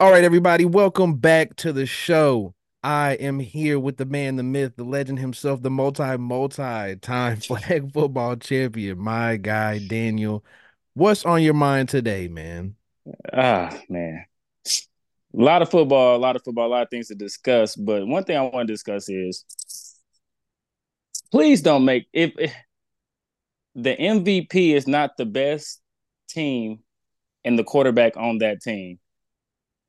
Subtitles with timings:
[0.00, 2.52] All right, everybody, welcome back to the show.
[2.82, 7.36] I am here with the man, the myth, the legend himself, the multi multi time
[7.40, 10.44] flag football champion, my guy, Daniel.
[10.94, 12.74] What's on your mind today, man?
[13.32, 14.24] Ah, man.
[14.66, 14.72] A
[15.32, 17.76] lot of football, a lot of football, a lot of things to discuss.
[17.76, 19.44] But one thing I want to discuss is
[21.30, 22.52] please don't make if, if
[23.76, 25.80] the MVP is not the best
[26.28, 26.80] team
[27.44, 28.98] and the quarterback on that team.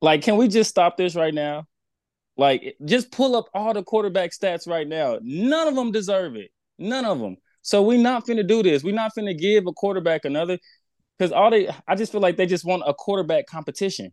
[0.00, 1.66] Like, can we just stop this right now?
[2.36, 5.18] Like, just pull up all the quarterback stats right now.
[5.22, 6.50] None of them deserve it.
[6.78, 7.36] None of them.
[7.62, 8.84] So we're not finna do this.
[8.84, 10.58] We're not finna give a quarterback another
[11.18, 14.12] because all they I just feel like they just want a quarterback competition.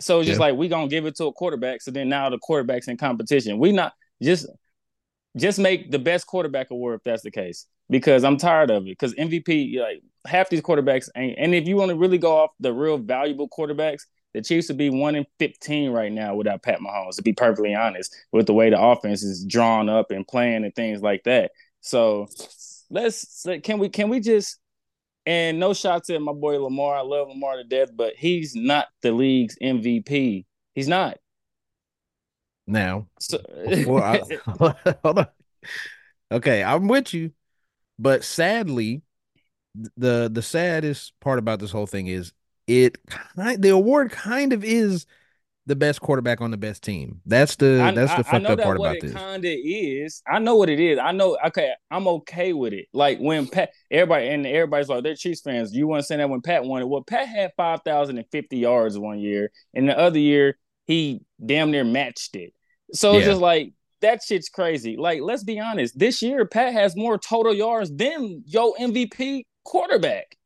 [0.00, 0.46] So it's just Yeah.
[0.46, 1.82] like we gonna give it to a quarterback.
[1.82, 3.58] So then now the quarterback's in competition.
[3.58, 3.92] We not
[4.22, 4.46] just
[5.36, 7.66] just make the best quarterback award if that's the case.
[7.90, 8.90] Because I'm tired of it.
[8.90, 11.38] Because MVP, like half these quarterbacks ain't.
[11.38, 14.02] And if you want to really go off the real valuable quarterbacks,
[14.34, 17.16] the Chiefs would be one in 15 right now without Pat Mahomes.
[17.16, 20.74] To be perfectly honest, with the way the offense is drawn up and playing and
[20.74, 21.52] things like that.
[21.80, 22.26] So
[22.90, 24.58] let's can we can we just
[25.26, 26.96] and no shots at my boy Lamar.
[26.96, 30.44] I love Lamar to death, but he's not the league's MVP.
[30.74, 31.18] He's not.
[32.66, 34.20] Now, So, I,
[35.02, 35.26] hold on.
[36.32, 37.32] Okay, I'm with you,
[37.98, 39.02] but sadly,
[39.96, 42.32] the the saddest part about this whole thing is
[42.66, 45.06] it kind the award kind of is
[45.66, 47.20] the best quarterback on the best team.
[47.24, 49.12] That's the I, that's the I I fucked know up that part about it this.
[49.14, 50.22] kinda is.
[50.28, 50.98] I know what it is.
[50.98, 51.38] I know.
[51.46, 52.86] Okay, I'm okay with it.
[52.92, 55.74] Like when Pat, everybody and everybody's like they're Chiefs fans.
[55.74, 56.88] You want to say that when Pat won it?
[56.88, 61.22] Well, Pat had five thousand and fifty yards one year, and the other year he
[61.44, 62.52] damn near matched it.
[62.92, 63.32] So it's Yeah.
[63.32, 63.72] just like
[64.02, 64.96] that shit's crazy.
[64.98, 65.98] Like let's be honest.
[65.98, 70.36] This year Pat has more total yards than yo MVP quarterback.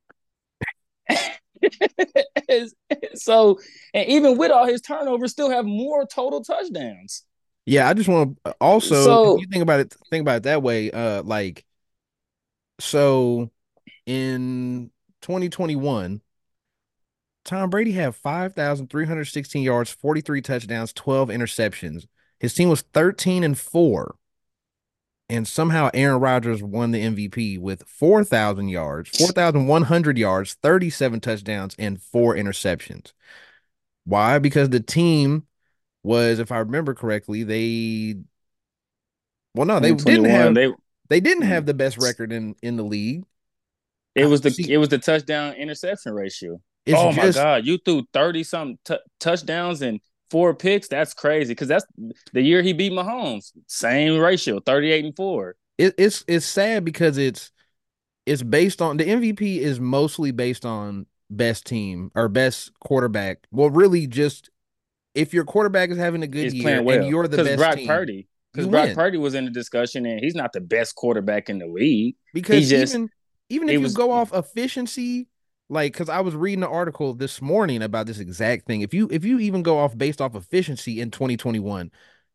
[3.15, 3.59] so
[3.95, 7.25] and even with all his turnovers, still have more total touchdowns.
[7.67, 10.63] Yeah, I just want to also, So you think about it, think about it that
[10.63, 10.91] way.
[10.91, 11.65] Uh, like,
[12.81, 13.51] so
[14.07, 16.23] in 2021,
[17.45, 22.07] Tom Brady had 5,316 yards, 43 touchdowns, 12 interceptions.
[22.41, 24.15] His team was 13 and 4.
[25.31, 32.01] And somehow Aaron Rodgers won the MVP with 4,000 yards, 4,100 yards, 37 touchdowns, and
[32.01, 33.13] four interceptions.
[34.07, 34.39] Why?
[34.39, 35.47] Because the team
[36.03, 38.17] was, if I remember correctly, they
[39.55, 40.73] well, no, they didn't have they
[41.09, 41.67] they didn't have mm.
[41.67, 43.25] the best record in in the league.
[44.15, 46.61] it was the it was the touchdown interception ratio.
[46.87, 50.01] it's Oh my god, you threw 30 something t- touchdowns and
[50.31, 50.89] four picks.
[50.89, 51.87] That's crazy because that's
[52.33, 53.53] the year he beat Mahomes.
[53.67, 55.57] Same ratio, 38 and 4.
[55.79, 57.51] it, it's it's sad because it's
[58.27, 63.47] it's based on the MVP is mostly based on best team or best quarterback.
[63.51, 64.51] Well, really, just
[65.15, 67.59] if your quarterback is having a good Is year playing and you're the because best
[67.59, 68.29] Brock team, Purdy.
[68.53, 68.95] Because Brock win.
[68.95, 72.17] Purdy was in the discussion and he's not the best quarterback in the league.
[72.33, 73.11] Because He just even
[73.49, 75.27] even if you was go off efficiency,
[75.69, 78.81] like because I was reading an article this morning about this exact thing.
[78.81, 81.91] If you if you even go off based off efficiency in 2021,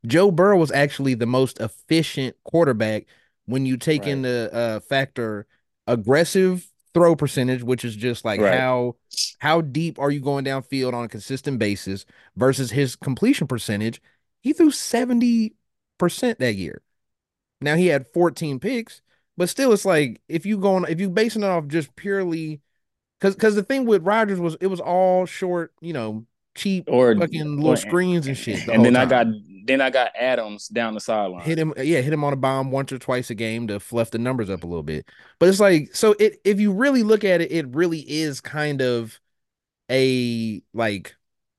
[0.05, 3.05] Joe Burrow was actually the most efficient quarterback
[3.45, 5.47] when you take right, into uh factor
[5.87, 8.59] aggressive throw percentage, which is just like right.
[8.59, 8.95] how
[9.39, 12.05] how deep are you going downfield on a consistent basis
[12.35, 14.01] versus his completion percentage.
[14.41, 15.53] He threw 70%
[15.99, 16.81] that year.
[17.61, 19.01] Now he had 14 picks,
[19.37, 22.61] but still it's like if you going if you basing it off just purely
[23.23, 26.25] because because the thing with Rodgers was it was all short, you know,
[26.55, 29.27] cheap Or, fucking little or screens and shit the and then I got
[29.65, 31.41] then I got Adams down the sideline.
[31.41, 34.11] Hit him, yeah, hit him on a bomb once or twice a game to fluff
[34.11, 35.07] the numbers up a little bit.
[35.39, 38.81] But it's like so it if you really look at it, it really is kind
[38.81, 39.21] of
[39.89, 41.15] a like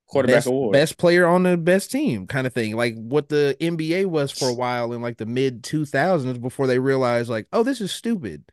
[0.06, 0.72] Quarterback best award.
[0.74, 4.48] best player on the best team kind of thing like what the nba was for
[4.48, 8.44] a while in like the mid 2000s before they realized like oh this is stupid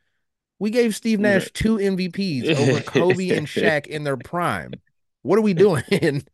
[0.62, 4.72] we gave steve nash two mvps over kobe and Shaq in their prime.
[5.22, 5.82] What are we doing?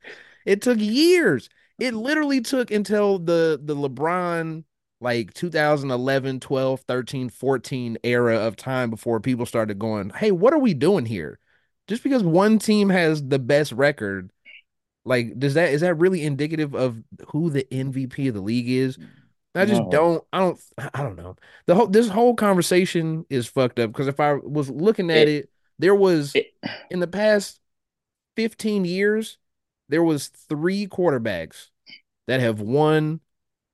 [0.47, 1.50] It took years.
[1.79, 4.64] It literally took until the the lebron
[5.00, 10.58] like 2011 12 13 14 era of time before people started going hey what are
[10.58, 11.38] we doing here?
[11.87, 14.31] Just because one team has the best record
[15.08, 18.99] like, does that is that really indicative of who the MVP of the league is?
[19.55, 19.91] I just no.
[19.91, 20.25] don't.
[20.33, 20.61] I don't.
[20.95, 21.37] I don't know.
[21.67, 25.29] The whole this whole conversation is fucked up because if I was looking at It,
[25.29, 26.53] it, there was it,
[26.91, 27.61] in the past
[28.37, 29.39] fifteen years,
[29.89, 31.69] there was three quarterbacks
[32.27, 33.21] that have won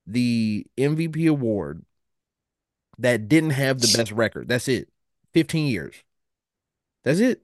[0.07, 1.85] the MVP award
[2.99, 4.49] that didn't have the best record.
[4.49, 4.89] That's it.
[5.33, 5.97] Fifteen years.
[7.05, 7.43] That's it.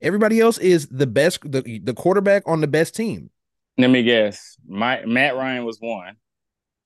[0.00, 3.30] Everybody else is the best, the the quarterback on the best team.
[3.78, 4.56] Let me guess.
[4.66, 6.16] My Matt Ryan was one.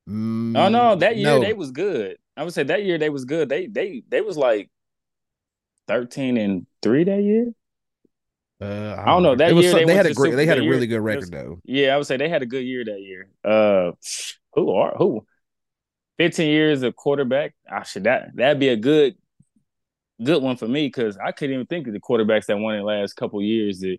[0.08, 1.40] Mm, oh no, that year no.
[1.40, 2.16] they was good.
[2.36, 3.48] I would say that year they was good.
[3.48, 4.70] They they they was like
[5.88, 7.52] thirteen and three that year.
[8.60, 9.34] Uh, I don't know.
[9.36, 10.64] That it was year so- they, they, had a great, Super- they had that a
[10.64, 11.60] year- really good record was- though.
[11.64, 13.28] Yeah, I would say they had a good year that year.
[13.44, 13.92] Uh,
[14.54, 15.26] who are who?
[16.18, 17.54] Fifteen years of quarterback.
[17.70, 19.16] I should that that'd be a good
[20.24, 22.80] good one for me because I couldn't even think of the quarterbacks that won in
[22.80, 23.80] the last couple years.
[23.80, 23.98] That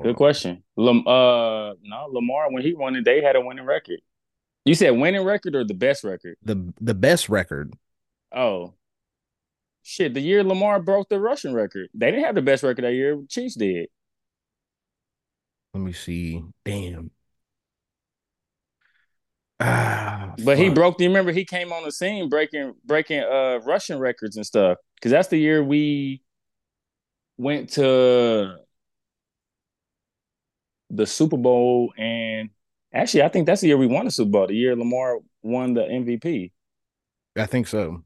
[0.00, 0.62] good question.
[0.76, 4.00] Lam, uh, no, Lamar when he won it, they had a winning record.
[4.64, 6.36] You said winning record or the best record?
[6.42, 7.74] The the best record.
[8.34, 8.74] Oh,
[9.82, 10.14] shit!
[10.14, 13.20] The year Lamar broke the rushing record, they didn't have the best record that year.
[13.28, 13.88] Chiefs did.
[15.74, 16.42] Let me see.
[16.64, 17.10] Damn.
[19.60, 20.98] Ah, But he broke.
[20.98, 24.78] Do you remember he came on the scene breaking breaking uh rushing records and stuff?
[24.96, 26.22] Because that's the year we
[27.38, 28.56] went to
[30.92, 32.50] the Super Bowl, and
[32.94, 34.46] actually, I think that's the year we won the Super Bowl.
[34.46, 36.52] The year Lamar won the MVP.
[37.36, 38.04] I think so.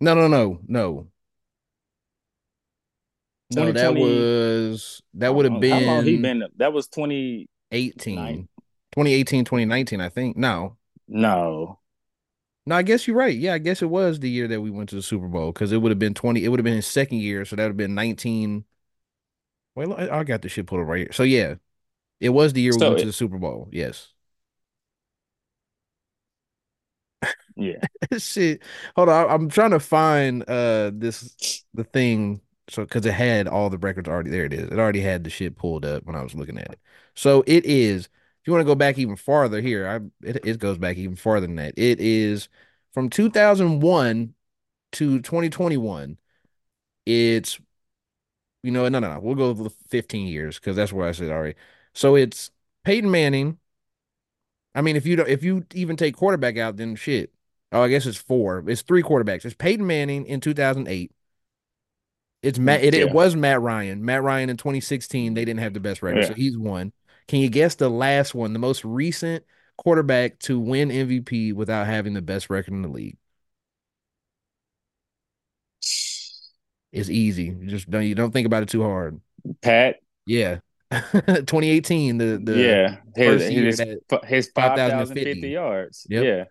[0.00, 1.08] No, no, no, no.
[3.50, 6.48] No, that was that would have How long- How long he been been?
[6.56, 7.48] That was twenty.
[7.70, 8.14] 18.
[8.14, 8.48] Nine.
[8.92, 10.36] 2018, 2019, I think.
[10.36, 10.76] No.
[11.06, 11.78] No,
[12.66, 13.36] No, I guess you're right.
[13.36, 15.72] Yeah, I guess it was the year that we went to the Super Bowl because
[15.72, 17.68] it would have been 20, it would have been his second year, so that would
[17.70, 18.64] have been 19.
[19.78, 21.12] Wait, I got the shit pulled up right here.
[21.12, 21.54] So yeah,
[22.20, 23.68] it was the year we went it- to the Super Bowl.
[23.70, 24.12] Yes.
[27.56, 27.80] yeah.
[28.18, 28.62] shit.
[28.96, 29.30] Hold on.
[29.30, 34.08] I'm trying to find uh this the thing so because it had all the records
[34.08, 34.30] already.
[34.30, 34.64] There it is.
[34.70, 36.80] It already had the shit pulled up when I was looking at it.
[37.14, 38.06] So it is.
[38.06, 41.16] If you want to go back even farther here, I it, it goes back even
[41.16, 41.74] farther than that.
[41.76, 42.48] It is
[42.94, 44.34] from 2001
[44.92, 46.18] to 2021.
[47.06, 47.58] It's
[48.62, 51.30] you know no no no we'll go with 15 years because that's where I said
[51.30, 51.54] already.
[51.94, 52.50] So it's
[52.84, 53.58] Peyton Manning.
[54.74, 57.32] I mean, if you don't, if you even take quarterback out, then shit.
[57.72, 58.64] Oh, I guess it's four.
[58.66, 59.44] It's three quarterbacks.
[59.44, 61.12] It's Peyton Manning in 2008.
[62.42, 62.84] It's Matt.
[62.84, 63.00] It, Yeah.
[63.00, 64.04] it was Matt Ryan.
[64.04, 65.34] Matt Ryan in 2016.
[65.34, 66.92] They didn't have the best record, so he's one.
[67.26, 69.44] Can you guess the last one, the most recent
[69.76, 73.16] quarterback to win MVP without having the best record in the league?
[76.92, 77.44] It's easy.
[77.44, 78.04] You just don't.
[78.04, 79.20] You don't think about it too hard.
[79.62, 79.96] Pat.
[80.26, 80.58] Yeah.
[80.90, 82.16] 2018.
[82.18, 83.78] The the yeah, his first year his,
[84.26, 84.90] his 5,050.
[84.90, 86.06] thousand fifty yards.
[86.08, 86.24] Yep.
[86.24, 86.44] Yeah,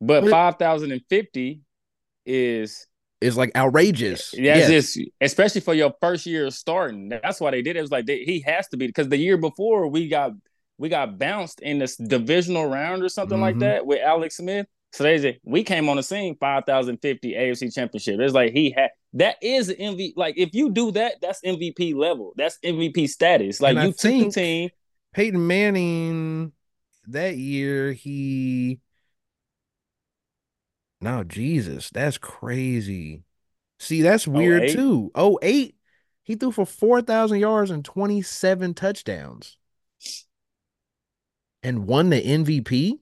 [0.00, 1.60] but But- five thousand and fifty
[2.24, 2.86] is
[3.20, 4.30] is like outrageous.
[4.30, 4.68] that's Yes.
[4.94, 7.08] just especially for your first year starting.
[7.08, 7.78] That's why they did it.
[7.78, 10.32] It was like they, he has to be because the year before we got
[10.78, 13.60] we got bounced in this divisional round or something like Mhm.
[13.60, 14.66] that with Alex Smith.
[14.92, 18.18] So they said we came on the scene five thousand fifty AFC Championship.
[18.20, 20.14] It's like he had that is MVP.
[20.16, 22.32] Like if you do that, that's MVP level.
[22.36, 23.60] That's MVP status.
[23.60, 24.70] Like And you think- team.
[25.12, 26.52] Peyton Manning
[27.08, 28.80] that year he
[31.00, 33.22] No, Jesus, that's crazy.
[33.78, 34.72] See, that's oh, weird 08?
[34.74, 35.10] too.
[35.14, 35.74] Oh, eight.
[36.22, 39.56] He threw for 4,000 yards and 27 touchdowns.
[41.62, 42.98] And won the MVP?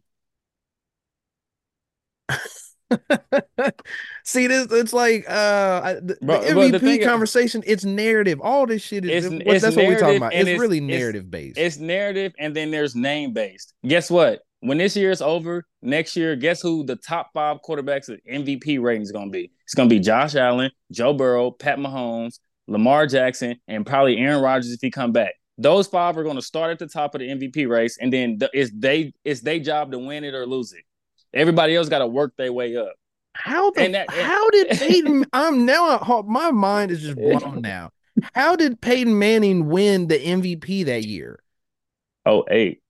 [4.25, 8.41] See this it's like uh the, Bro, the but the MVP is- conversation it's narrative
[8.43, 11.31] all this shit is It's- it's that's what we're talking about it's, it's- really narrative
[11.31, 13.75] based It's narrative and then there's name based.
[13.87, 14.41] Guess what?
[14.60, 18.81] When this year is over, next year, guess who the top five quarterbacks of MVP
[18.81, 19.51] rating is going to be?
[19.65, 24.41] It's going to be Josh Allen, Joe Burrow, Pat Mahomes, Lamar Jackson, and probably Aaron
[24.43, 25.34] Rodgers if he come back.
[25.58, 28.39] Those five are going to start at the top of the MVP race, and then
[28.39, 30.82] the, it's they it's their job to win it or lose it.
[31.34, 32.94] Everybody else got to work their way up.
[33.34, 35.26] How the And that- and- how did Peyton?
[35.32, 37.91] I'm now my mind is just blown now.
[38.32, 41.41] How did Peyton Manning win the MVP that year?
[42.24, 42.81] Oh, eight.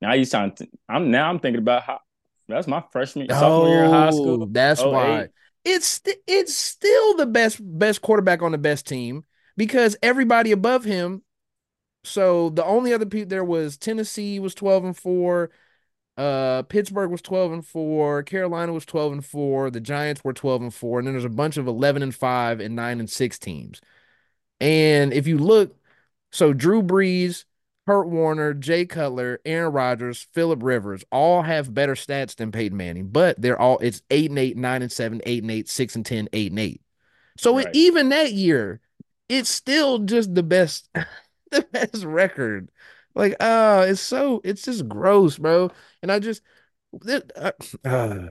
[0.00, 0.58] Now you sound.
[0.88, 1.28] I'm now.
[1.28, 2.00] I'm thinking about how.
[2.48, 4.42] That's my freshman sophomore year in high oh, school.
[4.44, 5.30] Oh, That's Oh, why eight.
[5.64, 9.24] it's it's still the best best quarterback on the best team
[9.56, 11.22] because everybody above him.
[12.04, 15.50] So the only other people there was Tennessee was twelve and four,
[16.16, 20.62] uh, Pittsburgh was twelve and four, Carolina was twelve and four, the Giants were twelve
[20.62, 23.38] and four, and then there's a bunch of eleven and five and nine and six
[23.38, 23.80] teams.
[24.60, 25.76] And if you look,
[26.32, 27.44] so Drew Brees,
[27.86, 33.08] Kurt Warner, Jay Cutler, Aaron Rodgers, Philip Rivers all have better stats than Peyton Manning,
[33.08, 36.04] but they're all it's eight and eight, nine and seven, eight and eight, six and
[36.04, 36.80] ten, eight and eight.
[37.38, 38.80] So it, even that year,
[39.28, 40.88] it's still just the best,
[41.50, 42.70] the best record.
[43.16, 45.70] Like, uh, it's so it's just gross, bro.
[46.02, 46.42] And I just
[47.02, 47.52] that, uh,
[47.88, 48.28] uh,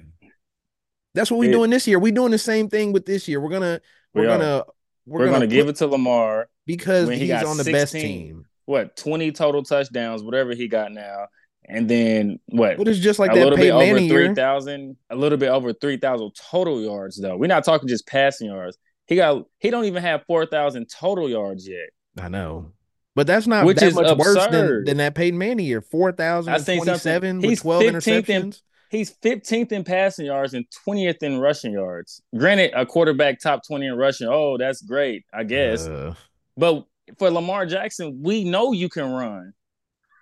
[1.13, 1.99] that's what we're It- doing this year.
[1.99, 3.41] We're doing the same thing with this year.
[3.41, 3.81] We're gonna
[4.13, 4.63] we're We gonna
[5.05, 6.49] We're, gonna, give it to Lamar.
[6.65, 8.45] because he's on the 16, best team.
[8.65, 11.27] What twenty total touchdowns, whatever he got now,
[11.67, 12.77] and then what?
[12.77, 15.73] But it's just like a that little bit over three thousand, a little bit over
[15.73, 17.37] three thousand total yards though.
[17.37, 18.77] We're not talking just passing yards.
[19.07, 21.89] He got he don't even have four thousand total yards yet.
[22.19, 22.71] I know.
[23.15, 24.35] But that's not Which that much absurd.
[24.35, 25.81] worse than, than that Peyton Manning year.
[25.81, 28.29] 4,027 with 12 interceptions.
[28.29, 28.53] In,
[28.89, 32.21] he's 15th in passing yards and 20th in rushing yards.
[32.37, 34.27] Granted, a quarterback top 20 in rushing.
[34.27, 35.87] Oh, that's great, I guess.
[35.87, 36.13] Uh,
[36.57, 36.85] but
[37.17, 39.53] for Lamar Jackson, we know you can run.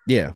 [0.06, 0.34] Yeah.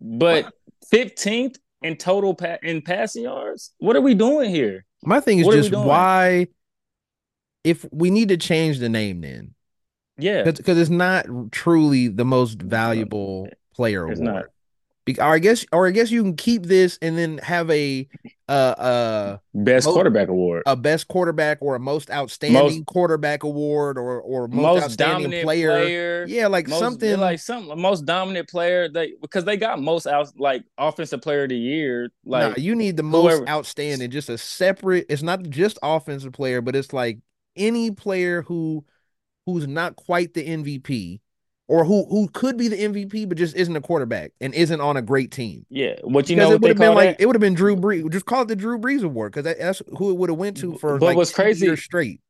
[0.00, 0.52] But
[0.92, 3.72] 15th in total pa- in passing yards?
[3.78, 4.84] What are we doing here?
[5.04, 6.48] My thing is what just why
[7.64, 9.54] if we need to change the name then
[10.20, 14.34] yeah, because it's not truly the most valuable player it's award.
[14.34, 14.44] Not.
[15.06, 18.06] Be- or I guess, or I guess you can keep this and then have a
[18.48, 23.42] uh uh best most, quarterback award, a best quarterback or a most outstanding most, quarterback
[23.42, 25.70] award, or or most, most outstanding player.
[25.70, 26.26] player.
[26.28, 28.90] Yeah, like most, something like some most dominant player.
[28.90, 32.10] They because they got most out like offensive player of the year.
[32.26, 35.06] Like nah, you need the most outstanding, just a separate.
[35.08, 37.20] It's not just offensive player, but it's like
[37.56, 38.84] any player who
[39.52, 41.20] who's not quite the MVP
[41.70, 44.96] or who who could be the MVP but just isn't a quarterback and isn't on
[44.96, 45.64] a great team.
[45.70, 47.22] Yeah, what you know, it would have been like that?
[47.22, 48.10] it would have been Drew Brees.
[48.10, 50.56] Just call it the Drew Brees Award because that, that's who it would have went
[50.58, 52.20] to for but like what's crazy straight.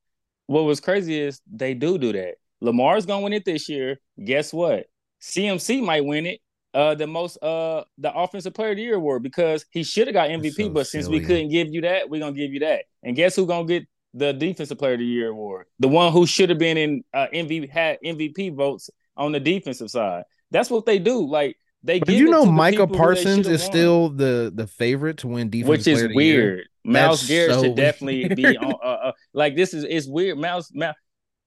[0.47, 2.35] What was crazy is they do do that.
[2.61, 3.99] Lamar's gonna win it this year.
[4.23, 4.87] Guess what?
[5.23, 6.41] CMC might win it.
[6.73, 10.15] Uh, the most uh the offensive player of the year award because he should have
[10.15, 12.85] got MVP, so but since we couldn't give you that, we're gonna give you that.
[13.03, 16.26] And guess who's gonna get the defensive player of the year award, the one who
[16.26, 20.25] should have been in uh, MVP had MVP votes on the defensive side.
[20.50, 21.26] That's what they do.
[21.26, 23.71] Like they Did you know Micah Parsons is won.
[23.71, 26.69] still the the favorite to win defense, which is weird.
[26.85, 28.75] Myles Garrett so should definitely be on.
[28.83, 30.38] Uh, uh, like this is it's weird.
[30.38, 30.95] Miles, Mal,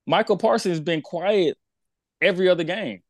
[0.05, 1.57] Michael Parsons has been quiet
[2.21, 3.01] every other game.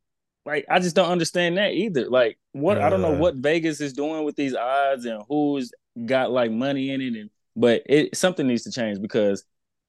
[0.44, 2.08] Like I just don't understand that either.
[2.08, 5.72] Like what uh, I don't know what Vegas is doing with these odds and who's
[6.04, 9.44] got like money in it and but it something needs to change because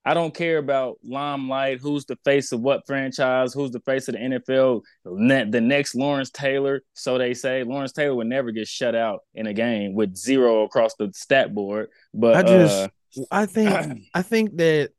[0.08, 4.14] I don't care about limelight, who's the face of what franchise, who's the face of
[4.14, 4.82] the NFL.
[5.04, 7.64] The next Lawrence Taylor, so they say.
[7.64, 11.56] Lawrence Taylor would never get shut out in a game with zero across the stat
[11.56, 11.90] board.
[12.14, 14.92] But I just, uh, I think, I think that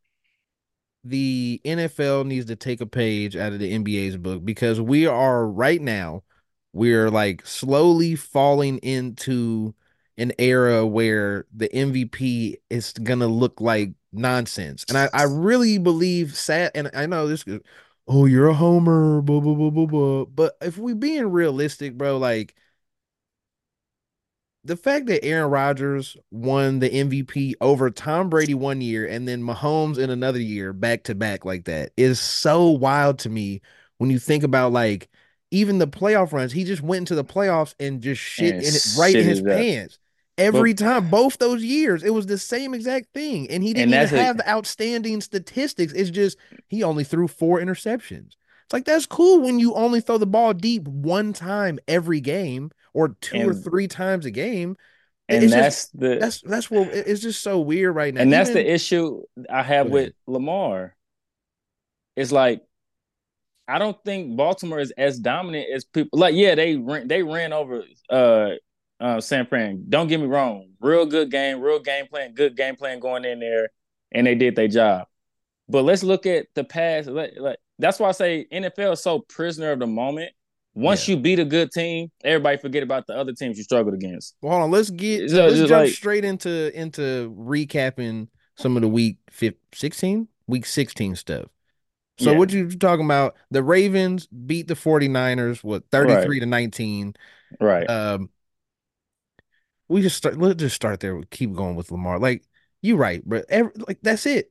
[1.04, 5.46] the NFL needs to take a page out of the NBA's book because we are
[5.46, 6.24] right now,
[6.72, 9.72] we're like slowly falling into
[10.18, 14.84] an era where the MVP is gonna look like nonsense.
[14.88, 17.44] And I, I really believe sad and I know this
[18.08, 20.24] oh you're a homer, blah blah blah blah blah.
[20.24, 22.54] But if we being realistic, bro, like
[24.64, 29.42] the fact that Aaron Rodgers won the MVP over Tom Brady one year and then
[29.42, 33.60] Mahomes in another year back to back like that is so wild to me
[33.98, 35.08] when you think about like
[35.52, 36.52] even the playoff runs.
[36.52, 39.40] He just went into the playoffs and just shit and in it right in his
[39.40, 39.98] pants
[40.38, 41.10] every but, time.
[41.10, 44.40] Both those years, it was the same exact thing, and he didn't and even have
[44.40, 45.92] a, outstanding statistics.
[45.92, 46.38] It's just
[46.68, 48.36] he only threw four interceptions.
[48.64, 52.70] It's like that's cool when you only throw the ball deep one time every game
[52.94, 54.76] or two and, or three times a game.
[55.28, 58.22] And it's that's just, the that's that's what it's just so weird right now.
[58.22, 60.96] And that's the issue I have with Lamar.
[62.16, 62.62] It's like
[63.68, 66.18] I don't think Baltimore is as dominant as people.
[66.18, 68.50] Like, yeah, they ran, they ran over uh
[69.00, 69.84] uh, San Fran.
[69.88, 73.40] Don't get me wrong, real good game, real game plan, good game plan going in
[73.40, 73.68] there,
[74.12, 75.06] and they did their job.
[75.68, 77.08] But let's look at the past.
[77.08, 80.32] Like, like that's why I say NFL is so prisoner of the moment.
[80.74, 81.14] Once yeah.
[81.14, 84.36] you beat a good team, everybody forget about the other teams you struggled against.
[84.42, 88.82] Well, hold on, let's get so, let's jump like, straight into into recapping some of
[88.82, 91.46] the week 15, 16, week 16 stuff.
[92.18, 92.38] So yeah.
[92.38, 93.36] what you talking about?
[93.50, 96.40] The Ravens beat the 49ers what 33 right.
[96.40, 97.14] to 19.
[97.60, 97.88] Right.
[97.88, 98.30] Um
[99.88, 102.18] we just start let's just start there keep going with lamar.
[102.18, 102.44] Like
[102.82, 104.50] you're right but every, like that's it.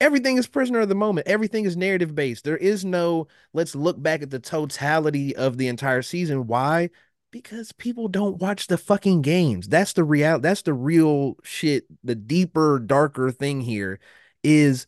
[0.00, 1.28] Everything is prisoner of the moment.
[1.28, 2.44] Everything is narrative based.
[2.44, 6.46] There is no let's look back at the totality of the entire season.
[6.46, 6.90] Why?
[7.30, 9.68] Because people don't watch the fucking games.
[9.68, 14.00] That's the real that's the real shit the deeper darker thing here
[14.42, 14.86] is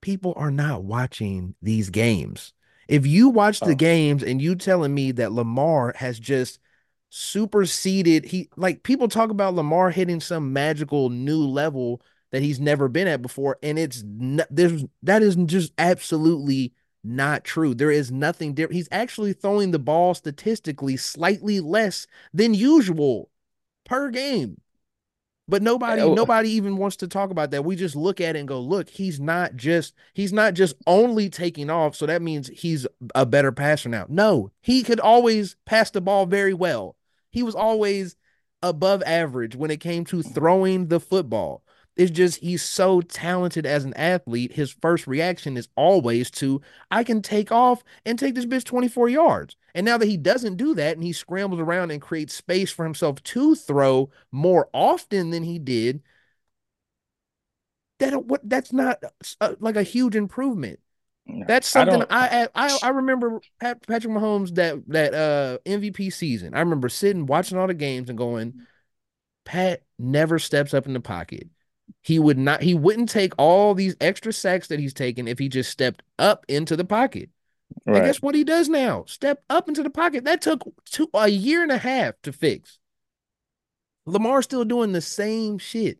[0.00, 2.52] people are not watching these games.
[2.88, 3.76] If you watch the oh.
[3.76, 6.58] games and you telling me that lamar has just
[7.10, 12.00] superseded he like people talk about Lamar hitting some magical new level
[12.30, 17.44] that he's never been at before and it's not, there's that is just absolutely not
[17.44, 17.74] true.
[17.74, 18.76] There is nothing different.
[18.76, 23.30] He's actually throwing the ball statistically slightly less than usual
[23.84, 24.60] per game.
[25.48, 26.12] But nobody, oh.
[26.12, 27.64] Uh nobody even wants to talk about that.
[27.64, 31.28] We just look at it and go, look, he's not just he's not just only
[31.28, 31.96] taking off.
[31.96, 34.06] So that means he's a better passer now.
[34.08, 36.96] No, he could always pass the ball very well.
[37.30, 38.16] He was always
[38.62, 41.64] above average when it came to throwing the football.
[41.96, 44.52] It's just he's so talented as an athlete.
[44.52, 49.08] His first reaction is always to, I can take off and take this bitch 24
[49.08, 49.56] yards.
[49.74, 52.84] And now that he doesn't do that and he scrambles around and creates space for
[52.84, 56.02] himself to throw more often than he did,
[57.98, 59.02] that what that's not
[59.40, 60.80] uh, like a huge improvement.
[61.46, 66.54] That's something I, I I remember Pat, Patrick Mahomes that that uh MVP season.
[66.54, 68.66] I remember sitting watching all the games and going,
[69.44, 71.48] Pat never steps up in the pocket.
[72.02, 72.62] He would not.
[72.62, 76.44] He wouldn't take all these extra sacks that he's taken if he just stepped up
[76.48, 77.30] into the pocket.
[77.86, 77.98] Right.
[77.98, 79.04] And guess what he does now?
[79.06, 80.24] Step up into the pocket.
[80.24, 82.78] That took two, a year and a half to fix.
[84.06, 85.98] Lamar's still doing the same shit.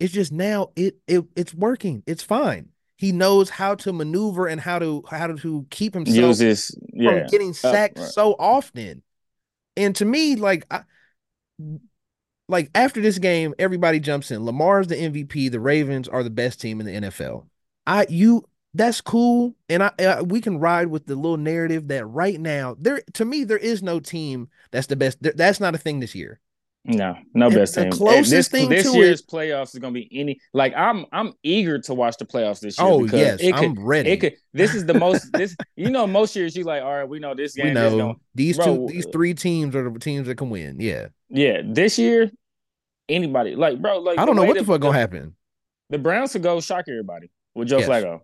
[0.00, 2.02] It's just now it it it's working.
[2.06, 2.71] It's fine.
[3.02, 7.26] He knows how to maneuver and how to how to keep himself Uses, yeah, from
[7.26, 8.06] getting oh, sacked right.
[8.06, 9.02] so often.
[9.76, 10.82] And to me, like I,
[12.48, 14.44] like after this game, everybody jumps in.
[14.44, 15.50] Lamar's the MVP.
[15.50, 17.46] The Ravens are the best team in the NFL.
[17.88, 22.06] I you that's cool, and I, I, we can ride with the little narrative that
[22.06, 25.18] right now there to me there is no team that's the best.
[25.20, 26.38] That's not a thing this year.
[26.84, 27.92] No, no and best team.
[27.92, 31.78] Closest this, thing this year's it, playoffs is gonna be any like I'm I'm eager
[31.78, 32.88] to watch the playoffs this year.
[32.88, 34.10] Oh yes, it could, I'm ready.
[34.10, 34.34] It could.
[34.52, 35.32] This is the most.
[35.32, 37.08] this you know most years you like all right.
[37.08, 37.66] We know this game.
[37.66, 40.78] We know these bro, two these three teams are the teams that can win.
[40.80, 41.08] Yeah.
[41.28, 41.62] Yeah.
[41.64, 42.32] This year,
[43.08, 45.36] anybody like bro like I don't know what the fuck gonna happen.
[45.90, 47.88] The Browns could go shock everybody with Joe yes.
[47.88, 48.22] Flacco.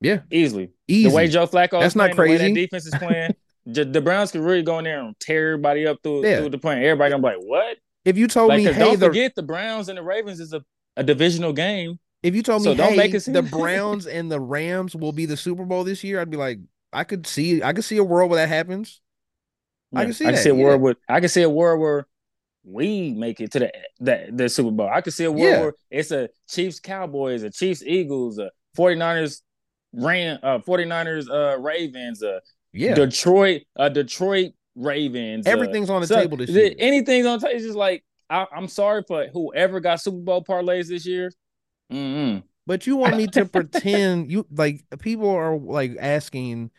[0.00, 0.70] Yeah, easily.
[0.88, 1.08] Easy.
[1.10, 2.38] The way Joe Flacco that's not crazy.
[2.38, 3.34] that defense is playing,
[3.66, 6.38] the Browns could really go in there and tear everybody up through, yeah.
[6.38, 6.82] through the point.
[6.82, 9.06] Everybody gonna be like, "What?" If you told like, me, hey, don't the...
[9.06, 10.62] forget the Browns and the Ravens is a,
[10.96, 11.98] a divisional game.
[12.22, 15.12] If you told me, so don't hey, make it the Browns and the Rams will
[15.12, 16.58] be the Super Bowl this year, I'd be like,
[16.92, 19.00] I could see, I could see a world where that happens.
[19.92, 20.26] Yeah, I can see.
[20.26, 20.64] I can see a yeah.
[20.64, 22.06] world where I can see a world where
[22.64, 24.88] we make it to the the, the Super Bowl.
[24.92, 25.60] I could see a world yeah.
[25.60, 29.40] where it's a Chiefs Cowboys, a Chiefs Eagles, a 49ers
[29.92, 32.38] Ran uh 49ers uh Ravens, uh
[32.72, 35.46] yeah, Detroit, uh Detroit Ravens.
[35.46, 36.72] Uh, Everything's uh, on the so table this year.
[36.78, 37.56] Anything's on the table.
[37.56, 41.32] It's just like I, am sorry for whoever got Super Bowl parlays this year.
[41.92, 42.46] Mm-hmm.
[42.66, 46.70] But you want me to pretend you like people are like asking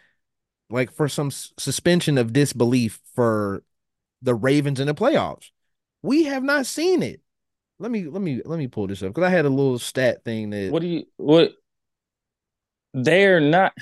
[0.70, 3.64] like for some suspension of disbelief for
[4.22, 5.50] the Ravens in the playoffs.
[6.02, 7.22] We have not seen it.
[7.80, 10.24] Let me let me let me pull this up because I had a little stat
[10.24, 10.72] thing that.
[10.72, 11.52] What do you what?
[12.94, 13.74] They're not.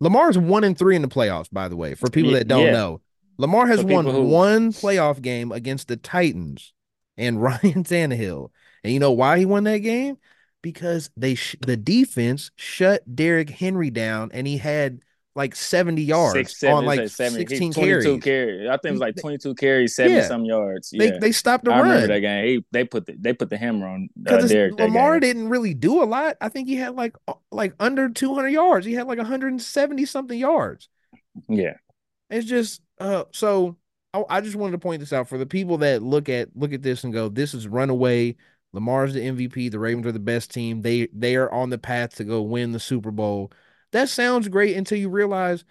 [0.00, 1.48] Lamar's one and three in the playoffs.
[1.52, 2.72] By the way, for people that don't yeah.
[2.72, 3.00] know,
[3.38, 4.22] Lamar has won who...
[4.22, 6.72] one playoff game against the Titans
[7.16, 8.50] and Ryan Tannehill.
[8.82, 10.18] And you know why he won that game?
[10.62, 15.00] Because they sh- the defense shut Derrick Henry down, and he had
[15.34, 18.22] like 70 yards Six, seven, on like 16 carries.
[18.22, 18.68] carries.
[18.68, 20.26] I think it was like 22 carries, 70 yeah.
[20.26, 20.90] some yards.
[20.92, 21.10] Yeah.
[21.10, 21.88] They, they stopped the I run.
[21.88, 22.44] remember that game.
[22.44, 24.78] He, they put the they put the hammer on uh, Derrick.
[24.78, 26.36] Lamar didn't really do a lot.
[26.40, 28.84] I think he had like uh, like under 200 yards.
[28.86, 30.88] He had like 170 something yards.
[31.48, 31.74] Yeah.
[32.28, 33.76] It's just uh so
[34.12, 36.72] I, I just wanted to point this out for the people that look at look
[36.72, 38.36] at this and go, this is runaway.
[38.72, 39.70] Lamar's the MVP.
[39.70, 40.82] The Ravens are the best team.
[40.82, 43.52] They they are on the path to go win the Super Bowl
[43.92, 45.64] that sounds great until you realize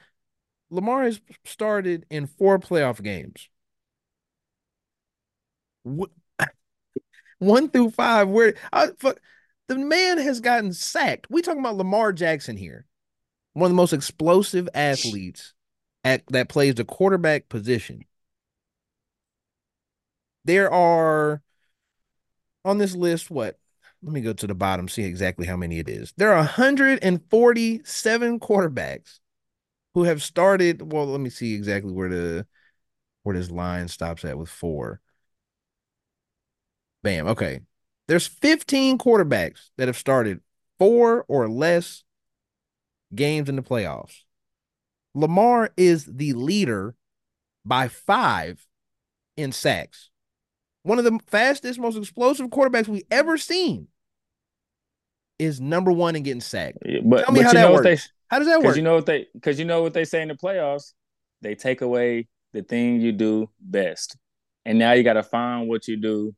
[0.69, 3.49] Lamar has started in four playoff games.
[7.39, 8.89] One through five, where I,
[9.67, 11.27] the man has gotten sacked.
[11.29, 12.86] We talking about Lamar Jackson here,
[13.53, 15.53] one of the most explosive athletes
[16.03, 18.03] at that plays the quarterback position.
[20.43, 21.41] There are
[22.65, 23.58] on this list what
[24.01, 26.13] let me go to the bottom, see exactly how many it is.
[26.15, 29.19] There are 147 quarterbacks
[29.93, 30.91] who have started.
[30.91, 32.47] Well, let me see exactly where the
[33.23, 35.01] where this line stops at with four.
[37.03, 37.27] Bam.
[37.27, 37.62] Okay.
[38.07, 40.39] There's 15 quarterbacks that have started
[40.79, 42.03] four or less
[43.13, 44.23] games in the playoffs.
[45.13, 46.95] Lamar is the leader
[47.65, 48.65] by five
[49.35, 50.09] in sacks
[50.89, 53.88] one of the fastest, most explosive quarterbacks we ever seen,
[55.38, 56.80] is number one in getting sacked.
[57.06, 57.84] but tell me how that works.
[57.84, 57.97] They,
[58.28, 58.75] how does that work?
[58.75, 60.93] You know what they because you know what they say in the playoffs.
[61.41, 64.17] They take away the thing you do best,
[64.65, 66.36] and now you got to find what you do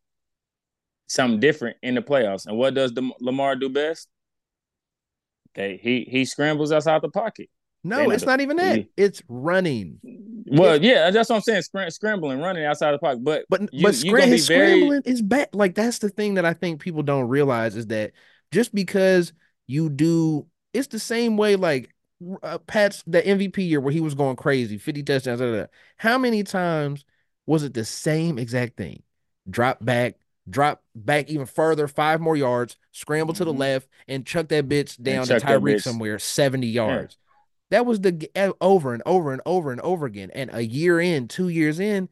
[1.07, 2.45] something different in the playoffs.
[2.45, 4.09] And what does the, Lamar do best?
[5.55, 7.49] Okay, he he scrambles outside the pocket.
[7.83, 8.85] No, it's not even that.
[8.95, 9.99] It's running.
[10.45, 11.63] Well, yeah, that's what I'm saying.
[11.63, 14.67] Scram- scrambling, running outside the pocket, but but you, but scram- his very...
[14.67, 15.49] scrambling is bad.
[15.53, 18.11] Like that's the thing that I think people don't realize is that
[18.51, 19.33] just because
[19.67, 21.55] you do, it's the same way.
[21.55, 21.93] Like
[22.43, 25.39] uh, Pat's the MVP year where he was going crazy, 50 touchdowns.
[25.39, 25.67] Blah, blah, blah.
[25.97, 27.05] How many times
[27.45, 29.01] was it the same exact thing?
[29.49, 30.17] Drop back,
[30.49, 33.59] drop back even further, five more yards, scramble to the mm-hmm.
[33.59, 37.17] left, and chuck that bitch down to Tyreek somewhere 70 yards.
[37.17, 37.30] Yeah.
[37.71, 40.29] That was the eh, over and over and over and over again.
[40.33, 42.09] And a year in, two years in,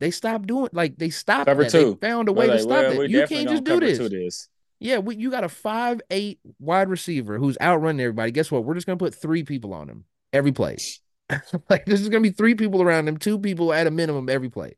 [0.00, 1.70] they stopped doing like they stopped cover that.
[1.70, 1.98] Two.
[2.00, 3.10] They found a way like, to stop well, it.
[3.10, 3.98] You can't just do this.
[3.98, 4.48] this.
[4.78, 8.30] Yeah, we, you got a five eight wide receiver who's outrunning everybody.
[8.32, 8.64] Guess what?
[8.64, 10.76] We're just gonna put three people on him every play.
[11.68, 14.50] like this is gonna be three people around him, two people at a minimum every
[14.50, 14.76] play.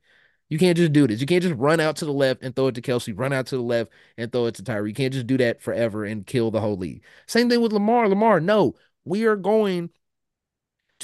[0.49, 1.21] You can't just do this.
[1.21, 3.47] You can't just run out to the left and throw it to Kelce, run out
[3.47, 4.91] to the left and throw it to Tyree.
[4.91, 7.03] You can't just do that forever and kill the whole league.
[7.27, 8.09] Same thing with Lamar.
[8.09, 9.91] Lamar, no, we are going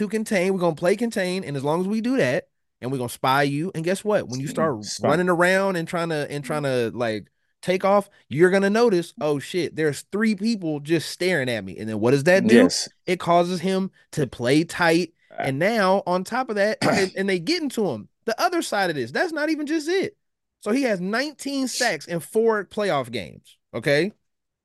[0.00, 0.52] to contain.
[0.54, 1.44] We're to play contain.
[1.44, 2.48] And as long as we do that,
[2.80, 4.26] and we're to spy you, and guess what?
[4.28, 5.08] When you start spy.
[5.08, 9.38] running around and trying to, and trying to like take off, you're to notice, oh
[9.38, 11.76] shit, there's three people just staring at me.
[11.76, 12.56] And then what does that do?
[12.56, 12.88] Yes.
[13.04, 15.12] It causes him to play tight.
[15.30, 18.62] Uh, and now on top of that, and, and they get into him the other
[18.62, 20.16] side of this, that's not even just it.
[20.60, 23.58] So he has 19 sacks in four playoff games.
[23.74, 24.12] Okay.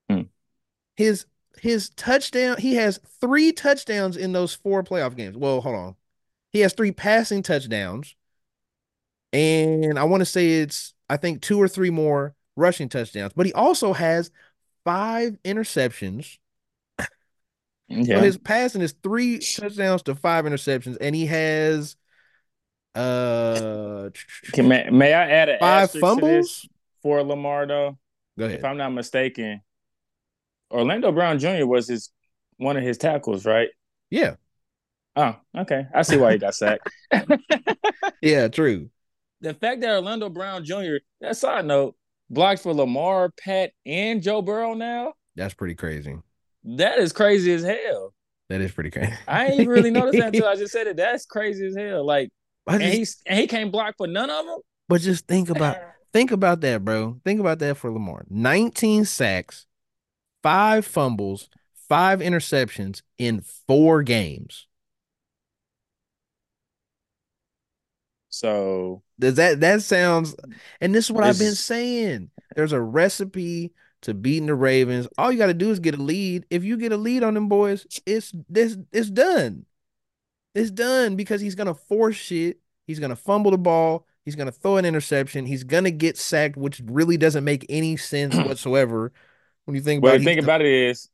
[0.09, 0.23] Hmm.
[0.95, 1.25] His
[1.65, 5.35] his touchdown, he has three touchdowns in those four playoff games.
[5.35, 5.95] Well, hold on.
[6.51, 8.15] He has three passing touchdowns.
[9.33, 13.33] And I want to say it's, I think, two or three more rushing touchdowns.
[13.35, 14.29] But he also has
[14.83, 16.37] five interceptions.
[17.87, 18.17] Yeah.
[18.17, 21.95] So his passing is three touchdowns to five interceptions, and he has
[22.95, 24.09] uh,
[24.57, 26.67] may, may I add a five fumbles
[27.01, 27.97] for Lamar though?
[28.39, 28.59] Go ahead.
[28.59, 29.61] If I'm not mistaken,
[30.71, 31.65] Orlando Brown Jr.
[31.65, 32.09] was his
[32.57, 33.69] one of his tackles, right?
[34.09, 34.35] Yeah.
[35.15, 35.87] Oh, okay.
[35.93, 36.89] I see why he got sacked.
[38.21, 38.89] yeah, true.
[39.41, 40.97] The fact that Orlando Brown Jr.
[41.21, 41.95] That side note
[42.29, 45.13] blocked for Lamar, Pat, and Joe Burrow now.
[45.35, 46.17] That's pretty crazy.
[46.63, 48.13] That is crazy as hell.
[48.49, 49.13] That is pretty crazy.
[49.27, 50.97] I ain't really noticed that until I just said it.
[50.97, 52.05] That's crazy as hell.
[52.05, 52.29] Like
[52.67, 54.59] and he's and he can't block for none of them.
[54.87, 55.77] But just think about
[56.13, 57.19] think about that, bro.
[57.23, 58.25] Think about that for Lamar.
[58.29, 59.65] 19 sacks,
[60.45, 61.49] five fumbles,
[61.89, 64.67] five interceptions in four games.
[68.29, 70.35] So does that that sounds
[70.79, 72.29] and this is what I've been saying.
[72.55, 75.07] There's a recipe to beating the Ravens.
[75.17, 76.45] All you got to do is get a lead.
[76.51, 79.65] If you get a lead on them boys, it's this it's done.
[80.53, 82.59] It's done because he's gonna force shit.
[82.85, 84.05] He's gonna fumble the ball.
[84.25, 85.47] He's gonna throw an interception.
[85.47, 89.11] He's gonna get sacked, which really doesn't make any sense whatsoever
[89.65, 90.13] when you think about.
[90.13, 91.09] Well, think about it is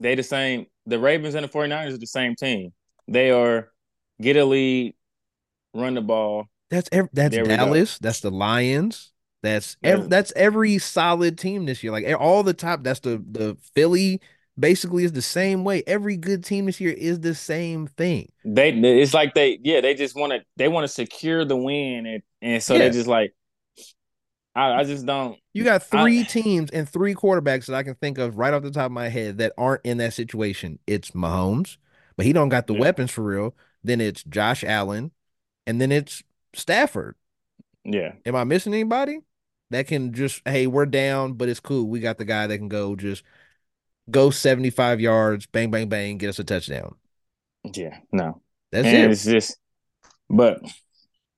[0.00, 0.66] they the same.
[0.86, 2.72] The Ravens and the 49ers are the same team.
[3.08, 3.70] They are
[4.20, 4.94] get a lead,
[5.74, 6.46] run the ball.
[6.70, 7.98] That's every, that's Dallas.
[7.98, 9.12] That's the Lions.
[9.42, 11.92] That's every, that's every solid team this year.
[11.92, 12.82] Like all the top.
[12.82, 14.20] That's the the Philly
[14.58, 15.82] basically is the same way.
[15.86, 18.32] Every good team this year is the same thing.
[18.44, 22.06] They it's like they yeah, they just want to they want to secure the win
[22.06, 22.80] and and so yeah.
[22.80, 23.34] they just like
[24.56, 27.94] I, I, just don't You got three I, teams and three quarterbacks that I can
[27.94, 30.78] think of right off the top of my head that aren't in that situation.
[30.86, 31.76] It's Mahomes,
[32.16, 32.80] but he don't got the yeah.
[32.80, 33.54] weapons for real.
[33.84, 35.12] Then it's Josh Allen,
[35.66, 36.22] and then it's
[36.54, 37.14] Stafford.
[37.84, 38.12] Yeah.
[38.24, 39.20] Am I missing anybody?
[39.70, 41.86] That can just hey, we're down, but it's cool.
[41.86, 43.22] We got the guy that can go just
[44.10, 46.94] go 75 yards, bang, bang, bang, get us a touchdown.
[47.74, 48.40] Yeah, no.
[48.72, 49.10] That's and it.
[49.10, 49.58] It's just,
[50.28, 50.60] but,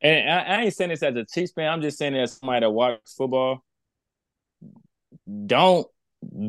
[0.01, 1.73] and I, I, ain't saying this as a Chiefs fan.
[1.73, 3.65] I'm just saying it as somebody that watches football.
[5.47, 5.87] Don't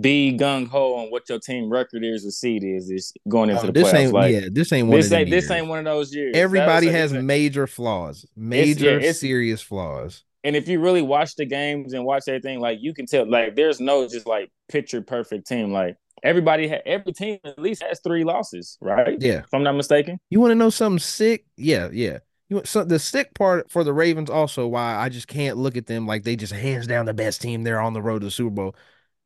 [0.01, 2.89] be gung ho on what your team record is or seed is.
[2.89, 3.95] Is going into oh, the this playoffs.
[3.95, 4.97] Ain't, like, yeah, this ain't one.
[4.99, 6.35] This ain't this ain't one of those years.
[6.35, 11.93] Everybody has major flaws, major yeah, serious flaws and if you really watch the games
[11.93, 15.71] and watch everything, like you can tell, like there's no just like picture perfect team.
[15.71, 19.17] Like everybody, ha- every team at least has three losses, right?
[19.19, 20.19] Yeah, if I'm not mistaken.
[20.29, 21.45] You want to know something sick?
[21.57, 22.19] Yeah, yeah.
[22.49, 25.85] You so the sick part for the Ravens also why I just can't look at
[25.85, 27.63] them like they just hands down the best team.
[27.63, 28.75] They're on the road to the Super Bowl.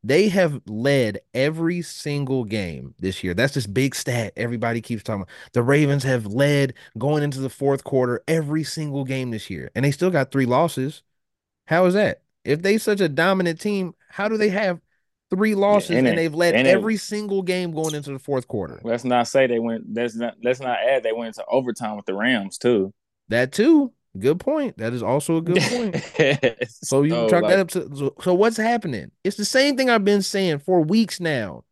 [0.05, 3.33] They have led every single game this year.
[3.33, 5.33] That's this big stat everybody keeps talking about.
[5.53, 9.85] The Ravens have led going into the fourth quarter every single game this year, and
[9.85, 11.03] they still got three losses.
[11.67, 12.21] How is that?
[12.43, 14.81] If they such a dominant team, how do they have
[15.29, 18.19] three losses yeah, and, and, they've led and every it, single game going into the
[18.19, 18.81] fourth quarter?
[18.83, 19.85] Let's not say they went.
[19.93, 20.35] Let's not.
[20.43, 22.93] Let's not add they went into overtime with the Rams too.
[23.29, 23.93] That too.
[24.17, 24.77] Good point.
[24.77, 25.95] That is also a good point.
[26.69, 29.09] so you so, chalk like, that up to so, so what's happening?
[29.23, 31.63] It's the same thing I've been saying for weeks now.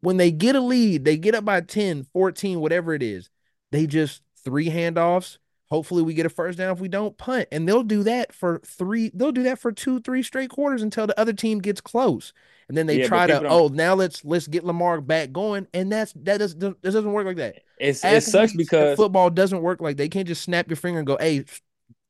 [0.00, 3.30] When they get a lead, they get up by 10, 14, whatever it is,
[3.72, 5.38] they just three handoffs.
[5.70, 7.48] Hopefully we get a first down if we don't punt.
[7.52, 11.06] And they'll do that for three, they'll do that for two, three straight quarters until
[11.06, 12.32] the other team gets close.
[12.68, 15.66] And then they Yeah, try to, oh, now let's let's get Lamar back going.
[15.72, 17.56] And that's that doesn't that doesn't work like that.
[17.78, 21.06] It's, it sucks because football doesn't work like they can't just snap your finger and
[21.06, 21.44] go, hey,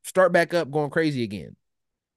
[0.02, 1.54] start back up going crazy again.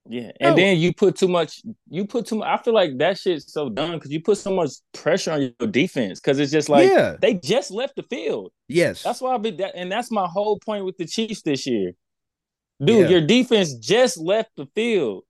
[0.09, 0.55] Yeah, and No.
[0.55, 1.61] then you put too much.
[1.87, 2.47] You put too much.
[2.47, 5.69] I feel like that shit's so dumb because you put so much pressure on your
[5.69, 7.17] defense because it's just like yeah.
[7.21, 8.51] they just left the field.
[8.67, 9.03] Yes.
[9.03, 11.91] That's why I be that, and that's my whole point with the Chiefs this year,
[12.83, 13.01] dude.
[13.01, 13.07] Yeah.
[13.09, 15.23] Your defense just left the field.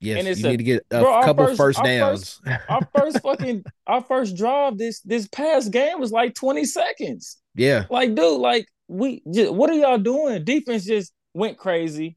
[0.00, 0.18] Yes.
[0.18, 2.40] and it's you a- need to get a Bro, couple first- first our downs.
[2.68, 7.38] Our first fucking our first drive this this past game was like twenty seconds.
[7.54, 7.84] yeah.
[7.90, 10.42] Like, dude, like we just, what are y'all doing?
[10.44, 12.16] Defense just went crazy.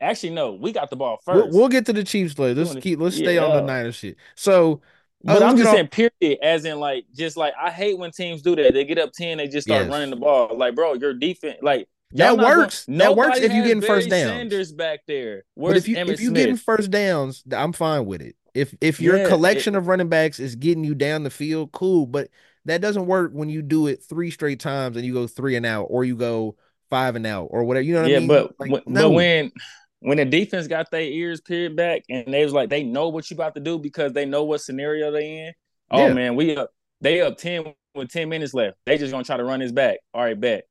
[0.00, 2.64] Actually, no, we got the ball 1st We'll, we'll get to the Chiefs later.
[2.64, 3.56] Let's keep let's stay on Yeah.
[3.56, 4.16] the Niners shit.
[4.34, 4.76] So uh,
[5.24, 6.38] But let's I'm just saying, period.
[6.42, 8.72] As in, like, just like I hate when teams do that.
[8.74, 9.90] They get up ten, they just start Yes.
[9.92, 10.56] running the ball.
[10.58, 12.84] Like, bro, your defense, like y'all going- works.
[12.88, 14.30] That works if you has getting first downs.
[14.30, 15.44] Sanders back there.
[15.56, 16.34] but if you Emmitt if you Smith?
[16.42, 18.36] getting first downs, I'm fine with it.
[18.54, 21.72] If if your Yeah, collection it- of running backs is getting you down the field,
[21.72, 22.06] cool.
[22.06, 22.28] But
[22.66, 25.66] that doesn't work when you do it three straight times and you go three and
[25.66, 26.56] out, or you go
[26.90, 27.82] five and out, or whatever.
[27.82, 28.28] You know what yeah, I mean?
[28.28, 29.08] but Like, when, no.
[29.08, 29.52] but when
[30.00, 33.30] when the defense got their ears peeled back and they was like they know what
[33.30, 35.52] you about to do because they know what scenario they in.
[35.90, 36.12] Oh Yeah.
[36.12, 36.70] man, we up
[37.00, 38.76] they up ten with ten minutes left.
[38.84, 39.98] They just gonna try to run this back.
[40.12, 40.64] All right, bet.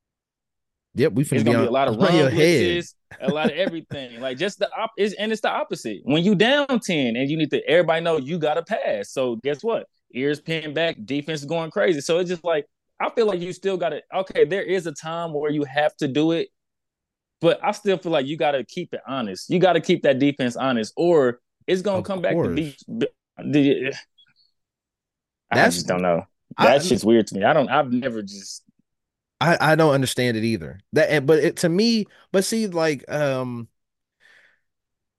[0.95, 3.51] Yep, we It's finna gonna be, on, a lot of run blitzes, a lot of
[3.57, 4.19] everything.
[4.21, 5.99] like just the op is and it's the opposite.
[6.03, 9.11] When you down 10 and you need to everybody know you gotta pass.
[9.11, 9.87] So guess what?
[10.13, 12.01] Ears pinned back, defense going crazy.
[12.01, 12.65] So it's just like
[12.99, 16.07] I feel like you still gotta okay, there is a time where you have to
[16.07, 16.49] do it,
[17.39, 19.49] but I still feel like you gotta keep it honest.
[19.49, 23.07] You gotta keep that defense honest, or it's gonna Of come back to be course.
[23.37, 23.93] the
[25.49, 26.25] I That's- just don't know.
[26.57, 27.43] I- That shit's weird to me.
[27.43, 28.63] I don't I've never just
[29.41, 30.79] I, I don't understand it either.
[30.93, 33.67] That but it to me, but see, like um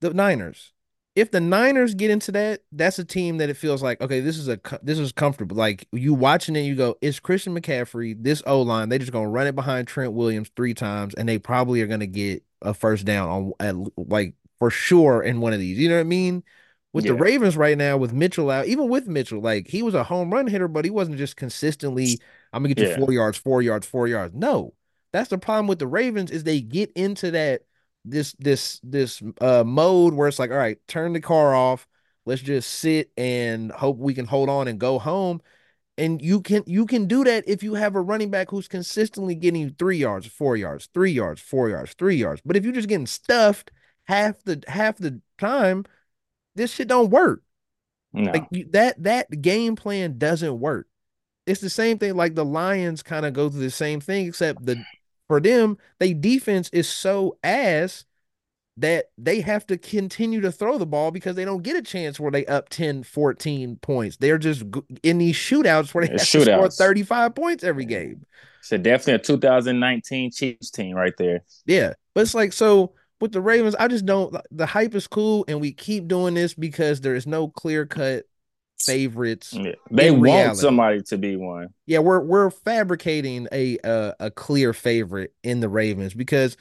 [0.00, 0.72] the Niners.
[1.14, 4.38] If the Niners get into that, that's a team that it feels like, okay, this
[4.38, 5.56] is a this is comfortable.
[5.56, 9.28] Like you watching it, you go, it's Christian McCaffrey, this O line, they just gonna
[9.28, 13.04] run it behind Trent Williams three times, and they probably are gonna get a first
[13.04, 15.78] down on at, like for sure in one of these.
[15.78, 16.44] You know what I mean?
[16.92, 20.05] With the Ravens right now, with Mitchell out, even with Mitchell, like he was a
[20.05, 22.20] home run hitter, but he wasn't just consistently
[22.52, 22.96] I'm gonna get you Yeah.
[22.96, 24.35] four yards, four yards, four yards.
[24.35, 24.74] No,
[25.12, 27.62] that's the problem with the Ravens is they get into that
[28.05, 31.87] this this this uh mode where it's like, all right, turn the car off.
[32.26, 35.40] Let's just sit and hope we can hold on and go home.
[35.98, 39.35] And you can you can do that if you have a running back who's consistently
[39.35, 42.40] getting you three yards, four yards, three yards, four yards, three yards.
[42.44, 43.70] But if you're just getting stuffed
[44.05, 45.85] half the half the time,
[46.54, 47.42] this shit don't work.
[48.12, 48.30] no.
[48.30, 50.86] Like you, that that game plan doesn't work.
[51.46, 52.14] It's the same thing.
[52.14, 54.82] Like the Lions kind of go through the same thing, except the
[55.28, 58.04] for them, they defense is so ass
[58.78, 62.18] that they have to continue to throw the ball because they don't get a chance
[62.18, 64.16] where they up 10, 14 points.
[64.16, 64.62] They're just
[65.02, 68.24] in these shootouts where they have to score 35 points every game.
[68.62, 71.42] So definitely a 2019 Chiefs team right there.
[71.66, 71.94] Yeah.
[72.14, 75.61] But it's like, so with the Ravens, I just don't, the hype is cool and
[75.61, 78.24] we keep doing this because there is no clear cut
[78.80, 79.52] favorites.
[79.52, 79.76] Yeah.
[79.92, 80.61] They want reality.
[80.61, 81.68] somebody to be one.
[81.87, 86.56] Yeah, we're we're fabricating a uh, a clear favorite in the Ravens because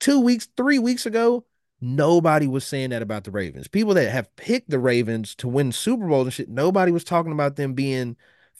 [0.00, 1.46] two weeks, three weeks ago,
[1.80, 3.66] nobody was saying that about the Ravens.
[3.66, 7.32] People that have picked the Ravens to win Super Bowls and shit, nobody was talking
[7.32, 8.16] about them being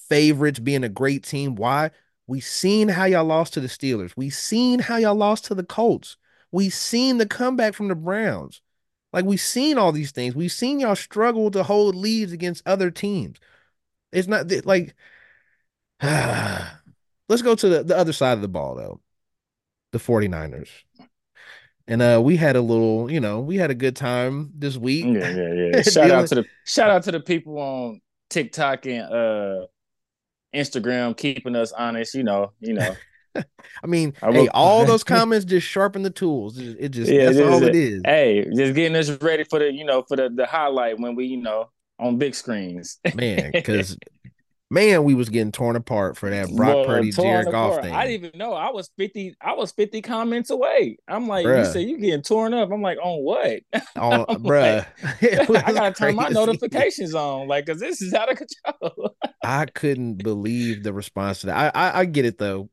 [0.09, 1.55] favorites, being a great team.
[1.55, 1.91] Why?
[2.27, 4.15] We seen how y'all lost to the Steelers.
[4.17, 6.17] We seen how y'all lost to the Colts.
[6.55, 8.61] We seen the comeback from the Browns.
[9.13, 10.37] Like we've seen all these things.
[10.37, 13.39] We've seen y'all struggle to hold leads against other teams.
[14.13, 14.95] It's not like
[16.01, 19.01] let's go to the, the other side of the ball though.
[19.91, 20.69] The 49ers.
[21.89, 25.07] And uh we had a little, you know, we had a good time this week.
[25.07, 25.83] Yeah, yeah, yeah.
[25.83, 29.67] Shout out to the shout out to the people on TikTok and uh
[30.55, 32.15] Instagram keeping us honest.
[32.15, 32.95] You know, you know.
[33.83, 36.59] I mean, I hey, all those comments just sharpen the tools.
[36.59, 38.03] It, just Yeah, that's all a- it is.
[38.05, 41.27] hey, just getting us ready for the you know for the the highlight when we
[41.27, 42.99] you know on big screens.
[43.15, 43.97] Man, because
[44.71, 47.95] man, we was getting torn apart for that Brock Well, Purdy Jared Goff thing.
[47.95, 48.53] I didn't even know.
[48.55, 50.99] I was 50, I was 50 comments away.
[51.09, 51.73] I'm like, you Bruh.
[51.73, 52.71] said you getting torn up.
[52.73, 53.61] I'm like, on what?
[53.97, 54.87] Oh, I'm bruh.
[55.49, 59.17] Was I gotta turn my notifications on, like, cause this is out of control.
[59.43, 61.75] I couldn't believe the response to that.
[61.75, 62.71] I I, I get it though.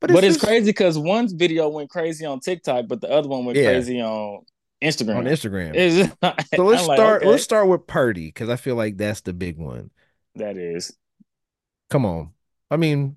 [0.00, 3.10] But But it's, it's just- crazy because one video went crazy on TikTok, but the
[3.10, 3.72] other one went Yeah.
[3.72, 4.44] crazy on
[4.82, 5.16] Instagram.
[5.16, 5.72] on Instagram.
[5.74, 7.22] It's like- So let's like, start.
[7.22, 9.90] okay, Let's start with Purdy because I feel like that's the big one.
[10.34, 10.94] that is.
[11.88, 12.30] Come on.
[12.70, 13.16] I mean,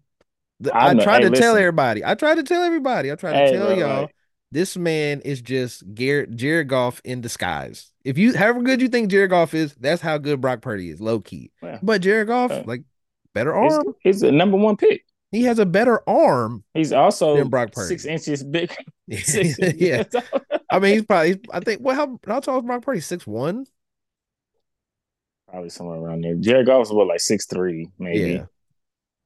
[0.73, 2.05] I, I tried hey, to tell everybody.
[2.05, 3.11] I tried to tell everybody.
[3.11, 4.09] I tried hey, to tell y'all.
[4.51, 7.91] This man is just Garrett Jared Goff in disguise.
[8.03, 10.99] If you however good you think Jared Goff is, that's how good Brock Purdy is,
[11.01, 11.51] low key.
[11.83, 12.83] But Jared Goff, like
[13.33, 13.83] better arm.
[14.03, 15.03] He's, he's the number one pick.
[15.31, 16.63] He has a better arm.
[16.73, 17.89] He's also than Brock Purdy.
[17.89, 18.75] six inches big.
[19.11, 20.03] six yeah,
[20.69, 21.39] I mean he's probably.
[21.51, 21.81] I think.
[21.81, 22.99] Well, how how tall is Brock Purdy?
[22.99, 23.65] Six one.
[25.47, 26.35] Probably somewhere around there.
[26.35, 28.33] Jared Goff's what like six three maybe.
[28.33, 28.45] Yeah.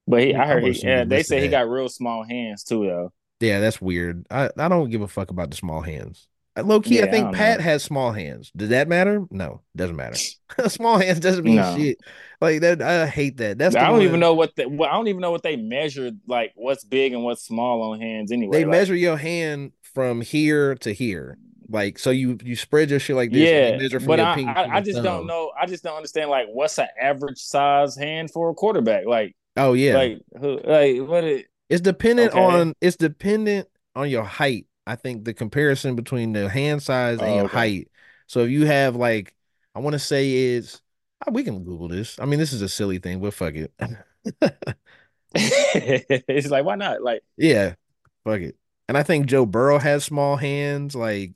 [0.07, 3.13] But he, I heard he, yeah, they say he got real small hands too though.
[3.39, 4.25] Yeah, that's weird.
[4.29, 6.27] I, I don't give a fuck about the small hands.
[6.55, 7.63] Low key, yeah, I think I Pat know.
[7.63, 8.51] has small hands.
[8.55, 9.25] Does that matter?
[9.31, 10.17] No, it doesn't matter.
[10.67, 11.75] small hands doesn't mean no.
[11.75, 11.97] shit.
[12.39, 13.57] Like that, I hate that.
[13.57, 14.01] That's I don't one.
[14.03, 16.19] even know what the, well, I don't even know what they measured.
[16.27, 18.59] Like what's big and what's small on hands anyway.
[18.59, 21.37] They like, measure your hand from here to here.
[21.69, 23.91] Like so, you you spread your shit like this.
[23.91, 25.05] Yeah, but I, I, I just thumb.
[25.05, 25.51] don't know.
[25.59, 26.29] I just don't understand.
[26.29, 29.05] Like, what's an average size hand for a quarterback?
[29.07, 31.23] Like, oh yeah, like who, like what?
[31.23, 32.43] It, it's dependent okay.
[32.43, 32.73] on.
[32.79, 34.67] It's dependent on your height.
[34.85, 37.57] I think the comparison between the hand size and oh, your okay.
[37.57, 37.87] height.
[38.27, 39.33] So if you have like,
[39.75, 40.81] I want to say is
[41.21, 42.19] oh, ah, we can Google this.
[42.19, 43.73] I mean, this is a silly thing, but fuck it.
[45.35, 47.01] it's like why not?
[47.01, 47.75] Like yeah,
[48.23, 48.55] fuck it.
[48.87, 50.95] And I think Joe Burrow has small hands.
[50.95, 51.31] Like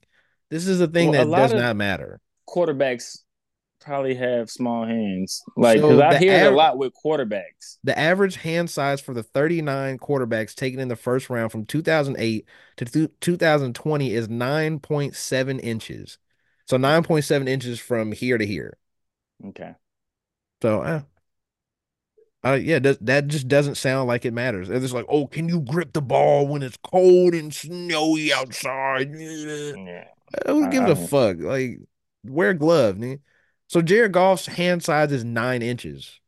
[0.49, 2.19] this is a thing well, that a does not matter.
[2.47, 3.19] Quarterbacks
[3.88, 5.41] probably have small hands.
[5.56, 7.78] Like, because so I hear av- a lot with quarterbacks.
[7.84, 12.45] The average hand size for the 39 quarterbacks taken in the first round from 2008
[12.78, 16.17] to th- 2020 is 9.7 inches.
[16.65, 18.78] So 9.7 inches from here to here.
[19.45, 19.73] Okay.
[20.62, 21.02] So, uh,
[22.43, 24.69] uh yeah, that, that just doesn't sound like it matters.
[24.69, 29.12] It's like, oh, can you grip the ball when it's cold and snowy outside?
[29.15, 30.08] Yeah.
[30.45, 31.38] Who gives a fuck?
[31.39, 31.80] Like,
[32.26, 33.19] wear a glove, man.
[33.67, 36.19] So Jared Goff's hand size is nine inches.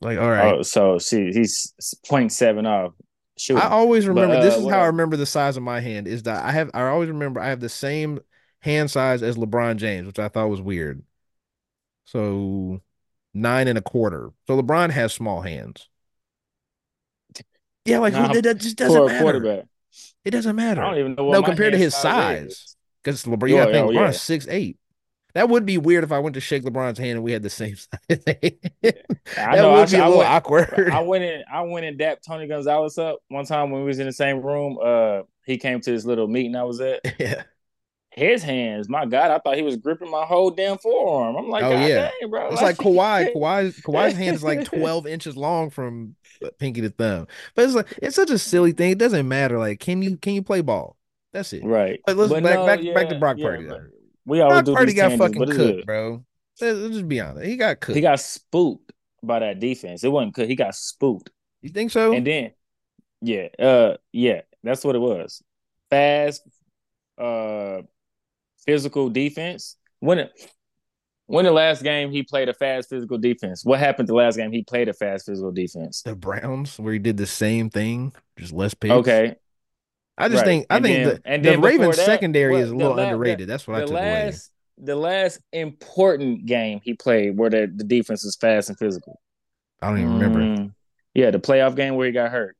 [0.00, 0.54] Like, all right.
[0.54, 2.92] Oh, so see, he's 0.7 off.
[3.50, 6.06] I always remember but, uh, this is how I remember the size of my hand
[6.06, 8.20] is that I have I always remember I have the same
[8.60, 11.02] hand size as LeBron James, which I thought was weird.
[12.04, 12.80] So
[13.32, 14.30] nine and a quarter.
[14.46, 15.88] So LeBron has small hands.
[17.84, 19.64] Yeah, like nah, that just doesn't matter.
[20.24, 20.82] It doesn't matter.
[20.82, 21.30] I don't even know.
[21.32, 24.10] no, compared to his size, because LeBron, you gotta think LeBron's yeah.
[24.12, 24.78] six eight.
[25.34, 27.50] That would be weird if I went to shake LeBron's hand and we had the
[27.50, 27.88] same size.
[28.08, 30.90] that know, would I, be a little went, awkward.
[30.90, 33.98] I went in, I went and dapped Tony Gonzalez up one time when we was
[33.98, 34.78] in the same room.
[34.82, 37.00] Uh, he came to this little meeting I was at.
[37.18, 37.44] Yeah.
[38.14, 41.34] His hands, my God, I thought he was gripping my whole damn forearm.
[41.34, 42.48] I'm like, oh yeah, dang, bro.
[42.48, 43.32] It's like, like Kawhi.
[43.34, 43.82] Kawhi.
[43.82, 46.14] Kawhi's hand is like 12 inches long from
[46.58, 47.26] pinky to thumb.
[47.54, 48.90] But it's like it's such a silly thing.
[48.90, 49.58] It doesn't matter.
[49.58, 50.98] Like, can you can you play ball?
[51.32, 51.64] That's it.
[51.64, 52.00] Right.
[52.04, 53.68] But let's but back no, back yeah, back to Brock yeah, Purdy.
[54.24, 56.24] We always do Purdy got fucking cooked, bro.
[56.60, 57.46] Let's just be honest.
[57.46, 57.96] He got cooked.
[57.96, 60.04] He got spooked by that defense.
[60.04, 60.48] It wasn't cooked.
[60.48, 61.30] He got spooked.
[61.60, 62.12] You think so?
[62.12, 62.52] And then,
[63.20, 65.42] yeah, uh, yeah, that's what it was.
[65.90, 66.42] Fast,
[67.18, 67.82] uh,
[68.64, 69.76] physical defense.
[70.00, 70.32] When it,
[71.26, 73.64] when the last game he played a fast physical defense?
[73.64, 76.02] What happened the last game he played a fast physical defense?
[76.02, 78.92] The Browns, where he did the same thing, just less picks.
[78.92, 79.36] Okay,
[80.18, 80.46] I just right.
[80.46, 82.96] think I and think then, the, and the Ravens that, secondary well, is a little
[82.96, 83.48] la- underrated.
[83.48, 84.86] That's what I took last, away.
[84.86, 89.20] The last important game he played where the, the defense was fast and physical.
[89.80, 90.40] I don't even remember.
[90.40, 90.74] Mm,
[91.14, 92.56] yeah, the playoff game where he got hurt.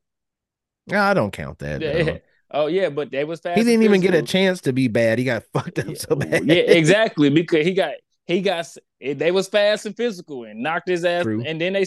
[0.87, 1.81] Yeah, I don't count that.
[1.81, 2.17] Yeah.
[2.55, 3.57] Oh yeah, but they was fast.
[3.57, 5.17] He didn't even get a chance to be bad.
[5.17, 6.45] He got fucked up yeah, so bad.
[6.45, 7.31] Yeah, exactly.
[7.31, 7.93] Because he got
[8.25, 8.67] he got
[9.01, 11.23] they was fast and physical and knocked his ass.
[11.23, 11.43] True.
[11.43, 11.85] And then they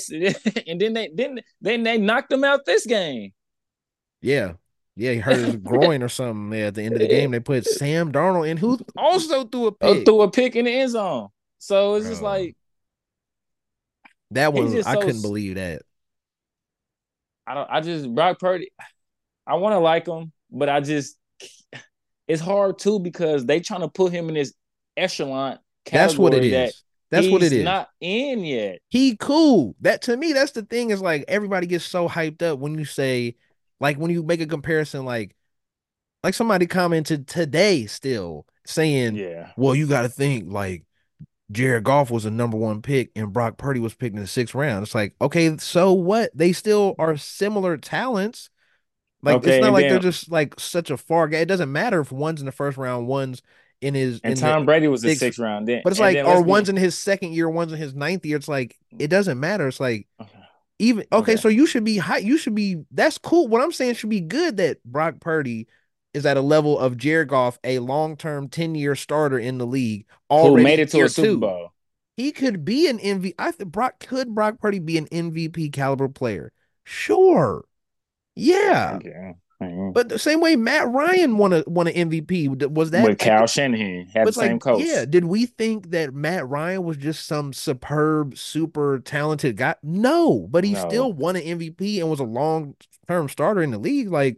[0.66, 3.32] and then they then then they knocked him out this game.
[4.20, 4.54] Yeah,
[4.96, 6.58] yeah, he hurt his groin or something.
[6.58, 9.68] Yeah, at the end of the game, they put Sam Darnold in, who also threw
[9.68, 10.04] a oh, pick.
[10.06, 11.28] threw a pick in the end zone.
[11.58, 12.12] So it's Bro.
[12.12, 12.56] just like
[14.32, 14.74] that one.
[14.78, 15.82] I so, couldn't believe that.
[17.46, 17.70] I don't.
[17.70, 18.70] I just Brock Purdy.
[19.46, 21.16] I want to like him, but I just
[22.26, 24.54] it's hard too because they trying to put him in this
[24.96, 25.58] echelon.
[25.90, 26.50] That's what it is.
[26.50, 26.72] That
[27.10, 27.64] that's what it is.
[27.64, 28.80] Not in yet.
[28.88, 29.76] He cool.
[29.82, 30.90] That to me, that's the thing.
[30.90, 33.36] Is like everybody gets so hyped up when you say
[33.80, 35.34] like when you make a comparison, like
[36.22, 40.84] like somebody commented today still saying, Yeah, well, you gotta think like
[41.50, 44.54] Jared Goff was a number one pick and Brock Purdy was picked in the sixth
[44.54, 44.82] round.
[44.82, 46.30] It's like, okay, so what?
[46.34, 48.50] They still are similar talents.
[49.22, 51.38] Like okay, it's not like then, they're just like such a far guy.
[51.38, 53.42] It doesn't matter if one's in the first round, one's
[53.80, 55.68] in his and in Tom Brady was sixth, the sixth round.
[55.68, 58.36] Then, but it's like, or one's in his second year, one's in his ninth year.
[58.36, 59.68] It's like it doesn't matter.
[59.68, 60.08] It's like.
[60.78, 62.18] Even oh, okay, okay, so you should be high.
[62.18, 62.84] You should be.
[62.90, 63.48] That's cool.
[63.48, 65.66] What I'm saying should be good that Brock Purdy
[66.12, 69.66] is at a level of Jared Goff, a long term, ten year starter in the
[69.66, 70.06] league.
[70.30, 71.72] Already Who made it to a Super Bowl?
[72.16, 73.34] He could be an MVP.
[73.38, 76.52] I think Brock could Brock Purdy be an MVP caliber player.
[76.84, 77.64] Sure,
[78.34, 78.94] Yeah.
[78.96, 79.34] Okay.
[79.62, 79.94] Mhm.
[79.94, 83.46] But the same way Matt Ryan won a won an MVP was that With Kyle
[83.46, 84.82] Shanahan had the same like, coach.
[84.84, 89.76] yeah, did we think that Matt Ryan was just some superb, super talented guy?
[89.82, 90.88] No, but he No.
[90.88, 92.74] still won an MVP and was a long
[93.08, 94.10] term starter in the league.
[94.10, 94.36] Like,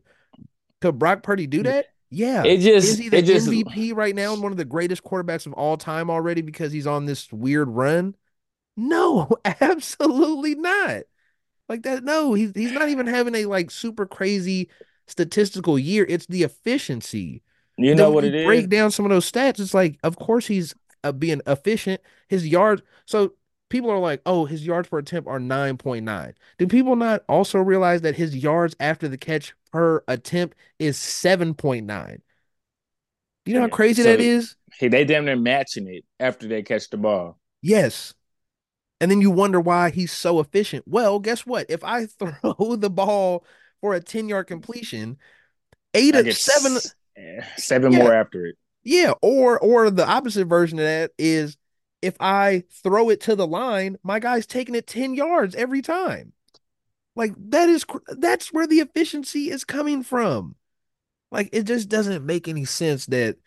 [0.81, 1.87] could Brock Purdy do that?
[2.11, 2.45] Yeah.
[2.45, 5.47] It just Is he the just MVP right now and one of the greatest quarterbacks
[5.47, 8.15] of all time already because he's on this weird run?
[8.77, 11.03] No, absolutely not.
[11.69, 14.71] Like that, no, he's he's not even having a like super crazy
[15.09, 16.07] statistical year.
[16.09, 17.43] It's the efficiency.
[17.77, 18.45] you know what you it is.
[18.45, 22.01] break down some of those stats, it's like, of course he's uh, being efficient.
[22.29, 22.83] His yards.
[23.07, 23.35] So
[23.71, 26.35] people are like, oh, his yards per attempt are nine point nine.
[26.59, 31.55] Do people not also realize that his yards after the catch per attempt is seven
[31.55, 32.23] point nine?
[33.45, 34.57] Do you know how crazy So that is?
[34.79, 37.39] Hey, they damn near matching it after they catch the ball.
[37.63, 38.15] Yes.
[39.01, 40.85] And then you wonder why he's so efficient.
[40.87, 41.67] Well, guess what?
[41.71, 42.07] If I
[42.43, 43.45] throw the ball
[43.81, 45.19] for a 10 yard completion,
[45.95, 46.79] eight of seven,
[47.17, 47.99] eh, seven Yeah.
[47.99, 48.57] more after it.
[48.85, 51.57] yeah, or or the opposite version of that is
[52.03, 56.33] if I throw it to the line, my guy's taking it 10 yards every time.
[57.17, 60.57] Like that is that's where the efficiency is coming from.
[61.31, 63.39] Like it just doesn't make any sense that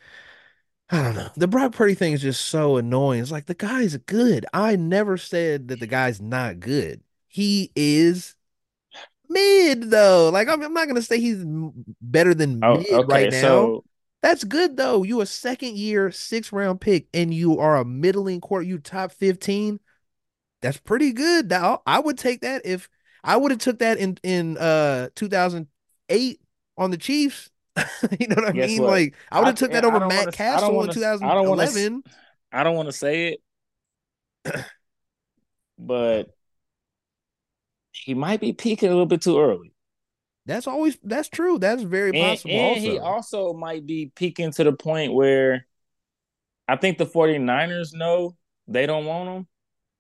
[0.89, 1.29] I don't know.
[1.38, 3.21] The Brock Purdy thing is just so annoying.
[3.21, 4.45] It's like the guy's good.
[4.53, 7.01] I never said that the guy's not good.
[7.27, 8.36] He is
[9.32, 10.29] mid though.
[10.32, 11.43] Like I'm, I'm not gonna say he's
[12.01, 13.05] better than Oh, mid okay.
[13.07, 13.41] right now.
[13.41, 13.84] so
[14.21, 15.03] That's good though.
[15.03, 18.65] You a second year, six round pick, and you are a middling quarter.
[18.65, 19.79] You top fifteen.
[20.61, 21.49] That's pretty good.
[21.49, 22.88] Now I would take that if
[23.23, 26.39] I would have took that in in uh 2008
[26.77, 27.49] on the Chiefs.
[28.19, 28.82] you know what I Guess mean?
[28.82, 28.91] what?
[28.91, 31.63] Like I would have took that over Matt wanna- Cassel in wanna- I don't wanna
[31.63, 32.03] s- 2011.
[32.51, 33.27] I don't want to say
[34.45, 34.65] it,
[35.77, 36.36] but
[37.92, 39.74] he might be peaking a little bit too early.
[40.46, 41.60] That's always that's true.
[41.60, 42.52] That's very possible.
[42.52, 42.82] and also.
[42.82, 45.68] he also might be peaking to the point where
[46.68, 48.36] I think the 49ers know
[48.68, 49.48] they don't want him,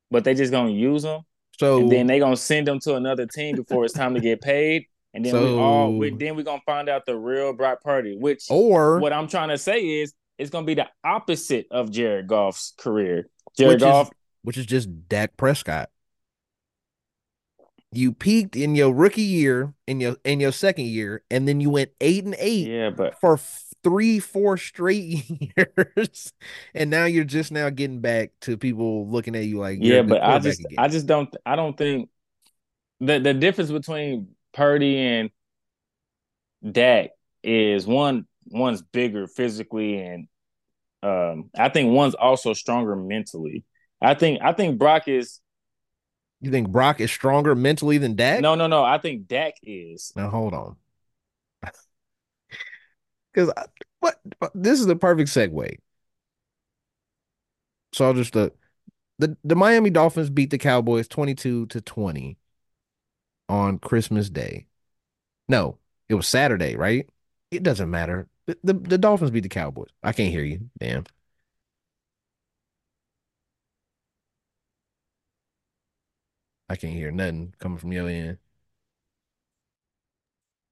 [0.09, 1.21] but they just gonna use him.
[1.59, 4.41] so and then they gonna send him to another team before it's time to get
[4.41, 4.85] paid.
[5.13, 8.17] And then we all we, So- then we're gonna find out the real Brock Purdy,
[8.17, 12.27] which or what I'm trying to say is it's gonna be the opposite of Jared
[12.27, 13.27] Goff's career.
[13.57, 14.09] Jared which is Goff,
[14.43, 15.89] which is just Dak Prescott.
[17.93, 21.69] You peaked in your rookie year, in your in your second year, and then you
[21.69, 23.37] went eight and eight yeah, but for
[23.83, 25.25] three, four straight
[25.57, 26.33] years,
[26.73, 30.23] and now you're just now getting back to people looking at you like yeah, but
[30.23, 30.75] I just again.
[30.77, 32.09] I just don't I don't think
[32.99, 35.29] the the difference between Purdy and
[36.69, 37.09] Dak
[37.43, 40.27] is one one's bigger physically and
[41.03, 43.65] um I think one's also stronger mentally.
[44.01, 45.39] I think I think Brock is
[46.41, 48.41] you think Brock is stronger mentally than Dak?
[48.41, 50.11] no no no I think Dak is.
[50.15, 50.75] Now hold on,
[53.33, 53.51] because
[53.99, 54.19] what
[54.53, 55.77] this is the perfect segue.
[57.93, 58.49] So I'll just uh,
[59.19, 62.37] the the Miami Dolphins beat the Cowboys twenty two to twenty
[63.47, 64.65] on Christmas Day.
[65.47, 65.77] No,
[66.09, 67.07] it was Saturday, right?
[67.51, 68.27] It doesn't matter.
[68.47, 69.89] The, the the Dolphins beat the Cowboys.
[70.01, 70.69] I can't hear you.
[70.79, 71.03] Damn.
[76.71, 78.37] I can't hear nothing coming from your end.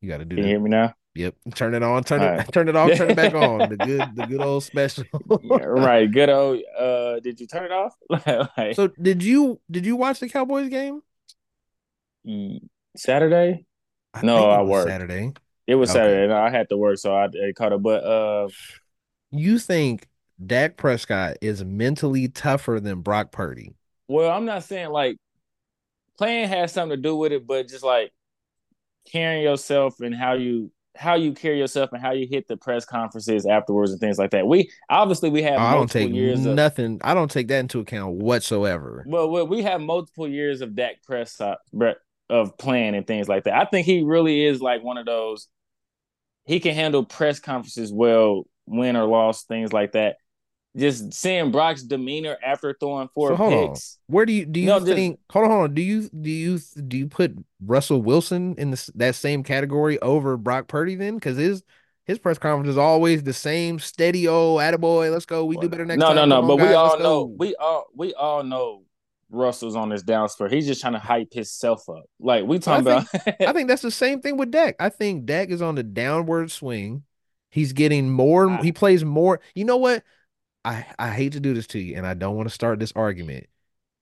[0.02, 0.94] You got to do Can you hear me now?
[1.16, 1.36] Yep.
[1.56, 2.04] Turn it on.
[2.06, 2.38] Turn All it.
[2.38, 2.52] right.
[2.54, 2.96] Turn it off.
[2.96, 3.70] Turn it back on.
[3.70, 4.16] The good.
[4.16, 5.04] The good old special.
[5.42, 6.10] Yeah, right.
[6.10, 6.62] Good old.
[6.78, 7.96] Uh, did you turn it off?
[8.58, 11.02] like, So did you did you watch the Cowboys game?
[12.96, 13.66] Saturday.
[14.14, 14.88] I No, I worked.
[14.88, 15.34] Saturday.
[15.68, 16.00] It was Okay.
[16.00, 16.24] Saturday.
[16.24, 17.82] and I had to work, so I, I caught it.
[17.84, 18.48] But uh,
[19.32, 20.08] You think
[20.44, 23.76] Dak Prescott is mentally tougher than Brock Purdy?
[24.08, 25.18] well, I'm not saying like
[26.20, 28.12] playing has something to do with it, but just like
[29.10, 32.84] carrying yourself and how you how you carry yourself and how you hit the press
[32.84, 34.46] conferences afterwards and things like that.
[34.46, 37.00] We obviously we have I don't take years of nothing.
[37.06, 39.06] I don't take that into account whatsoever.
[39.08, 41.60] Well, well, we have multiple years of Dak Prescott
[42.30, 43.54] of playing and things like that.
[43.54, 45.48] I think he really is like one of those.
[46.46, 50.18] He can handle press conferences well, win or loss, things like that.
[50.80, 53.68] Just seeing Brock's demeanor after throwing four So hold on.
[53.70, 53.98] picks.
[54.08, 55.20] Where do you do you No, just- think?
[55.32, 55.74] Hold on, hold on.
[55.74, 60.38] Do you do you do you put Russell Wilson in this that same category over
[60.38, 61.16] Brock Purdy then?
[61.16, 61.64] Because his
[62.06, 64.28] his press conference is always the same steady.
[64.28, 65.46] Oh, attaboy, let's go.
[65.46, 66.16] We do better next no, time.
[66.16, 66.42] no, no.
[66.42, 67.36] On, But we all know, go.
[67.38, 68.82] we all, we all know
[69.30, 70.50] Russell's on this down spur.
[70.50, 72.06] He's just trying to hype himself up.
[72.20, 73.08] Like we talking I about.
[73.48, 74.76] I think that's the same thing with Dak.
[74.80, 77.04] I think Dak is on the downward swing.
[77.52, 78.58] He's getting more.
[78.58, 79.40] He plays more.
[79.54, 80.04] You know what?
[80.66, 82.94] I I hate to do this to you, and I don't want to start this
[82.96, 83.48] argument,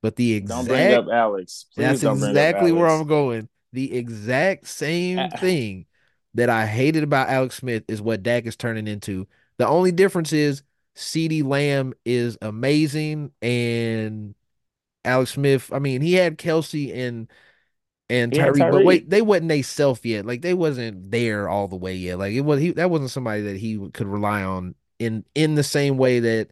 [0.01, 1.65] but the don't exact bring up Alex.
[1.73, 3.49] Please that's don't exactly where I'm going.
[3.73, 5.85] the exact same thing
[6.33, 9.27] that I hated about Alex Smith is what Dak is turning into.
[9.57, 10.63] The only difference is
[10.95, 14.35] CeeDee Lamb is amazing and
[15.05, 17.29] Alex Smith, I mean, he had Kelce and
[18.09, 20.25] and Yeah, Tyreek, but wait, they wasn't they self yet.
[20.25, 22.19] Like they wasn't there all the way yet.
[22.19, 25.63] Like it was he that wasn't somebody that he could rely on in in the
[25.63, 26.49] same way that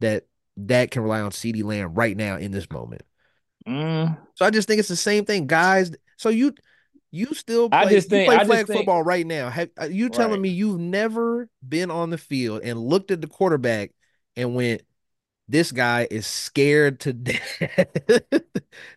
[0.00, 0.24] that
[0.64, 3.02] Dak can rely on CeeDee Lamb right now in this moment.
[3.66, 5.92] Mm, So I just think it's the same thing, guys.
[6.16, 6.54] So you
[7.10, 9.48] you still play, I just think- play I flag think- football right now.
[9.50, 10.40] Have are you telling Right.
[10.40, 13.90] me you've never been on the field and looked at the quarterback
[14.36, 14.82] and went,
[15.48, 17.40] this guy is scared to death.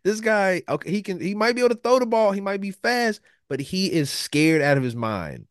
[0.04, 2.62] this guy, okay, he can he might be able to throw the ball, he might
[2.62, 5.46] be fast, but he is scared out of his mind.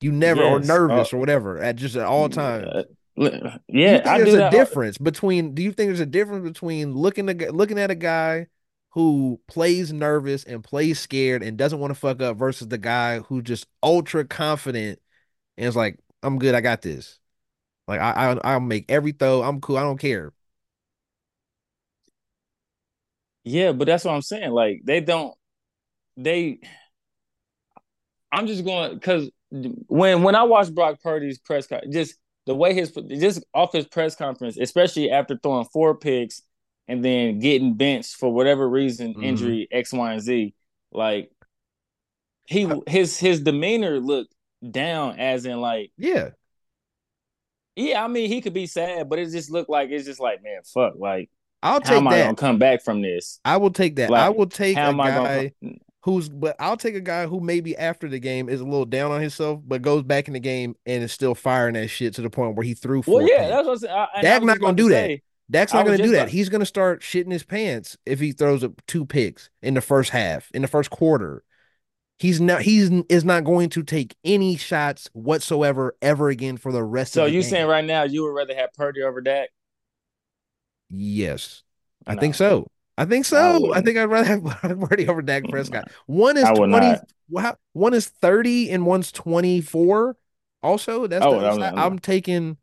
[0.00, 2.72] You never or Yes, nervous uh, or whatever at just at all times.
[2.72, 4.42] uh, Do you yeah, think I there's a that.
[4.42, 8.48] difference between do you think there's a difference between looking at looking at a guy
[8.90, 13.20] who plays nervous and plays scared and doesn't want to fuck up versus the guy
[13.20, 15.00] who just ultra confident
[15.58, 17.20] and is like, I'm good, I got this.
[17.88, 19.42] Like I, I I'll make every throw.
[19.42, 19.78] I'm cool.
[19.78, 20.32] I don't care.
[23.44, 24.50] Yeah, but that's what I'm saying.
[24.50, 25.34] Like they don't
[26.16, 26.60] they
[28.32, 32.74] I'm just going because when when I watch Brock Purdy's press con- just the way
[32.74, 36.42] his just off his press conference, especially after throwing four picks
[36.86, 39.24] and then getting benched for whatever reason, Mhm.
[39.24, 40.54] injury X, Y, and Z,
[40.92, 41.30] like
[42.46, 44.34] he his his demeanor looked
[44.70, 46.30] down, as in like Yeah.
[47.76, 50.42] yeah, I mean he could be sad, but it just looked like it's just like
[50.42, 51.30] man, fuck, like
[51.62, 52.24] I'll how take am I that.
[52.24, 53.40] gonna come back from this?
[53.44, 54.10] I will take that.
[54.12, 55.10] I will take How a am I
[55.62, 55.74] gonna?
[56.08, 59.10] Who's but I'll take a guy who maybe after the game is a little down
[59.10, 62.22] on himself, but goes back in the game and is still firing that shit to
[62.22, 63.18] the point where he threw four.
[63.20, 63.50] Well, yeah, picks.
[63.50, 63.94] that's what I'm saying.
[63.94, 65.20] I- and Dak not gonna do that.
[65.50, 66.16] Dak's not going to do that.
[66.24, 69.72] about- He's going to start shitting his pants if he throws up two picks in
[69.72, 71.42] the first half, in the first quarter.
[72.18, 72.60] He's not.
[72.60, 77.24] He's is not going to take any shots whatsoever ever again for the rest So
[77.24, 79.48] of the you saying right now you would rather have Purdy over Dak?
[80.90, 81.62] Yes,
[82.06, 82.20] I No.
[82.20, 82.66] think so.
[82.98, 83.36] I think so.
[83.38, 83.84] I, wouldn't.
[83.86, 85.90] think I'd rather have Purdy over Dak Prescott.
[86.06, 86.96] One is twenty.
[87.30, 90.16] Wow, one is thirty and one's twenty four.
[90.62, 91.74] Also, that's Oh, the no, upside.
[91.74, 91.86] no, no.
[91.86, 92.56] I'm taking.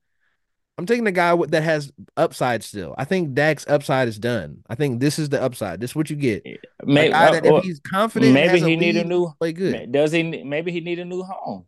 [0.78, 2.94] I'm taking the guy that has upside still.
[2.98, 4.58] I think Dak's upside is done.
[4.70, 5.80] I think this is the upside.
[5.80, 6.46] This is what you get.
[6.84, 9.32] Maybe, uh, that or if he's confident, maybe he need a new.
[9.40, 9.94] play good.
[9.94, 10.44] Does he?
[10.44, 11.66] Maybe he need a new home.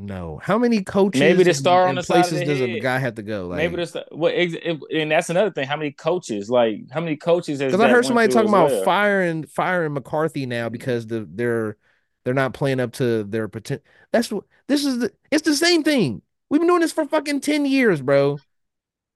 [0.00, 1.18] No, how many coaches?
[1.18, 3.16] Maybe the and- star on and the side of places the does a guy have
[3.16, 3.48] to go?
[3.48, 3.96] Like, maybe this.
[4.10, 4.32] What?
[4.34, 4.54] ex-
[4.94, 5.66] And that's another thing.
[5.66, 6.48] How many coaches?
[6.48, 7.58] Like how many coaches?
[7.58, 8.84] because I heard somebody talking about well?
[8.84, 11.76] firing firing McCarthy now because the they're
[12.24, 13.84] they're not playing up to their potential.
[14.12, 14.98] That's what this is.
[15.00, 16.22] The, it's the same thing.
[16.48, 18.38] We've been doing this for fucking ten years, bro.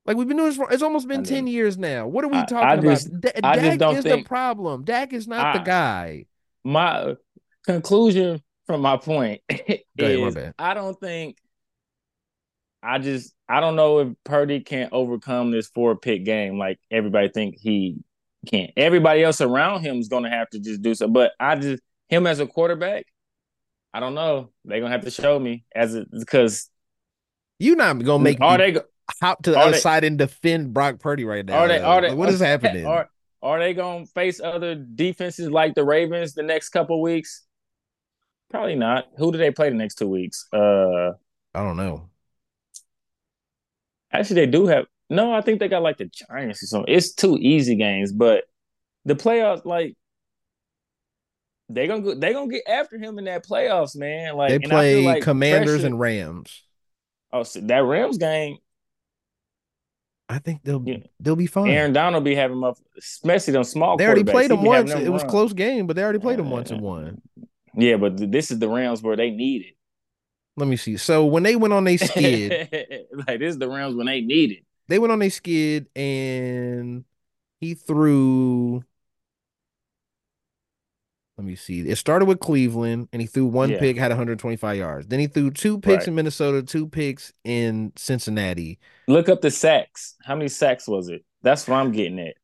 [0.05, 0.69] Like we've been doing this for.
[0.73, 1.29] It's almost been I know.
[1.29, 2.09] ten years now.
[2.09, 2.83] What are we talking I about?
[2.85, 3.09] just-
[3.45, 4.83] I just Dak don't is think- the problem.
[4.85, 6.27] Dak is not the guy.
[6.65, 7.15] my
[7.65, 9.57] conclusion from my point Go
[10.07, 10.53] ahead, my is.
[10.59, 11.39] I don't think
[12.83, 17.29] I just I don't know if Purdy can't overcome this four pick game like everybody
[17.29, 17.99] think he
[18.47, 18.73] can't.
[18.77, 21.07] Everybody else around him is gonna have to just do so.
[21.09, 23.07] But I just him as a quarterback,
[23.95, 24.51] I don't know.
[24.65, 26.69] They're gonna have to show me as a because
[27.59, 28.83] You're not gonna make are they go-
[29.21, 31.59] hop to the other they- side and defend Brock Purdy right now.
[31.59, 32.85] are they are they Like, what is happening?
[32.87, 33.09] Are,
[33.43, 37.45] are they gonna face other defenses like the Ravens the next couple weeks?
[38.53, 39.09] Probably not.
[39.17, 40.47] Who do they play the next two weeks?
[40.53, 41.13] Uh
[41.55, 42.09] I don't know.
[44.13, 44.87] Actually, they do have.
[45.11, 46.95] No, I think they got like the Giants or something.
[46.95, 48.45] It's two easy games, but
[49.05, 49.97] the playoffs, like
[51.69, 54.37] they gonna go, they gonna get after him in that playoffs, man.
[54.37, 56.63] Like They and play like Commanders pressure- and Rams.
[57.33, 58.59] oh, so that Rams game.
[60.29, 60.99] I think they'll Yeah.
[61.21, 61.71] they'll be fine.
[61.71, 63.97] Aaron Donald be having up, especially them small.
[63.99, 64.91] they already played them once.
[64.93, 65.31] them It was run.
[65.31, 67.21] close game, but they already played them once and won.
[67.77, 69.75] Yeah, but th- this is the rounds where they need it.
[70.57, 70.97] Let me see.
[70.99, 72.69] So when they went on a skid,
[73.27, 74.65] like this is the rounds when they need it.
[74.89, 77.05] they went on a skid and
[77.61, 78.85] he threw.
[81.39, 81.81] Let me see.
[81.89, 83.79] It started with Cleveland and he threw one Yeah.
[83.79, 85.07] pick, had 125 yards.
[85.07, 86.09] Then he threw two picks Right.
[86.09, 88.79] in Minnesota, two picks in Cincinnati.
[89.09, 90.15] Look up the sacks.
[90.23, 91.25] How many sacks was it?
[91.41, 92.35] That's what I'm getting at.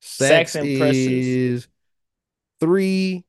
[0.00, 1.68] Sacks Sacks and is
[2.60, 3.24] three,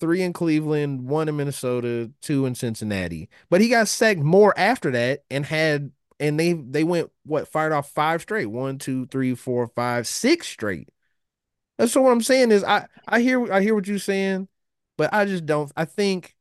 [0.00, 3.28] three in Cleveland, one in Minnesota, two in Cincinnati.
[3.50, 7.72] But he got sacked more after that and had and they they went what fired
[7.72, 8.46] off five straight.
[8.46, 10.88] One, two, three, four, five, six straight.
[11.78, 14.48] That's what I'm saying is I I hear I hear what you're saying,
[14.98, 16.36] but I just don't I think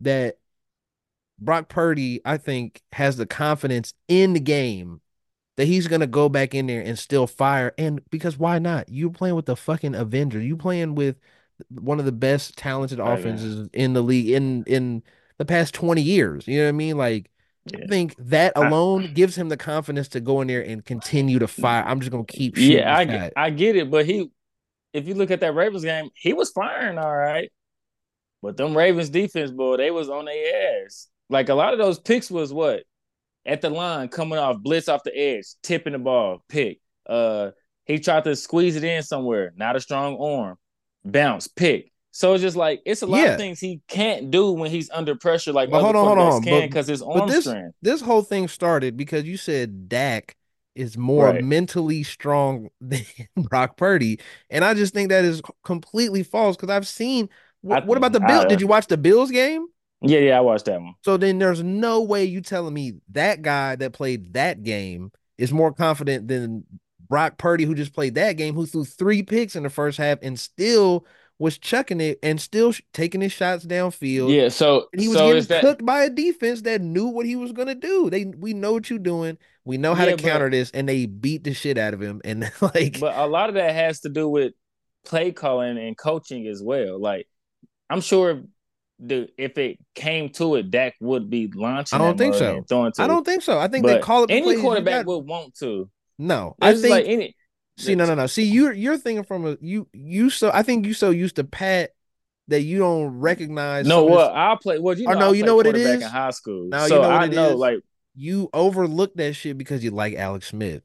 [0.00, 0.38] that
[1.38, 5.00] Brock Purdy, I think, has the confidence in the game
[5.56, 7.74] that he's gonna go back in there and still fire.
[7.78, 8.88] And because why not?
[8.88, 10.40] You're playing with the fucking Avenger.
[10.40, 11.16] You playing with
[11.70, 13.70] one of the best talented offenses man.
[13.72, 15.02] in the league in in
[15.38, 16.46] the past 20 years.
[16.46, 16.96] You know what I mean?
[16.96, 17.30] Like
[17.72, 17.80] yeah.
[17.82, 21.38] I think that alone I, gives him the confidence to go in there and continue
[21.38, 21.84] to fire.
[21.84, 22.78] I'm just gonna keep shooting.
[22.78, 24.30] Yeah, I get, I get it, but he,
[24.92, 27.50] if you look at that Ravens game, he was firing all right,
[28.42, 31.08] but them Ravens defense, boy, they was on their ass.
[31.28, 32.84] Like a lot of those picks was what
[33.44, 36.80] at the line coming off blitz off the edge, tipping the ball, pick.
[37.08, 37.50] Uh,
[37.84, 40.56] he tried to squeeze it in somewhere, not a strong arm,
[41.10, 41.92] bounce, pick.
[42.16, 43.32] So it's just like it's a lot yeah.
[43.32, 46.42] of things he can't do when he's under pressure, like but hold on, hold on,
[46.42, 47.74] can because his arm this, strength.
[47.82, 50.34] This whole thing started because you said Dak
[50.74, 51.44] is more right.
[51.44, 53.02] mentally strong than
[53.36, 57.28] Brock Purdy, and I just think that is completely false because I've seen.
[57.60, 58.46] What, what about the Bill?
[58.46, 59.66] Did you watch the Bills game?
[60.00, 60.94] Yeah, yeah, I watched that one.
[61.04, 65.52] So then there's no way you telling me that guy that played that game is
[65.52, 66.64] more confident than
[67.08, 70.18] Brock Purdy, who just played that game, who threw three picks in the first half
[70.22, 71.06] and still
[71.38, 74.34] was chucking it and still sh- taking his shots downfield.
[74.34, 77.36] Yeah, so and he was so getting cooked by a defense that knew what he
[77.36, 78.08] was gonna do.
[78.10, 79.38] They we know what you're doing.
[79.64, 82.20] We know how yeah, to counter this, and they beat the shit out of him.
[82.24, 84.52] And like, but a lot of that has to do with
[85.04, 87.00] play calling and coaching as well.
[87.00, 87.28] Like,
[87.90, 88.42] I'm sure
[88.98, 92.00] the if it came to it, Dak would be launching.
[92.00, 92.64] I don't think so.
[92.68, 93.58] Throwing to I don't think so.
[93.58, 94.30] I think they call it.
[94.30, 95.90] Any quarterback would want to.
[96.18, 97.36] No, I think like any
[97.78, 98.26] See, no, no, no.
[98.26, 101.44] See, you're you're thinking from a you you so I think you so used to
[101.44, 101.90] Pat
[102.48, 103.86] that you don't recognize.
[103.86, 104.78] No, well, I play.
[104.78, 106.68] Well, you know, no, you know what it is in high school.
[106.68, 107.56] No, so you know what I know, is?
[107.56, 107.78] like
[108.14, 110.82] you overlook that shit because you like Alex Smith.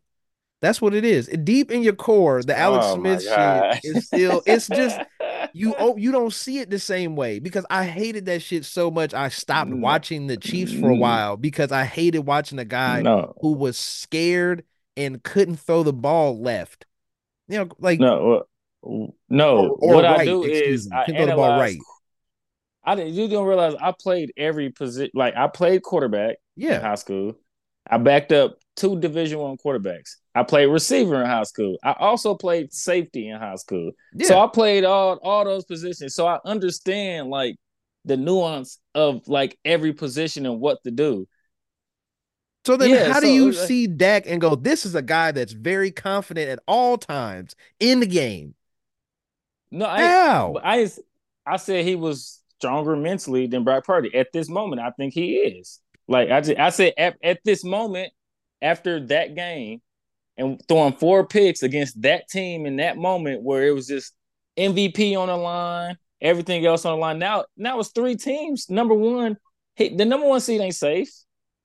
[0.60, 1.28] That's what it is.
[1.28, 4.44] Deep in your core, the Alex oh Smith shit is still.
[4.46, 5.00] It's just
[5.54, 5.74] you.
[5.80, 9.14] Oh, you don't see it the same way because I hated that shit so much.
[9.14, 11.00] I stopped watching the Chiefs for a mm.
[11.00, 13.34] while because I hated watching a guy no.
[13.40, 14.66] who was scared
[14.98, 16.86] and couldn't throw the ball left.
[17.48, 19.58] You know, like no, uh, no.
[19.58, 21.78] Or, or what right, I do is me, I throw the ball right.
[22.84, 23.14] I didn't.
[23.14, 25.12] You don't realize I played every position.
[25.14, 26.38] Like I played quarterback.
[26.56, 26.76] Yeah.
[26.76, 27.36] In high school,
[27.90, 30.16] I backed up two Division One quarterbacks.
[30.34, 31.78] I played receiver in high school.
[31.84, 33.92] I also played safety in high school.
[34.14, 34.28] Yeah.
[34.28, 36.16] So I played all all those positions.
[36.16, 37.56] So I understand like
[38.06, 41.28] the nuance of like every position and what to do.
[42.66, 44.56] So then, yeah, how so, do you uh, see Dak and go?
[44.56, 48.54] This is a guy that's very confident at all times in the game.
[49.72, 50.56] No, I, how?
[50.64, 50.90] I
[51.46, 54.82] I said he was stronger mentally than Brock Purdy at this moment.
[54.82, 55.80] I think he is.
[56.08, 58.12] Like I just, I said at, at this moment
[58.62, 59.82] after that game
[60.38, 64.14] and throwing four picks against that team in that moment where it was just
[64.58, 67.18] MVP on the line, everything else on the line.
[67.18, 68.70] Now, now it's three teams.
[68.70, 69.38] Number one,
[69.78, 71.12] the number one seed ain't safe.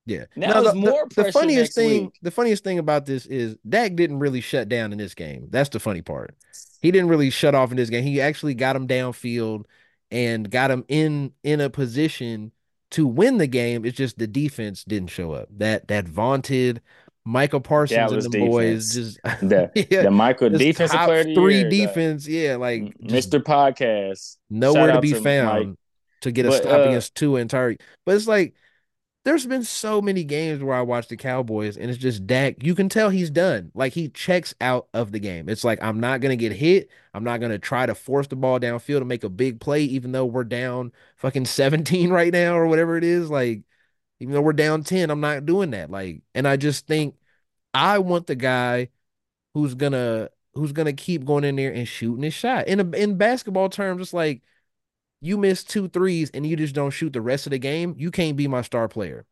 [0.06, 0.24] Yeah.
[0.36, 2.18] Now, now the, more the, the funniest thing, week.
[2.22, 5.48] the funniest thing about this is Dak didn't really shut down in this game.
[5.50, 6.34] That's the funny part.
[6.80, 8.04] He didn't really shut off in this game.
[8.04, 9.64] He actually got him downfield
[10.10, 12.52] and got him in in a position
[12.92, 13.84] to win the game.
[13.84, 15.48] It's just the defense didn't show up.
[15.56, 16.80] That that vaunted
[17.24, 18.48] Michael Parsons and the defense.
[18.48, 23.42] boys just the, yeah, the Michael defensive player three year, defense, yeah, like Mr.
[23.42, 25.78] Podcast, nowhere to be to found Mike.
[26.20, 27.76] to get a but, stop uh, against two entire.
[28.04, 28.54] But it's like
[29.26, 32.62] there's been so many games where I watch the Cowboys and it's just Dak.
[32.62, 33.72] You can tell he's done.
[33.74, 35.48] Like he checks out of the game.
[35.48, 36.90] It's like I'm not gonna get hit.
[37.12, 40.12] I'm not gonna try to force the ball downfield to make a big play, even
[40.12, 43.28] though we're down fucking 17 right now or whatever it is.
[43.28, 43.62] Like,
[44.20, 45.90] even though we're down 10, I'm not doing that.
[45.90, 47.16] Like, and I just think
[47.74, 48.90] I want the guy
[49.54, 52.68] who's gonna who's gonna keep going in there and shooting his shot.
[52.68, 54.42] In a, in basketball terms, it's like
[55.26, 58.10] you miss two threes and you just don't shoot the rest of the game, you
[58.10, 59.26] can't be my star player.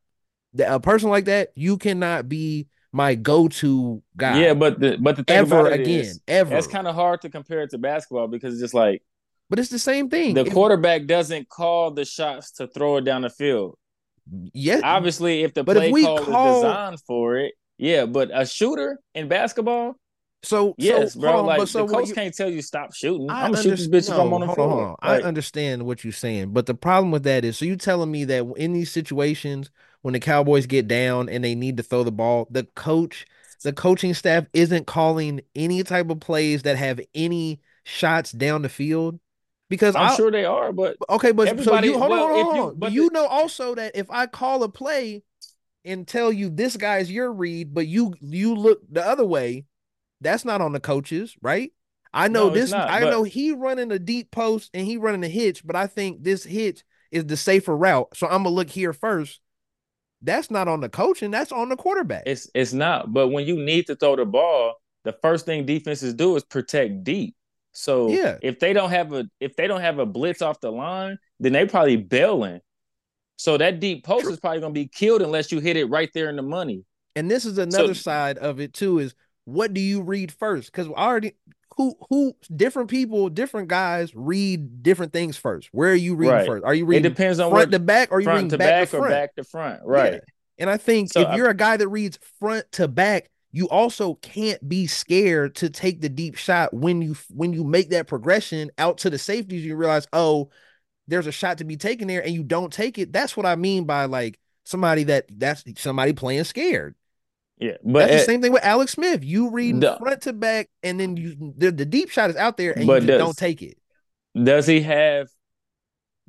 [0.59, 4.41] A person like that, you cannot be my go-to guy.
[4.41, 6.51] Yeah, but the but the thing ever again, is, ever.
[6.51, 9.03] That's kind of hard to compare it to basketball because it's just like.
[9.51, 10.35] But it's the same thing.
[10.35, 13.77] The quarterback doesn't call the shots to throw it down the field.
[14.53, 18.07] Yeah, obviously, if the play if call, call is designed for it, yeah.
[18.07, 19.97] But a shooter in basketball,
[20.47, 21.39] so yes, so, bro.
[21.39, 23.31] On, like so the coach you, can't tell you stop shooting.
[23.31, 24.69] I am shooting this bitch no, if I'm on the hold floor.
[24.69, 25.11] On, hold on.
[25.11, 28.11] Like, I understand what you're saying, but the problem with that is, so you telling
[28.11, 29.71] me that in these situations
[30.03, 33.27] when the Cowboys get down and they need to throw the ball, the coach,
[33.63, 38.69] the coaching staff isn't calling any type of plays that have any shots down the
[38.69, 39.19] field.
[39.71, 42.55] Because I'm I'll, sure they are, but okay, but so you hold well, on, hold
[42.55, 42.79] on, on.
[42.79, 45.23] But you the, know also that if I call a play
[45.87, 49.65] and tell you this guy's your read, but you you look the other way,
[50.25, 51.73] that's not on the coaches, right?
[52.13, 52.71] I know no, this.
[52.71, 53.11] Not, I but...
[53.11, 56.45] know he running a deep post and he running a hitch, but I think this
[56.45, 58.17] hitch is the safer route.
[58.17, 59.41] So I'm gonna look here first.
[60.23, 61.31] That's not on the coaching.
[61.31, 62.23] That's on the quarterback.
[62.27, 63.13] It's it's not.
[63.13, 67.05] But when you need to throw the ball, the first thing defenses do is protect
[67.05, 67.37] deep.
[67.73, 68.39] So Yeah.
[68.41, 71.53] if they don't have a if they don't have a blitz off the line, then
[71.53, 72.61] they probably bailing.
[73.37, 74.33] So that deep post True.
[74.33, 76.85] is probably gonna be killed unless you hit it right there in the money.
[77.17, 79.15] And this is another side of it too is
[79.45, 80.71] what do you read first?
[80.73, 81.35] Because already
[81.77, 85.69] who who different people, different guys read different things first.
[85.73, 86.47] Where are you reading Right.
[86.47, 86.65] first?
[86.65, 87.05] Are you reading?
[87.05, 88.89] It depends on front what to back or are you front reading to back, back,
[88.91, 89.81] to or back to front.
[89.85, 90.13] Right.
[90.15, 90.19] Yeah.
[90.59, 93.69] And I think So if I- you're a guy that reads front to back, you
[93.69, 98.07] also can't be scared to take the deep shot when you when you make that
[98.07, 99.65] progression out to the safeties.
[99.65, 100.51] You realize, oh,
[101.09, 103.13] there's a shot to be taken there, and you don't take it.
[103.13, 106.95] That's what I mean by like somebody that that's somebody playing scared.
[107.59, 107.77] Yeah.
[107.85, 109.23] But That's the same thing with Alex Smith.
[109.25, 112.57] You read The- front to back, and then you the, the deep shot is out
[112.57, 113.79] there, and you just does- don't take it.
[114.43, 115.29] does he have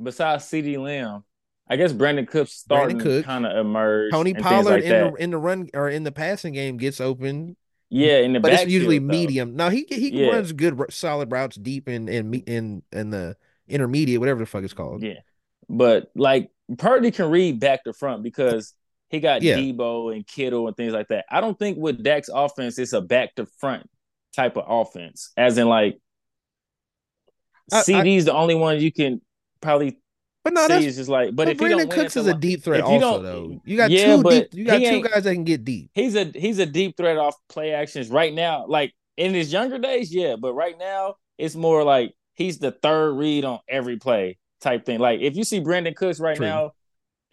[0.01, 1.23] besides CeeDee Lamb?
[1.67, 3.25] I guess Brandin Cooks Brandon starting Cooks.
[3.25, 4.13] kind of emerged.
[4.13, 5.13] Tony Pollard like in that.
[5.15, 7.57] the in the run or in the passing game gets open,
[7.89, 9.05] yeah, in the but it's usually though.
[9.05, 9.55] medium.
[9.55, 10.27] No, he he Yeah.
[10.29, 13.35] runs good solid routes deep in in in in the
[13.67, 15.01] intermediate, whatever the fuck it's called.
[15.01, 15.21] Yeah.
[15.67, 18.75] But like Purdy can read back to front because
[19.09, 19.57] he got Yeah.
[19.57, 21.25] Deebo and Kittle and things like that.
[21.29, 23.89] I don't think with Dak's offense it's a back to front
[24.35, 25.31] type of offense.
[25.37, 25.99] As in like
[27.71, 29.21] I- I- the only one you can
[29.61, 29.97] probably
[30.43, 32.79] But no, that's is just like but but if Brandin Cooks is a deep threat
[32.79, 33.61] you also though.
[33.65, 35.89] You got Yeah, two deep, you got two guys that can get deep.
[35.93, 38.65] he's a he's a deep threat off play actions right now.
[38.67, 43.13] Like in his younger days, yeah, but right now it's more like he's the third
[43.13, 44.99] read on every play type thing.
[44.99, 46.45] Like if you see Brandin Cooks right True.
[46.45, 46.71] now,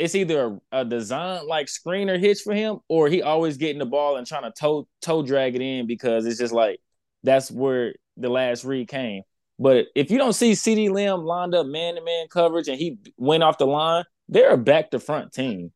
[0.03, 3.87] it's either a, a design like screener hitch for him, or he always getting the
[3.87, 6.81] ball and trying to toe toe drag it in because it's just like
[7.23, 9.23] that's where the last read came.
[9.61, 12.99] But if you don't see CeeDee Lamb lined up man to man coverage and he
[13.17, 15.71] went off the line, they're a back to front team.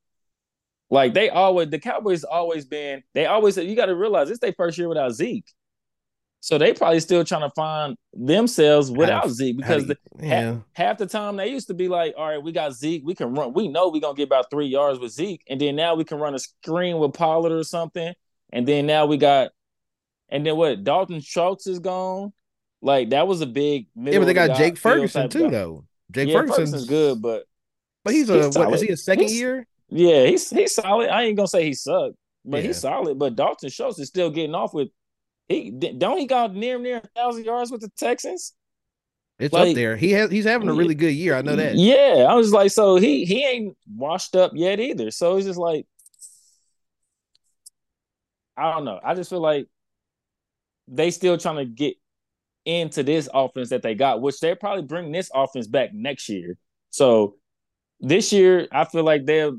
[0.91, 3.05] Like they always, the Cowboys always been.
[3.15, 3.57] They always.
[3.57, 5.53] You got to realize it's their first year without Zeke,
[6.47, 10.59] so they probably still trying to find themselves without How Zeke How because the, yeah,
[10.75, 13.35] half the time they used to be like, all right, we got Zeke, we can
[13.35, 13.53] run.
[13.53, 16.19] We know we're gonna get about three yards with Zeke, and then now we can
[16.19, 18.15] run a screen with Pollard or something,
[18.53, 19.51] and then now we got,
[20.29, 20.85] and then what?
[20.85, 22.33] Dalton Schultz is gone.
[22.81, 23.89] Like that was a big.
[23.97, 25.85] yeah, but they got Jake Ferguson too though.
[26.13, 27.43] Jake yeah, Ferguson's, Ferguson's good, but
[28.05, 29.67] but he's a he's what is he a second He's- year?
[29.89, 31.09] Yeah, he's he's solid.
[31.11, 32.69] I ain't gonna say he sucked, but Yeah.
[32.69, 33.19] he's solid.
[33.19, 34.91] But Dalton Schultz is still getting off with
[35.49, 38.53] he don't he got near near a thousand yards with the Texans.
[39.39, 39.97] It's Like- up there.
[39.97, 41.35] He has he's having a really good year.
[41.35, 41.75] I know that.
[41.75, 45.11] Yeah, I was like, so he he ain't washed up yet either.
[45.11, 45.87] So it's just like
[48.57, 48.99] I don't know.
[49.05, 49.67] I just feel like
[50.89, 51.95] they still trying to get
[52.65, 56.57] into this offense that they got, which they'll probably bring this offense back next year.
[56.91, 57.37] So
[58.01, 59.59] this year, I feel like they'll.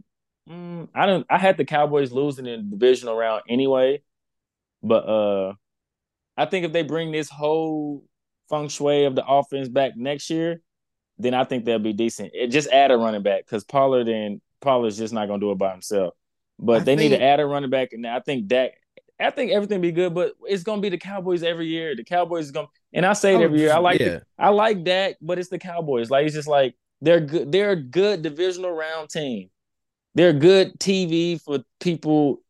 [0.50, 1.26] Mm, I don't.
[1.30, 4.02] I had the Cowboys losing in the divisional round anyway,
[4.82, 5.54] but uh,
[6.38, 8.04] I think if they bring this whole
[8.50, 10.62] feng shui of the offense back next year,
[11.18, 12.32] then I think they'll be decent.
[12.34, 15.58] It, just add a running back because Pollard and Pollard's just not gonna do it
[15.58, 16.14] by himself.
[16.60, 18.72] But I they need to add a running back, and I think Dak.
[19.20, 21.96] I think everything be good, but it's gonna be the Cowboys every year.
[21.96, 23.74] The Cowboys is gonna, and I say it Oh, every year.
[23.74, 24.06] I like, yeah.
[24.06, 26.12] the, I like Dak, but it's the Cowboys.
[26.12, 27.52] Like it's just like they're good.
[27.52, 29.50] They're a good divisional round team.
[30.14, 32.42] They're good TV for people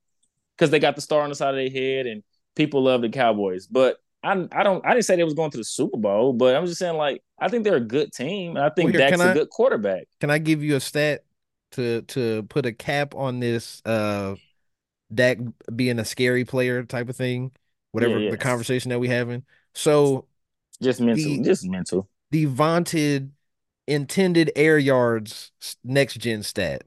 [0.58, 2.24] because they got the star on the side of their head, and
[2.58, 3.68] people love the Cowboys.
[3.68, 6.56] But I, I don't, I didn't say they was going to the Super Bowl, but
[6.56, 8.58] I'm just saying like I think they're a good team.
[8.58, 10.04] and I think Well, here, Dak's can a I- good quarterback.
[10.20, 11.24] Can I give you a stat
[11.74, 14.36] to to put a cap on this uh
[15.14, 15.38] Dak
[15.74, 17.52] being a scary player type of thing?
[17.94, 19.44] Whatever Yeah, the conversation that we having.
[19.74, 20.26] So
[20.82, 22.10] Just mental, The- just mental.
[22.32, 23.32] the vaunted
[23.88, 25.52] intended air yards
[25.84, 26.84] next gen stat.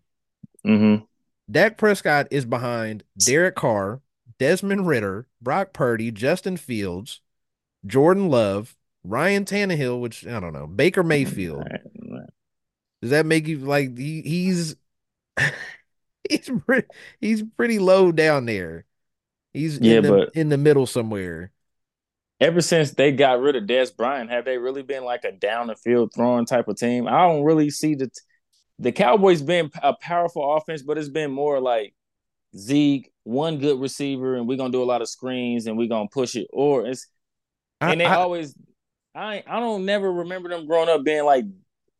[0.66, 1.04] Mm-hmm.
[1.50, 4.00] Dak Prescott is behind Derek Carr,
[4.40, 7.20] Desmond Ridder, Brock Purdy, Justin Fields,
[7.86, 8.74] Jordan Love,
[9.04, 11.62] Ryan Tannehill, which I don't know, Baker Mayfield.
[13.02, 14.76] Does that make you like he, he's
[16.28, 16.88] he's pretty
[17.20, 18.86] he's pretty low down there.
[19.52, 21.52] He's Yeah, in the, but- in the middle somewhere.
[22.40, 25.66] Ever since they got rid of Dez Bryant, have they really been like a down
[25.66, 27.06] the field throwing type of team?
[27.06, 28.10] I don't really see the
[28.78, 31.92] the Cowboys been a powerful offense, but it's been more like
[32.56, 36.08] Zeke, one good receiver, and we're gonna do a lot of screens and we're gonna
[36.08, 36.48] push it.
[36.52, 37.06] Or it's
[37.80, 38.54] I, and they I- always
[39.14, 41.44] I I don't never remember them growing up being like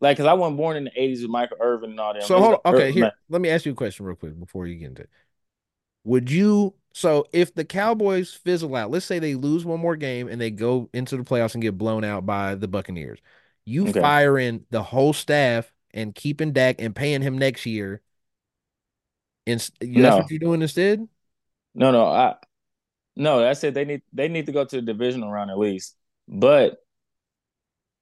[0.01, 2.23] like because I wasn't born in the eighties with Michael Irvin and all that.
[2.25, 2.75] so hold on.
[2.75, 3.13] Okay, Ir- here.
[3.29, 5.11] Let me ask you a question real quick before you get into it.
[6.05, 10.27] Would you so if the Cowboys fizzle out, let's say they lose one more game
[10.29, 13.21] and they go into the playoffs and get blown out by the Buccaneers,
[13.65, 14.01] you Okay.
[14.01, 18.01] fire in the whole staff and keeping Dak and paying him next year.
[19.53, 20.19] And that's No.
[20.19, 21.07] what you're doing instead?
[21.75, 22.37] No, no, I
[23.17, 25.97] no, I said they need they need to go to the divisional round at least.
[26.29, 26.79] But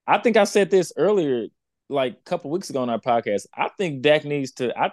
[0.07, 1.46] I think I said this earlier,
[1.88, 3.46] like a couple weeks ago on our podcast.
[3.55, 4.76] I think Dak needs to.
[4.78, 4.90] I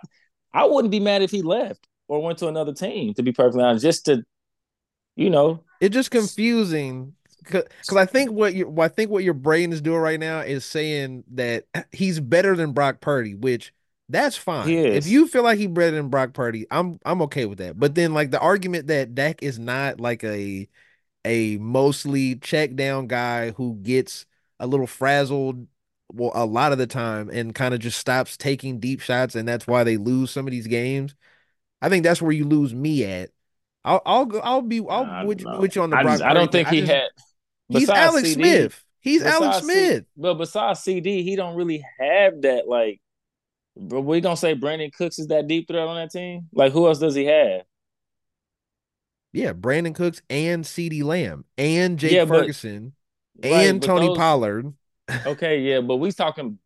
[0.53, 3.13] I wouldn't be mad if he left or went to another team.
[3.15, 4.23] To be perfectly honest, just to,
[5.15, 9.71] you know, it's just confusing because I think what you I think what your brain
[9.71, 13.73] is doing right now is saying that he's better than Brock Purdy, which
[14.09, 14.69] that's fine.
[14.69, 17.79] If you feel like he better than Brock Purdy, I'm I'm okay with that.
[17.79, 20.67] But then like the argument that Dak is not like a
[21.23, 24.25] a mostly check down guy who gets
[24.59, 25.67] a little frazzled
[26.13, 29.47] well a lot of the time and kind of just stops taking deep shots and
[29.47, 31.15] that's why they lose some of these games.
[31.81, 33.31] I think that's where you lose me at.
[33.83, 36.51] I'll I'll go I'll be I'll with, with you on the I, just, I don't
[36.51, 37.09] think he had
[37.67, 38.83] He's Alex CeeDee, Smith.
[38.99, 40.03] He's Alex Smith.
[40.03, 43.01] C, but besides CeeDee, he don't really have that like
[43.75, 46.47] but we gonna say Brandin Cooks is that deep threat on that team?
[46.53, 47.61] Like who else does he have?
[49.33, 52.93] Yeah, Brandin Cooks and CeeDee Lamb and Jake yeah, Ferguson
[53.35, 54.73] but, and right, Tony those, Pollard.
[55.25, 56.57] okay, yeah, but we talking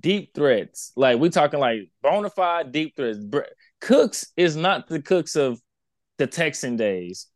[0.00, 0.92] deep threats.
[0.96, 3.18] Like we talking like bona fide deep threats.
[3.80, 5.60] Cooks is not the Cooks of
[6.18, 7.28] the Texan days.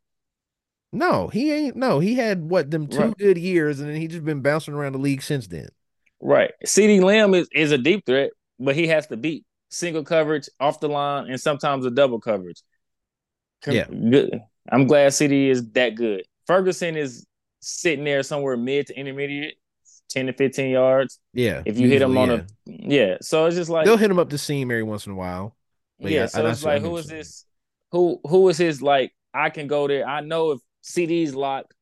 [0.93, 1.77] No, he ain't.
[1.77, 3.17] No, he had what them two right.
[3.17, 5.69] good years, and then he just been bouncing around the league since then.
[6.19, 6.51] Right.
[6.65, 8.31] CeeDee Lamb is, is a deep threat,
[8.61, 12.61] but he has to beat single coverage off the line and sometimes a double coverage.
[13.65, 13.85] Yeah.
[13.85, 14.41] Good.
[14.69, 16.23] I'm glad CeeDee is that good.
[16.47, 17.25] Ferguson is
[17.61, 19.55] sitting there somewhere mid to intermediate,
[20.09, 21.19] 10 to 15 yards.
[21.33, 21.61] Yeah.
[21.65, 22.35] If you usually, hit him on yeah.
[22.35, 23.17] a yeah.
[23.21, 25.55] So it's just like they'll hit him up the seam every once in a while.
[25.99, 27.45] But yeah, yeah, so it's like who is this?
[27.91, 30.07] Who who is his like I can go there.
[30.07, 31.73] I know if CeeDee's locked.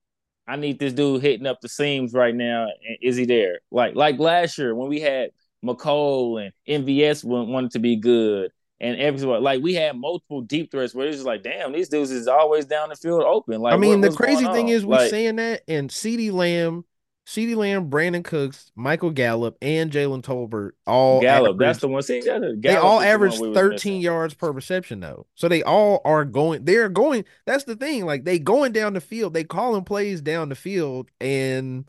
[0.48, 2.68] I need this dude hitting up the seams right now.
[3.02, 3.60] Is he there?
[3.72, 5.30] Like like last year when we had
[5.64, 8.52] Mecole and MVS wanted to be good
[8.82, 12.12] and everyone like we had multiple deep threats where it's just like, damn, these dudes
[12.12, 13.60] is always down the field open.
[13.60, 16.86] Like, I mean, what, the crazy thing is we're like, saying that, and CeeDee Lamb
[17.30, 21.54] CeeDee Lamb, Brandin Cooks, Michael Gallup, and Jalen Tolbert all Gallup.
[21.54, 22.02] Average, that's the one.
[22.02, 25.28] See, they all average the 13 yards per reception though.
[25.36, 26.66] So they all are going.
[26.66, 27.26] They're going.
[27.46, 28.08] That's the thing.
[28.08, 29.36] Like they going down the field.
[29.36, 31.88] They calling plays down the field, and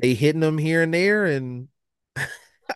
[0.00, 1.26] they hitting them here and there.
[1.26, 1.68] And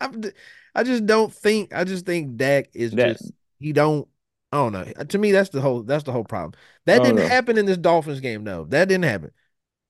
[0.74, 1.74] I just don't think.
[1.74, 4.06] I just think Dak is that, just he don't.
[4.52, 4.92] I don't know.
[4.96, 5.82] Uh, to me, that's the whole.
[5.82, 6.52] That's the whole problem.
[6.84, 7.26] That didn't know.
[7.26, 8.44] happen in this Dolphins game.
[8.44, 9.30] No, that didn't happen.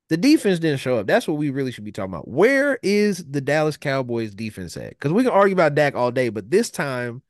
[0.08, 1.06] The defense didn't show up.
[1.06, 2.28] That's what we really should be talking about.
[2.28, 4.90] Where is the Dallas Cowboys defense at?
[4.90, 7.22] Because we can argue about Dak all day, but this time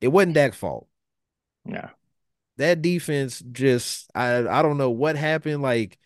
[0.00, 0.88] it wasn't Dak's fault.
[1.66, 1.90] Yeah.
[2.56, 5.60] That defense just I I don't know what happened.
[5.60, 5.98] Like,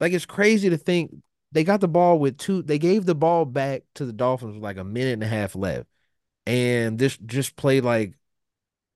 [0.00, 1.14] like it's crazy to think
[1.52, 4.62] they got the ball with two, they gave the ball back to the Dolphins with
[4.62, 5.86] like a minute and a half left.
[6.46, 8.14] And this just played like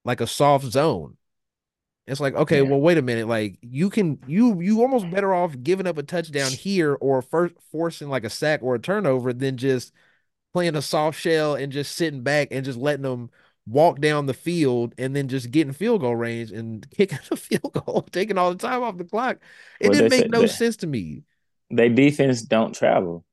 [0.04, 1.16] like a soft zone.
[2.06, 2.68] It's like, okay, yeah.
[2.68, 3.28] well, wait a minute.
[3.28, 7.54] Like you can you you almost better off giving up a touchdown here or first
[7.70, 9.92] forcing like a sack or a turnover than just
[10.52, 13.30] playing a soft shell and just sitting back and just letting them
[13.66, 17.72] walk down the field and then just getting field goal range and kicking a field
[17.72, 19.38] goal, taking all the time off the clock.
[19.78, 21.22] It well, didn't make no sense to me.
[21.70, 23.24] They defense don't travel.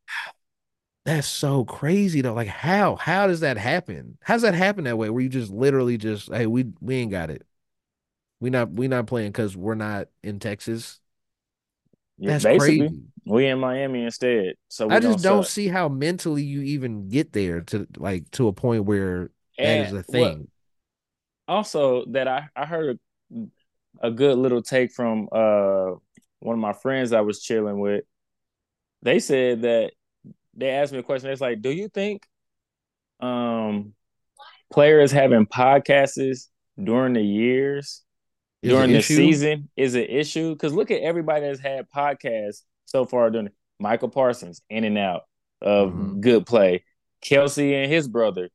[1.05, 2.33] That's so crazy though.
[2.33, 2.95] Like how?
[2.97, 4.17] How does that happen?
[4.21, 5.09] How does that happen that way?
[5.09, 7.45] Where you just literally just, hey, we we ain't got it.
[8.41, 10.99] We not we not playing because we're not in Texas.
[12.17, 13.03] Yeah, That's basically, crazy.
[13.25, 14.55] We in Miami instead.
[14.69, 15.51] So I just don't suck.
[15.51, 19.81] see how mentally you even get there to like to a point where and that
[19.81, 20.47] is a thing.
[21.47, 22.99] also, that I I heard
[23.33, 25.91] a, a good little take from uh
[26.39, 28.03] one of my friends I was chilling with.
[29.01, 29.91] They said that
[30.55, 31.29] they asked me a question.
[31.29, 32.23] It's like, do you think
[33.19, 33.93] um
[34.71, 36.47] players having podcasts
[36.81, 38.03] during the years
[38.61, 39.15] is during the issue?
[39.15, 40.53] season is an issue.
[40.53, 45.21] Because look at everybody that's had podcasts so far during Michael Parsons in and out
[45.61, 46.19] of mm-hmm.
[46.19, 46.83] good play.
[47.23, 48.49] Kelce and his brother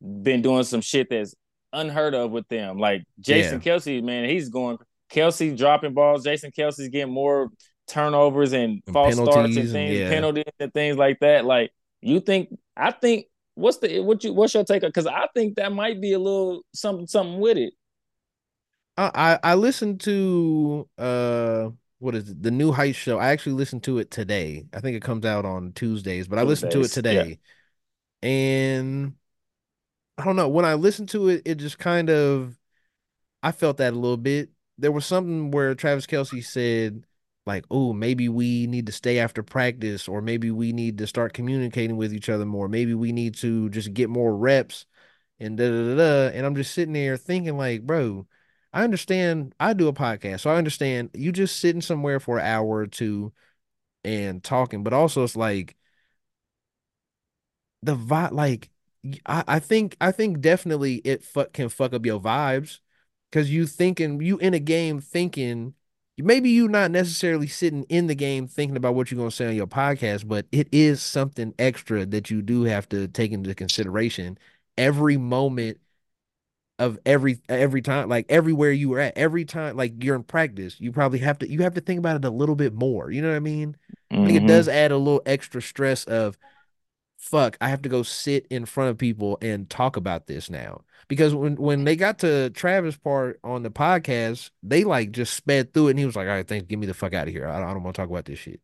[0.00, 1.34] been doing some shit that's
[1.72, 2.78] unheard of with them.
[2.78, 3.74] Like Jason yeah.
[3.74, 4.78] Kelce, man, he's going
[5.10, 6.24] Kelce dropping balls.
[6.24, 7.50] Jason Kelce's getting more
[7.86, 10.08] turnovers and, and false starts and things, yeah.
[10.08, 11.44] penalties and things like that.
[11.44, 14.82] Like you think I think what's the what you what's your take?
[14.82, 17.74] On because I think that might be a little something something with it.
[18.96, 23.18] I I listened to uh what is it the new height show.
[23.18, 24.66] I actually listened to it today.
[24.72, 26.46] I think it comes out on Tuesdays, but Tuesdays.
[26.46, 27.38] I listened to it today,
[28.22, 28.28] yeah.
[28.28, 29.14] and
[30.18, 32.56] I don't know when I listened to it, it just kind of
[33.42, 34.50] I felt that a little bit.
[34.78, 37.04] There was something where Travis Kelsey said
[37.46, 41.32] like, "Oh, maybe we need to stay after practice, or maybe we need to start
[41.34, 42.68] communicating with each other more.
[42.68, 44.86] Maybe we need to just get more reps."
[45.40, 46.28] And da da da.
[46.36, 48.26] And I'm just sitting there thinking, like, bro
[48.72, 49.54] I understand.
[49.60, 52.86] I do a podcast, so I understand you just sitting somewhere for an hour or
[52.88, 53.32] two
[54.04, 55.76] and talking, but also it's like
[57.82, 58.70] the vibe like
[59.26, 62.80] I, I think I think definitely it fuck can fuck up your vibes
[63.30, 65.74] because you thinking you in a game thinking
[66.18, 69.54] maybe you're not necessarily sitting in the game thinking about what you're gonna say on
[69.54, 74.38] your podcast, but it is something extra that you do have to take into consideration
[74.76, 75.78] every moment
[76.78, 80.80] of every every time like everywhere you were at every time like you're in practice
[80.80, 83.22] you probably have to you have to think about it a little bit more you
[83.22, 83.76] know what i mean
[84.12, 84.24] mm-hmm.
[84.24, 86.36] like it does add a little extra stress of
[87.24, 90.82] fuck, I have to go sit in front of people and talk about this now.
[91.08, 95.72] Because when when they got to Travis part on the podcast, they like just sped
[95.72, 97.32] through it and he was like, all right, thanks, get me the fuck out of
[97.34, 97.48] here.
[97.48, 98.60] I don't, I don't want to talk about this shit.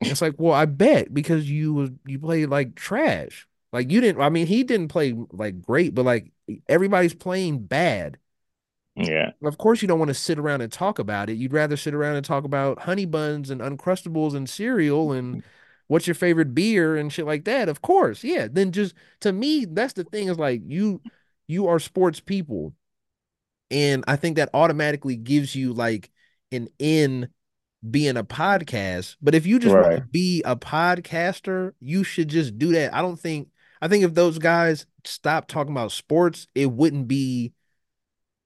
[0.00, 3.46] it's like, well, I bet because you was you played like trash.
[3.72, 6.32] Like you didn't I mean, he didn't play like great, but like
[6.68, 8.18] everybody's playing bad.
[8.96, 9.30] Yeah.
[9.42, 11.34] Of course, you don't want to sit around and talk about it.
[11.34, 15.42] You'd rather sit around and talk about honey buns and uncrustables and cereal and
[15.90, 17.68] what's your favorite beer and shit like that.
[17.68, 18.46] Of course, yeah.
[18.48, 21.02] Then just to me, that's the thing is like you
[21.48, 22.74] you are sports people.
[23.72, 26.08] And I think that automatically gives you like
[26.52, 27.28] an in
[27.88, 29.16] being a podcast.
[29.20, 29.82] But if you just right.
[29.82, 32.94] want to be a podcaster, you should just do that.
[32.94, 33.48] I don't think
[33.82, 37.52] I think if those guys stop talking about sports, it wouldn't be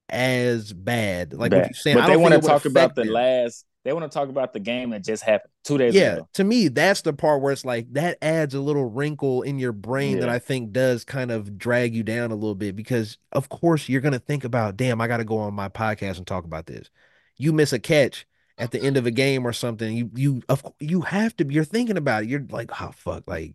[0.09, 1.33] as bad.
[1.33, 1.57] Like bad.
[1.57, 1.97] what you're saying.
[1.97, 4.89] But they want to talk about the last they want to talk about the game
[4.89, 6.29] that just happened two days yeah, ago.
[6.33, 9.73] To me, that's the part where it's like that adds a little wrinkle in your
[9.73, 10.21] brain yeah.
[10.21, 13.87] that I think does kind of drag you down a little bit because of course
[13.87, 16.89] you're gonna think about, damn, I gotta go on my podcast and talk about this.
[17.37, 18.25] You miss a catch
[18.57, 21.63] at the end of a game or something, you you of you have to you're
[21.63, 22.29] thinking about it.
[22.29, 23.53] You're like, oh fuck, like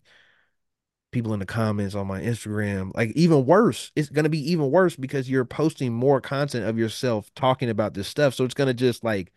[1.10, 2.92] people in the comments on my Instagram.
[2.94, 7.34] Like even worse, it's gonna be even worse because you're posting more content of yourself
[7.34, 8.34] talking about this stuff.
[8.34, 9.32] So it's gonna just like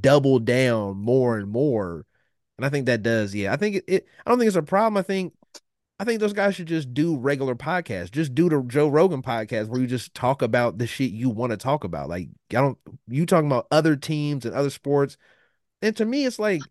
[0.00, 2.06] double down more and more.
[2.58, 3.52] And I think that does, yeah.
[3.52, 4.96] I think it, it I don't think it's a problem.
[4.96, 5.34] I think
[5.98, 8.10] I think those guys should just do regular podcasts.
[8.10, 11.52] Just do the Joe Rogan podcast where you just talk about the shit you want
[11.52, 12.08] to talk about.
[12.08, 12.78] Like I don't
[13.08, 15.16] you talking about other teams and other sports.
[15.82, 16.62] And to me, it's like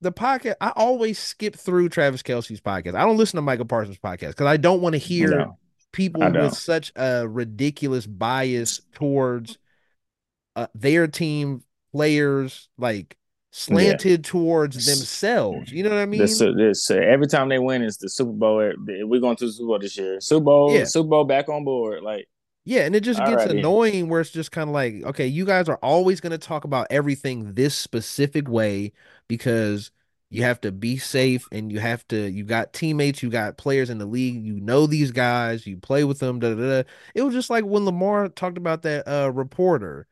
[0.00, 0.56] the podcast.
[0.60, 2.94] I always skip through Travis Kelce's podcast.
[2.94, 5.58] I don't listen to Micah Parsons' podcast because I don't want to hear no,
[5.92, 9.58] people with such a ridiculous bias towards
[10.56, 11.62] uh, their team
[11.92, 13.16] players like
[13.50, 14.30] slanted yeah.
[14.30, 15.72] towards themselves.
[15.72, 16.20] You know what I mean?
[16.20, 18.60] This, this, every time they win it's the Super Bowl.
[18.60, 18.72] Eh,
[19.02, 20.20] we're going to the Super Bowl this year.
[20.20, 20.84] Super Bowl, yeah.
[20.84, 22.02] Super Bowl back on board.
[22.02, 22.28] Like,
[22.64, 25.44] yeah, and it just gets right, annoying where it's just kind of like, okay, you
[25.44, 28.92] guys are always going to talk about everything this specific way
[29.28, 29.90] because
[30.28, 33.90] you have to be safe and you have to you got teammates, you got players
[33.90, 36.88] in the league, you know these guys, you play with them, da, da, da.
[37.14, 40.06] It was just like when Lamar talked about that uh reporter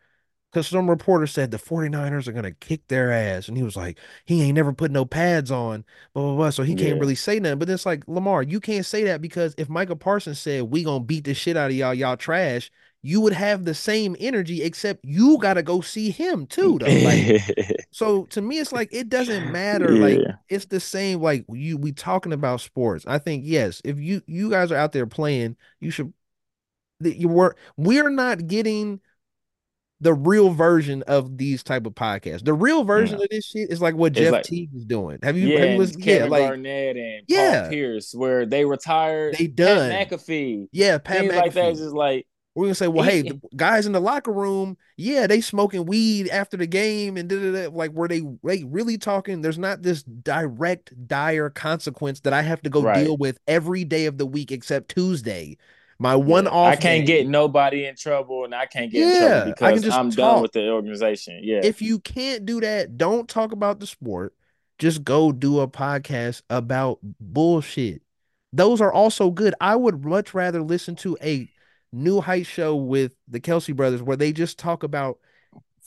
[0.51, 3.49] because some reporter said the 49ers are going to kick their ass.
[3.49, 5.85] And he was like, he ain't never put no pads on,
[6.15, 6.51] blah, blah, blah.
[6.51, 7.59] So he can't really say nothing.
[7.59, 11.03] But it's like, Lamar, you can't say that because if Micah Parsons said, we going
[11.03, 12.71] to beat the shit out of y'all, y'all trash,
[13.03, 16.87] you would have the same energy, except you got to go see him too, though.
[16.87, 17.43] Like,
[17.91, 19.95] so to me, it's like, it doesn't matter.
[19.95, 20.03] Yeah.
[20.03, 21.21] Like, it's the same.
[21.21, 23.05] Like, you, we talking about sports.
[23.07, 26.13] I think, yes, if you, you guys are out there playing, you should,
[27.01, 29.01] that you were, we're not getting,
[30.01, 32.45] the real version of these type of podcasts.
[32.45, 33.25] The real version yeah.
[33.25, 35.19] of this shit is like what Jeff like, Teague is doing.
[35.23, 35.49] Have you?
[35.49, 36.05] Yeah, have you listened?
[36.05, 37.63] Kevin yeah, like Garnett and yeah.
[37.63, 39.37] Paul Pierce, where they retired.
[39.37, 40.69] They done Pat McAfee.
[40.73, 41.37] Yeah, Pat Things McAfee.
[41.37, 41.73] like that.
[41.73, 42.27] Is just like
[42.59, 45.87] we're gonna say, well, he, hey, the guys in the locker room, yeah, they smoking
[45.87, 49.43] weed after the game and da, da, da, like were they like really talking?
[49.43, 53.05] There's not this direct dire consequence that I have to go right.
[53.05, 55.57] deal with every day of the week except Tuesday.
[55.99, 56.73] My one yeah, off.
[56.73, 60.11] I can't get nobody in trouble, and I can't get yeah, in trouble because I'm
[60.11, 60.17] talk.
[60.17, 61.41] done with the organization.
[61.43, 61.61] Yeah.
[61.65, 64.35] If you can't do that, don't talk about the sport.
[64.79, 68.03] Just go do a podcast about bullshit.
[68.53, 69.55] Those are also good.
[69.61, 71.51] I would much rather listen to a
[71.93, 75.19] New Heights show with the Kelce brothers where they just talk about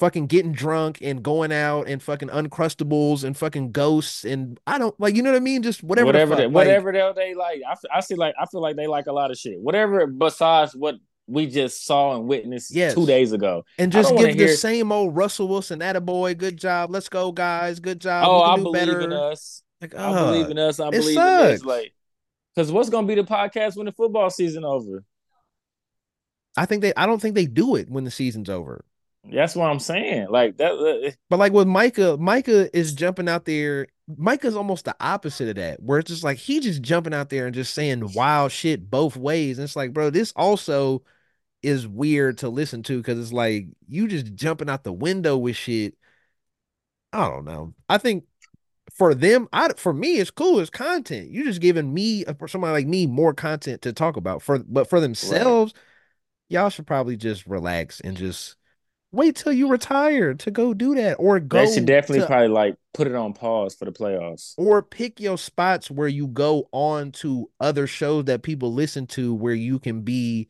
[0.02, 5.00] fucking getting drunk and going out and fucking uncrustables and fucking ghosts and I don't
[5.00, 5.62] like you know what I mean?
[5.62, 7.62] Just whatever whatever the they, whatever they, they like.
[7.70, 9.60] I, I see like I feel like they like a lot of shit.
[9.60, 10.96] Whatever besides what
[11.28, 12.96] we just saw and witnessed yes.
[12.96, 13.64] two days ago.
[13.78, 14.56] And just give the hear...
[14.56, 18.42] same old Russell Wilson at a boy good job let's go guys good job oh
[18.42, 19.02] I believe better.
[19.02, 19.62] in us.
[19.82, 21.44] Like, I believe in us I believe sucks.
[21.44, 21.94] in this like
[22.56, 25.04] because what's gonna be the podcast when the football season over?
[26.58, 28.84] I think they I don't think they do it when the season's over
[29.24, 30.28] that's what I'm saying.
[30.30, 31.16] Like that.
[31.30, 33.88] But like with Micah, Micah is jumping out there.
[34.18, 37.46] Micah's almost the opposite of that, where it's just like he just jumping out there
[37.46, 39.58] and just saying wild shit both ways.
[39.58, 41.04] And it's like, bro, this also
[41.62, 45.56] is weird to listen to because it's like you just jumping out the window with
[45.56, 45.96] shit.
[47.14, 47.74] I don't know.
[47.88, 48.26] I think
[48.94, 50.60] for them, I for me, it's cool.
[50.60, 51.30] It's content.
[51.30, 54.42] You're just giving me for somebody like me more content to talk about.
[54.42, 55.82] For but for themselves, right.
[56.50, 58.56] y'all should probably just relax and just
[59.12, 61.66] wait till you retire to go do that, or go.
[61.66, 65.20] They should definitely to, probably like put it on pause for the playoffs, or pick
[65.20, 69.80] your spots where you go on to other shows that people listen to, where you
[69.80, 70.50] can be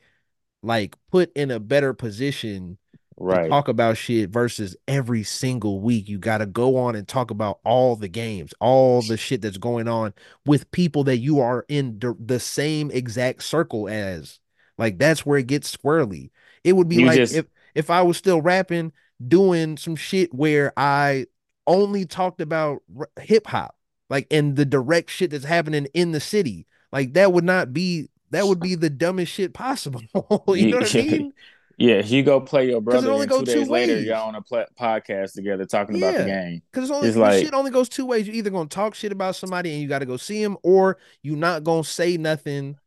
[0.64, 2.78] like put in a better position
[3.18, 3.50] right.
[3.50, 7.60] talk about shit versus every single week you got to go on and talk about
[7.64, 10.14] all the games, all the shit that's going on
[10.46, 14.40] with people that you are in the, the same exact circle as.
[14.78, 16.32] Like that's where it gets squirrely.
[16.64, 17.36] It would be you like just...
[17.36, 17.46] if
[17.76, 18.92] if I was still rapping
[19.26, 21.28] doing some shit where I
[21.68, 22.82] only talked about
[23.20, 23.76] hip hop,
[24.10, 26.68] like and the direct shit that's happening in the city.
[26.92, 30.02] Like that would not be that would be the dumbest shit possible.
[30.48, 31.34] you know what I mean?
[31.78, 34.66] Yeah, you go play your brother, and two days two later, y'all on a pl-
[34.80, 36.62] podcast together talking yeah, about the game.
[36.72, 38.28] Because it's only it's like, shit only goes two ways.
[38.28, 41.00] You're either gonna talk shit about somebody and you got to go see him, or
[41.24, 42.78] you're not gonna say nothing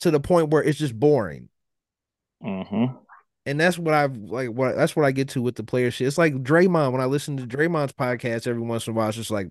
[0.00, 1.50] to the point where it's just boring.
[2.42, 2.96] Mm-hmm.
[3.44, 4.50] And that's what I've like.
[4.50, 6.06] What that's what I get to with the player shit.
[6.06, 6.92] It's like Draymond.
[6.92, 9.48] When I listen to Draymond's podcast every once in a while, it's just like,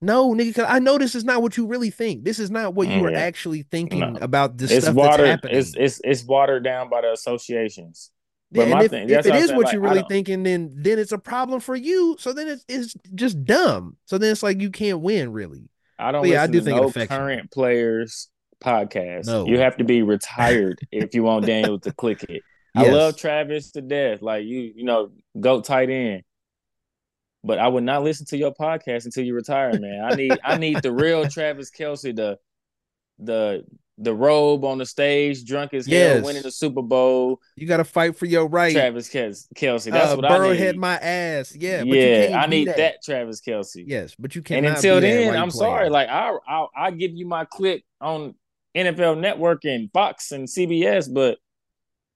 [0.00, 2.24] no, nigga, cause I know this is not what you really think.
[2.24, 4.18] This is not what you are actually thinking no.
[4.20, 5.56] about this it's stuff watered, that's happening.
[5.56, 8.10] It's, it's it's watered down by the associations.
[8.50, 11.12] But yeah, if, thing, if it is what like, you're really thinking, then then it's
[11.12, 12.16] a problem for you.
[12.18, 13.96] So then it's it's just dumb.
[14.06, 15.68] So then it's like you can't win really.
[15.98, 16.26] I don't.
[16.26, 18.28] yeah, I do think no current players
[18.62, 19.26] podcast.
[19.26, 19.46] No.
[19.46, 22.42] You have to be retired if you want Daniel to click it.
[22.74, 22.86] Yes.
[22.86, 24.22] I love Travis to death.
[24.22, 26.22] Like you, you know, go tight end.
[27.44, 30.04] But I would not listen to your podcast until you retire, man.
[30.04, 32.38] I need I need the real Travis Kelce, the
[33.18, 33.64] the
[34.00, 36.14] the robe on the stage, drunk as yes.
[36.14, 37.40] hell, winning the Super Bowl.
[37.56, 39.90] You got to fight for your right, Travis Kelce.
[39.90, 40.58] That's uh, what I need.
[40.58, 42.40] Head my ass, yeah, yeah.
[42.40, 42.76] I need that.
[42.76, 43.02] that.
[43.04, 43.84] Travis Kelce.
[43.86, 44.64] Yes, but you can't.
[44.64, 45.90] And until then, I'm sorry.
[45.90, 48.34] Like I, I, I give you my click on
[48.76, 51.38] NFL Network and Fox and CBS, but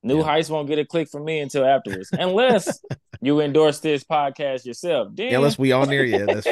[0.05, 0.25] New yeah.
[0.25, 2.81] Heights won't get a click from me until afterwards, unless
[3.21, 5.09] you endorse this podcast yourself.
[5.15, 6.27] Then, unless we there, yeah.
[6.27, 6.49] That's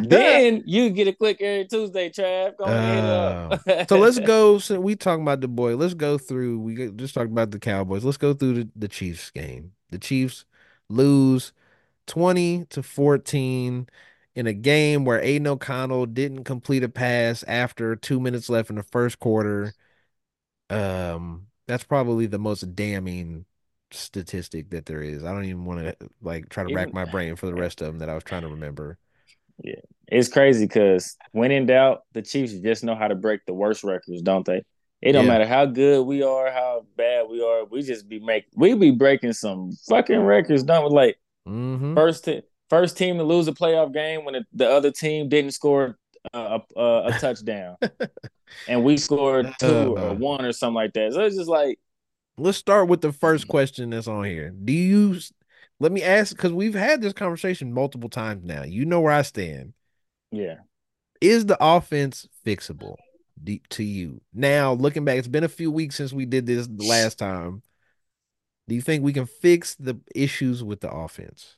[0.08, 2.56] then you get a click every Tuesday, Trav.
[2.56, 3.88] Go uh, ahead.
[3.88, 4.58] so let's go.
[4.58, 5.76] So we talking about the boy.
[5.76, 6.58] Let's go through.
[6.58, 8.04] We just talked about the Cowboys.
[8.04, 9.72] Let's go through the, the Chiefs game.
[9.90, 10.44] The Chiefs
[10.88, 11.52] lose
[12.08, 13.88] twenty to fourteen
[14.36, 18.76] in a game where Aidan O'Connell didn't complete a pass after two minutes left in
[18.76, 19.74] the first quarter.
[20.70, 23.44] Um that's probably the most damning
[23.90, 25.24] statistic that there is.
[25.24, 27.88] I don't even want to like try to rack my brain for the rest of
[27.88, 28.98] them that I was trying to remember.
[29.64, 33.54] Yeah, it's crazy because when in doubt, the Chiefs just know how to break the
[33.54, 34.62] worst records, don't they?
[35.02, 35.32] It don't yeah.
[35.32, 37.64] matter how good we are, how bad we are.
[37.64, 40.90] We just be make we be breaking some fucking records, don't we?
[40.90, 41.16] Like
[41.46, 41.94] mm-hmm.
[41.94, 45.98] first te- first team to lose a playoff game when the other team didn't score
[46.32, 47.76] a, a, a touchdown,
[48.68, 51.12] and we scored two uh, or one or something like that.
[51.12, 51.78] So it's just like,
[52.38, 54.50] let's start with the first question that's on here.
[54.50, 55.18] Do you?
[55.78, 58.64] Let me ask because we've had this conversation multiple times now.
[58.64, 59.74] You know where I stand.
[60.32, 60.56] Yeah.
[61.20, 62.96] Is the offense fixable
[63.42, 64.72] deep to you now?
[64.72, 67.62] Looking back, it's been a few weeks since we did this the last time.
[68.68, 71.56] Do you think we can fix the issues with the offense?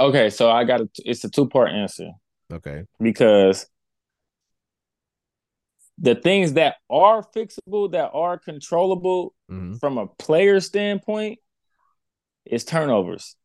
[0.00, 2.10] Okay, so I got a, it's a two part answer.
[2.52, 2.84] Okay.
[3.00, 3.66] Because
[5.98, 9.74] the things that are fixable, that are controllable mm-hmm.
[9.74, 11.40] from a player standpoint,
[12.46, 13.36] is turnovers.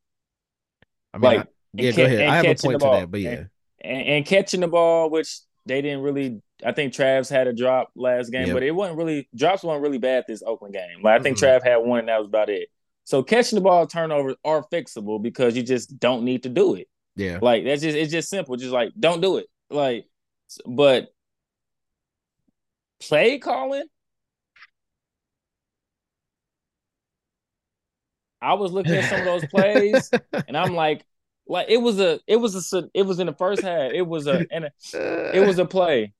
[1.13, 2.21] I mean, like, I, yeah, go ahead.
[2.21, 3.29] I have a point to that, but yeah.
[3.31, 3.49] And,
[3.81, 6.41] and, and, catching the ball, which they didn't really.
[6.65, 8.55] I think Trav's had a drop last game, yep.
[8.55, 11.01] but it wasn't really drops weren't really bad this Oakland game.
[11.01, 11.45] Like I think mm-hmm.
[11.45, 12.69] Trav had one, and that was about it.
[13.05, 16.87] So catching the ball turnovers are fixable because you just don't need to do it.
[17.15, 17.39] Yeah.
[17.41, 18.55] Like that's just it's just simple.
[18.55, 19.47] Just like don't do it.
[19.69, 20.05] Like
[20.65, 21.09] but
[23.01, 23.83] play calling.
[28.41, 30.11] I was looking at some of those plays
[30.47, 31.05] and I'm like
[31.47, 33.91] like it was a it was a it was in the first half.
[33.91, 36.13] It was a and it was a play.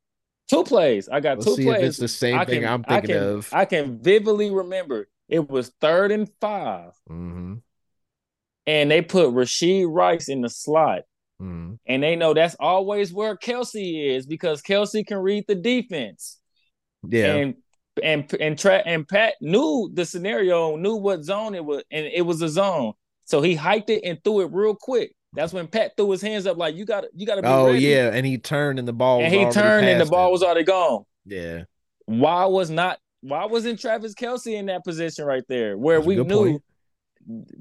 [0.50, 1.08] Two plays.
[1.10, 1.84] I got Let's two plays.
[1.84, 3.50] it's the same I thing can, I'm thinking I can, of.
[3.54, 7.54] I can vividly remember it was third and 5 mm-hmm.
[8.66, 11.02] And they put Rashee Rice in the slot.
[11.42, 11.74] Mm-hmm.
[11.86, 16.40] And they know that's always where Kelce is because Kelce can read the defense.
[17.08, 17.36] Yeah.
[17.36, 17.56] And
[18.02, 22.22] and and tra- and Pat knew the scenario, knew what zone it was, and it
[22.22, 22.94] was a zone.
[23.26, 25.14] So he hiked it and threw it real quick.
[25.34, 27.68] That's when Pat threw his hands up like you got you got to be Oh
[27.68, 27.80] ready.
[27.80, 30.32] yeah, and he turned and the ball and he turned and the ball him.
[30.32, 31.04] was already gone.
[31.26, 31.64] Yeah.
[32.06, 36.60] Why was not why wasn't Travis Kelce in that position right there where we knew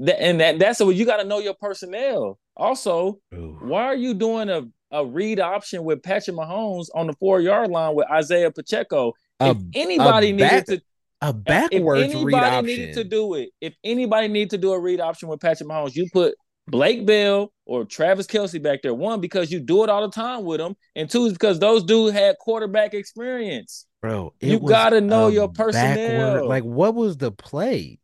[0.00, 2.38] that, and that that's what you got to know your personnel.
[2.56, 3.58] Also, Ooh.
[3.62, 7.70] why are you doing a a read option with Patrick Mahomes on the four yard
[7.70, 9.12] line with Isaiah Pacheco?
[9.38, 10.82] A, if anybody back, needed to
[11.20, 13.50] a backwards read option, needed to do it.
[13.60, 16.34] If anybody needed to do a read option with Patrick Mahomes, you put
[16.66, 18.94] Blake Bell or Travis Kelce back there.
[18.94, 21.84] One, because you do it all the time with them, and two is because those
[21.84, 23.86] dudes had quarterback experience.
[24.02, 25.94] Bro, you gotta know your personnel.
[25.94, 28.00] Backward, like, what was the play?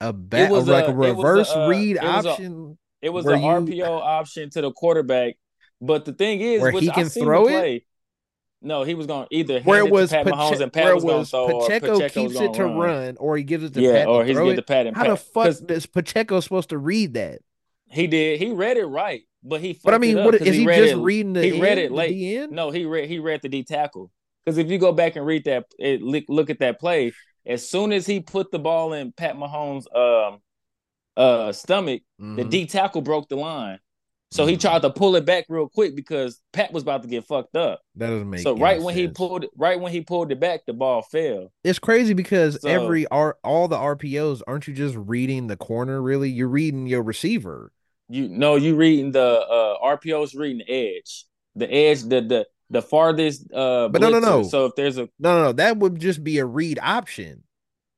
[0.00, 2.78] A back, was like a, a reverse a, read it option.
[3.02, 3.46] A, it was an you...
[3.46, 5.34] RPO option to the quarterback.
[5.80, 7.84] But the thing is, where he can throw it.
[8.62, 11.04] No, he was going to either where it was Pat Pache- Mahomes and Pat was,
[11.04, 12.78] was throw, Pacheco, Pacheco keeps it to run.
[12.78, 13.16] run.
[13.18, 15.10] or he gives it to yeah, Pat or he's getting the Pat and How Pat.
[15.10, 17.40] the fuck is Pacheco supposed to read that?
[17.90, 18.38] He did.
[18.38, 19.78] He read it right, but he.
[19.82, 21.42] But I mean, what is he, he just it, reading the?
[21.42, 22.50] He end, read it late.
[22.50, 23.08] No, he read.
[23.08, 24.10] He read the D tackle.
[24.44, 27.12] Because if you go back and read that, it, look at that play.
[27.46, 30.38] As soon as he put the ball in Pat Mahomes' um,
[31.16, 32.36] uh, stomach, mm-hmm.
[32.36, 33.78] the D tackle broke the line.
[34.32, 34.60] So he mm-hmm.
[34.60, 37.82] tried to pull it back real quick because Pat was about to get fucked up.
[37.96, 40.64] That doesn't make so right when he pulled it, right when he pulled it back,
[40.66, 41.52] the ball fell.
[41.64, 46.00] It's crazy because so, every R all the RPOs aren't you just reading the corner?
[46.00, 47.72] Really, you're reading your receiver.
[48.08, 52.82] You no, you reading the uh RPOs reading the edge, the edge, the the the
[52.82, 53.52] farthest.
[53.52, 54.10] uh But blitzer.
[54.12, 54.42] no, no, no.
[54.42, 57.44] So if there's a no, no, no, that would just be a read option.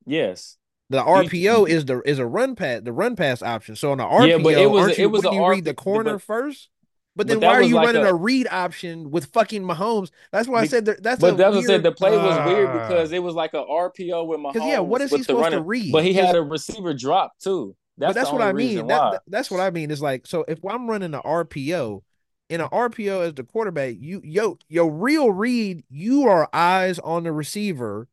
[0.05, 0.57] Yes.
[0.89, 3.75] The RPO is the is a run pass the run pass option.
[3.75, 6.13] So on the RPO, yeah, but it was you, it was you read the corner
[6.13, 6.69] but, first.
[7.15, 10.11] But then but why are you like running a, a, read option with fucking Mahomes?
[10.33, 11.21] That's why I said that, that's.
[11.21, 13.63] But that's what I said the play was uh, weird because it was like a
[13.63, 14.67] RPO with Mahomes.
[14.67, 15.93] Yeah, what is he supposed runner, to read?
[15.93, 17.75] But he had a receiver drop too.
[17.97, 18.87] That's, that's what I mean.
[18.87, 19.91] That, that's what I mean.
[19.91, 22.03] Is like so if I'm running an RPO,
[22.49, 27.23] in an RPO as the quarterback, you yo your real read, you are eyes on
[27.23, 28.07] the receiver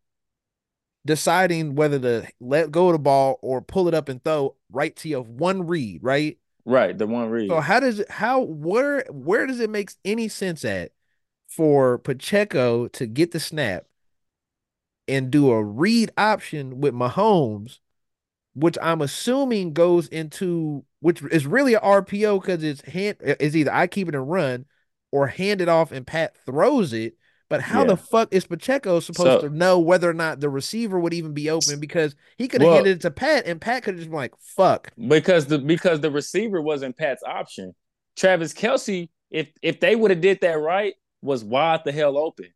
[1.04, 4.94] deciding whether to let go of the ball or pull it up and throw right
[4.96, 6.38] to your one read, right?
[6.64, 7.50] Right, the one read.
[7.50, 10.92] So how does it how where where does it make any sense at
[11.48, 13.84] for Pacheco to get the snap
[15.08, 17.80] and do a read option with Mahomes,
[18.54, 23.72] which I'm assuming goes into which is really an RPO because it's hand is either
[23.72, 24.66] I keep it and run
[25.10, 27.14] or hand it off and Pat throws it
[27.52, 27.88] but how yeah.
[27.88, 31.34] the fuck is Pacheco supposed so, to know whether or not the receiver would even
[31.34, 31.80] be open?
[31.80, 34.16] Because he could have well, handed it to Pat, and Pat could have just been
[34.16, 37.74] like, "Fuck." Because the because the receiver wasn't Pat's option.
[38.16, 42.46] Travis Kelce, if if they would have did that right, was wide the hell open.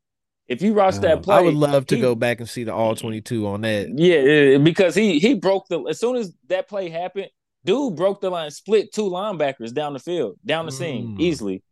[0.48, 2.64] If you watch uh, that play, I would love to he, go back and see
[2.64, 3.88] the all twenty two on that.
[3.96, 7.28] Yeah, because he he broke the as soon as that play happened,
[7.64, 10.78] dude broke the line, split two linebackers down the field, down the mm.
[10.78, 11.62] seam easily.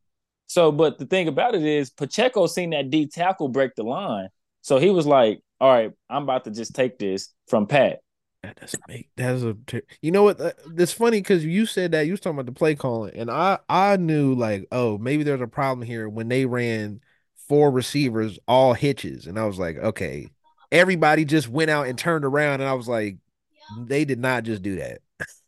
[0.46, 4.28] So, but the thing about it is, Pacheco seen that D tackle break the line,
[4.60, 8.00] so he was like, "All right, I'm about to just take this from Pat."
[8.42, 9.56] That doesn't make that's a
[10.02, 10.38] you know what?
[10.76, 13.58] It's funny because you said that you was talking about the play calling, and I
[13.68, 17.00] I knew like, oh, maybe there's a problem here when they ran
[17.48, 20.28] four receivers all hitches, and I was like, okay,
[20.72, 23.16] everybody just went out and turned around, and I was like,
[23.78, 25.00] they did not just do that.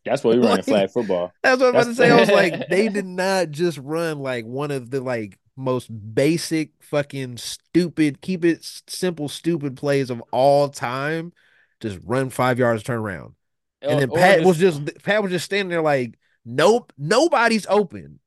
[0.04, 1.32] That's why we running like, flag football.
[1.42, 2.10] That's what I was about to say.
[2.10, 6.70] I was like, they did not just run like one of the like most basic
[6.80, 11.32] fucking stupid, keep it simple, stupid plays of all time.
[11.80, 13.34] Just run five yards, turn around.
[13.82, 18.20] And then Pat was just Pat was just standing there like, nope, nobody's open.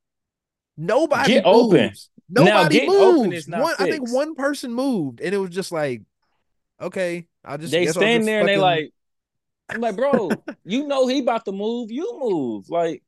[0.77, 1.73] Nobody get moves.
[1.73, 1.91] open.
[2.29, 3.47] Nobody moves.
[3.47, 6.01] One, I think one person moved, and it was just like,
[6.79, 8.49] okay, I just they stand there fucking...
[8.49, 8.93] and they like,
[9.69, 10.29] I'm like, bro,
[10.63, 12.69] you know he about to move, you move.
[12.69, 13.03] Like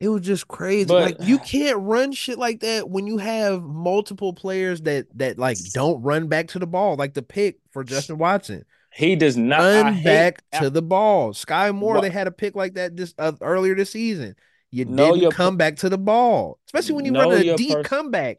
[0.00, 0.86] it was just crazy.
[0.86, 5.38] But, like you can't run shit like that when you have multiple players that that
[5.38, 8.64] like don't run back to the ball, like the pick for Justin Watson.
[8.92, 11.32] He does not run I back hate, to the ball.
[11.34, 12.00] Skyy Moore, what?
[12.00, 14.36] they had a pick like that this uh, earlier this season.
[14.70, 18.38] You didn't come back to the ball, especially when you run a deep pers- comeback.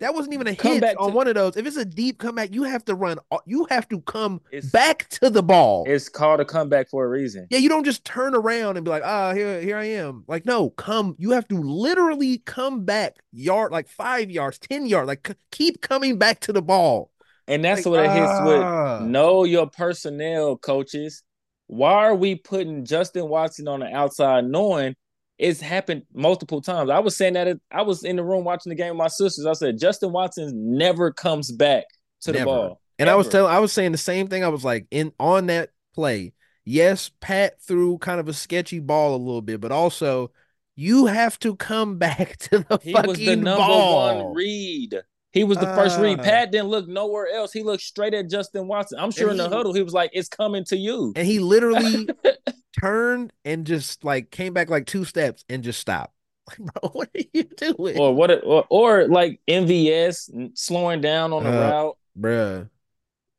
[0.00, 1.56] That wasn't even a hit on to, one of those.
[1.56, 3.18] If it's a deep comeback, you have to run.
[3.46, 4.40] You have to come
[4.72, 5.84] back to the ball.
[5.88, 7.48] It's called a comeback for a reason.
[7.50, 10.24] Yeah, you don't just turn around and be like, "Ah, oh, here, here I am."
[10.28, 11.16] Like, no, come.
[11.18, 15.08] You have to literally come back yard, like five yards, ten yards.
[15.08, 17.10] Like, c- keep coming back to the ball.
[17.48, 18.98] And that's like, what it hits ah.
[19.00, 19.08] with.
[19.08, 21.24] Know your personnel, coaches.
[21.66, 24.94] Why are we putting Justin Watson on the outside, knowing
[25.38, 26.90] it's happened multiple times.
[26.90, 29.08] I was saying that it, I was in the room watching the game with my
[29.08, 29.46] sisters.
[29.46, 31.84] I said Justin Watson never comes back
[32.22, 32.38] to never.
[32.40, 32.80] the ball.
[32.98, 33.14] And ever.
[33.14, 34.44] I was telling I was saying the same thing.
[34.44, 36.32] I was like in on that play.
[36.64, 40.32] Yes, Pat threw kind of a sketchy ball a little bit, but also
[40.74, 44.24] you have to come back to the he fucking was the number ball.
[44.24, 45.00] one read.
[45.30, 46.18] He was the first read.
[46.20, 46.22] Ah.
[46.22, 47.52] Pat didn't look nowhere else.
[47.52, 48.98] He looked straight at Justin Watson.
[48.98, 52.08] I'm sure in the huddle, he was like, "It's coming to you." And he literally
[52.80, 56.14] turned and just like came back like two steps and just stopped.
[56.48, 57.98] Like, bro, what are you doing?
[57.98, 58.30] Or what?
[58.42, 62.70] Or, or like MVS slowing down on the uh, route, bruh,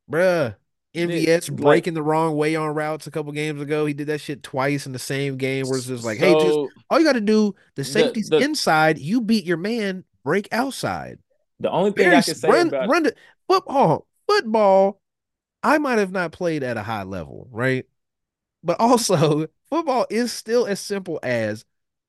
[0.09, 0.55] bruh.
[0.95, 3.85] MVS breaking the wrong way on routes a couple games ago.
[3.85, 6.33] He did that shit twice in the same game where it's just like, so, hey,
[6.33, 10.03] just all you got to do, the safety's the, the, inside, you beat your man,
[10.23, 11.19] break outside.
[11.59, 13.15] The only thing Very, I can say run, about run the,
[13.47, 14.99] football, football,
[15.61, 17.85] I might have not played at a high level, right?
[18.63, 21.65] But also, football is still as simple as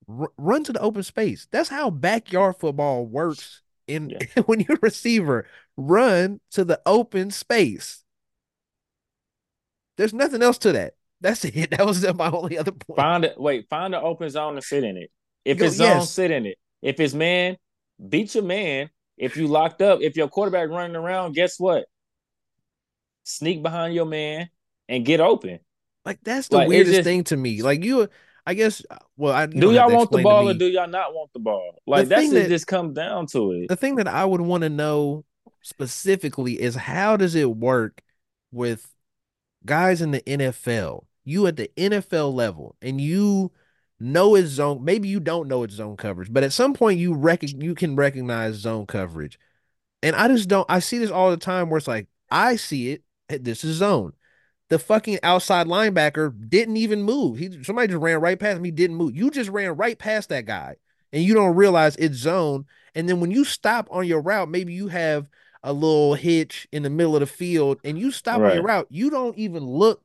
[0.08, 1.46] r- run to the open space.
[1.50, 3.62] That's how backyard football works.
[3.86, 4.42] In yeah.
[4.46, 5.46] when you're a receiver,
[5.76, 8.04] run to the open space.
[9.96, 10.94] There's nothing else to that.
[11.20, 11.70] That's it.
[11.70, 12.96] That was my only other point.
[12.96, 13.40] Find it.
[13.40, 15.10] Wait, find the open zone and sit in it.
[15.44, 16.10] If Go, it's zone, yes.
[16.10, 16.58] sit in it.
[16.82, 17.56] If it's man,
[18.08, 18.90] beat your man.
[19.16, 21.84] If you locked up, if your quarterback running around, guess what?
[23.24, 24.48] Sneak behind your man
[24.88, 25.60] and get open.
[26.10, 27.62] Like that's the like, weirdest just, thing to me.
[27.62, 28.08] Like you,
[28.44, 28.84] I guess.
[28.90, 31.80] Uh, well, I do y'all want the ball or do y'all not want the ball?
[31.86, 33.68] Like the that's that, just comes down to it.
[33.68, 35.24] The thing that I would want to know
[35.62, 38.02] specifically is how does it work
[38.50, 38.92] with
[39.64, 41.04] guys in the NFL?
[41.22, 43.52] You at the NFL level, and you
[44.00, 44.82] know it's zone.
[44.82, 47.94] Maybe you don't know it's zone coverage, but at some point you reckon you can
[47.94, 49.38] recognize zone coverage.
[50.02, 50.66] And I just don't.
[50.68, 53.04] I see this all the time where it's like I see it.
[53.28, 54.14] This is zone.
[54.70, 57.38] The fucking outside linebacker didn't even move.
[57.38, 58.64] He somebody just ran right past him.
[58.64, 59.16] He didn't move.
[59.16, 60.76] You just ran right past that guy,
[61.12, 62.66] and you don't realize it's zone.
[62.94, 65.28] And then when you stop on your route, maybe you have
[65.62, 68.50] a little hitch in the middle of the field, and you stop right.
[68.50, 68.86] on your route.
[68.90, 70.02] You don't even look.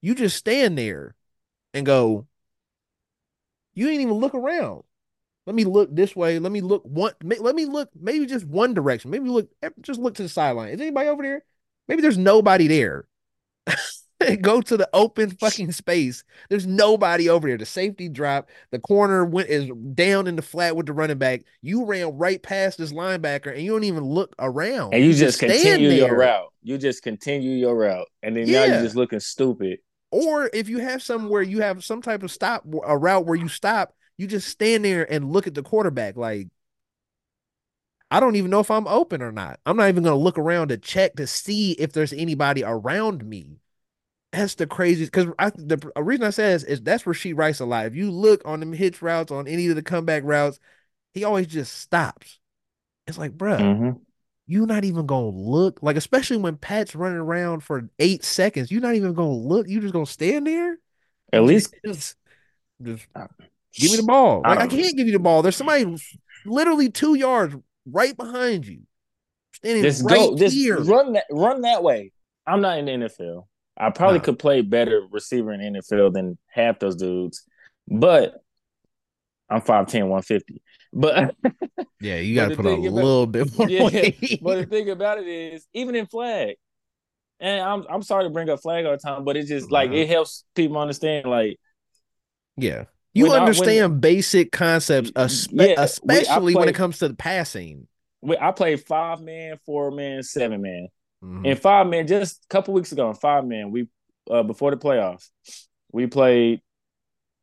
[0.00, 1.14] You just stand there
[1.74, 2.26] and go,
[3.74, 4.82] you ain't even look around.
[5.46, 6.38] Let me look this way.
[6.38, 7.12] Let me look one.
[7.22, 9.10] Let me look maybe just one direction.
[9.10, 10.68] Maybe look eh, just look to the sideline.
[10.68, 11.42] Is anybody over there?
[11.88, 13.06] Maybe there's nobody there.
[14.42, 16.24] Go to the open fucking space.
[16.50, 17.56] There's nobody over there.
[17.56, 18.50] The safety drop.
[18.70, 21.42] The corner went is down in the flat with the running back.
[21.62, 24.92] You ran right past this linebacker and you don't even look around.
[24.92, 26.52] And you, you just, just continue your route.
[26.62, 28.08] You just continue your route.
[28.22, 28.66] And then yeah.
[28.66, 29.78] now you're just looking stupid.
[30.10, 33.48] Or if you have somewhere you have some type of stop, a route where you
[33.48, 36.16] stop, you just stand there and look at the quarterback.
[36.16, 36.48] Like,
[38.10, 39.60] I don't even know if I'm open or not.
[39.64, 43.24] I'm not even going to look around to check to see if there's anybody around
[43.24, 43.58] me.
[44.32, 47.58] That's the craziest because I the reason I say is, is that's where she writes
[47.58, 47.86] a lot.
[47.86, 50.60] If you look on them hitch routes on any of the comeback routes,
[51.14, 52.38] he always just stops.
[53.08, 53.90] It's like, bro, mm-hmm
[54.50, 58.72] you're not even gonna look like, especially when Pat's running around for eight seconds.
[58.72, 59.68] You're not even gonna look.
[59.68, 60.76] You're just gonna stand there.
[61.32, 62.16] At least just,
[62.82, 63.06] just
[63.72, 64.42] give me the ball.
[64.44, 65.42] Like I, I can't give you the ball.
[65.42, 65.96] There's somebody
[66.44, 67.54] literally two yards
[67.86, 68.82] right behind you,
[69.52, 70.80] standing right go, here.
[70.80, 72.12] Run that, run that way.
[72.46, 73.46] I'm not in the NFL.
[73.76, 74.24] I probably no.
[74.24, 77.44] could play better receiver in NFL than half those dudes,
[77.88, 78.34] but
[79.48, 80.62] I'm 5'10", 150.
[80.92, 81.34] But
[82.00, 83.68] yeah, you got to put a about, little bit more.
[83.70, 84.40] Yeah, weight.
[84.42, 86.56] but the thing about it is, even in flag,
[87.38, 89.92] and I'm I'm sorry to bring up flag all the time, but it's just like
[89.92, 91.26] it helps people understand.
[91.26, 91.58] Like,
[92.56, 97.14] yeah, you understand I, when, basic concepts, espe- yeah, especially when it comes to the
[97.14, 97.86] passing.
[98.40, 100.88] I played five man, four man, seven man,
[101.24, 101.46] mm-hmm.
[101.46, 102.06] and five man.
[102.06, 103.88] Just a couple weeks ago, in five man, we
[104.30, 105.28] uh, before the playoffs,
[105.92, 106.60] we played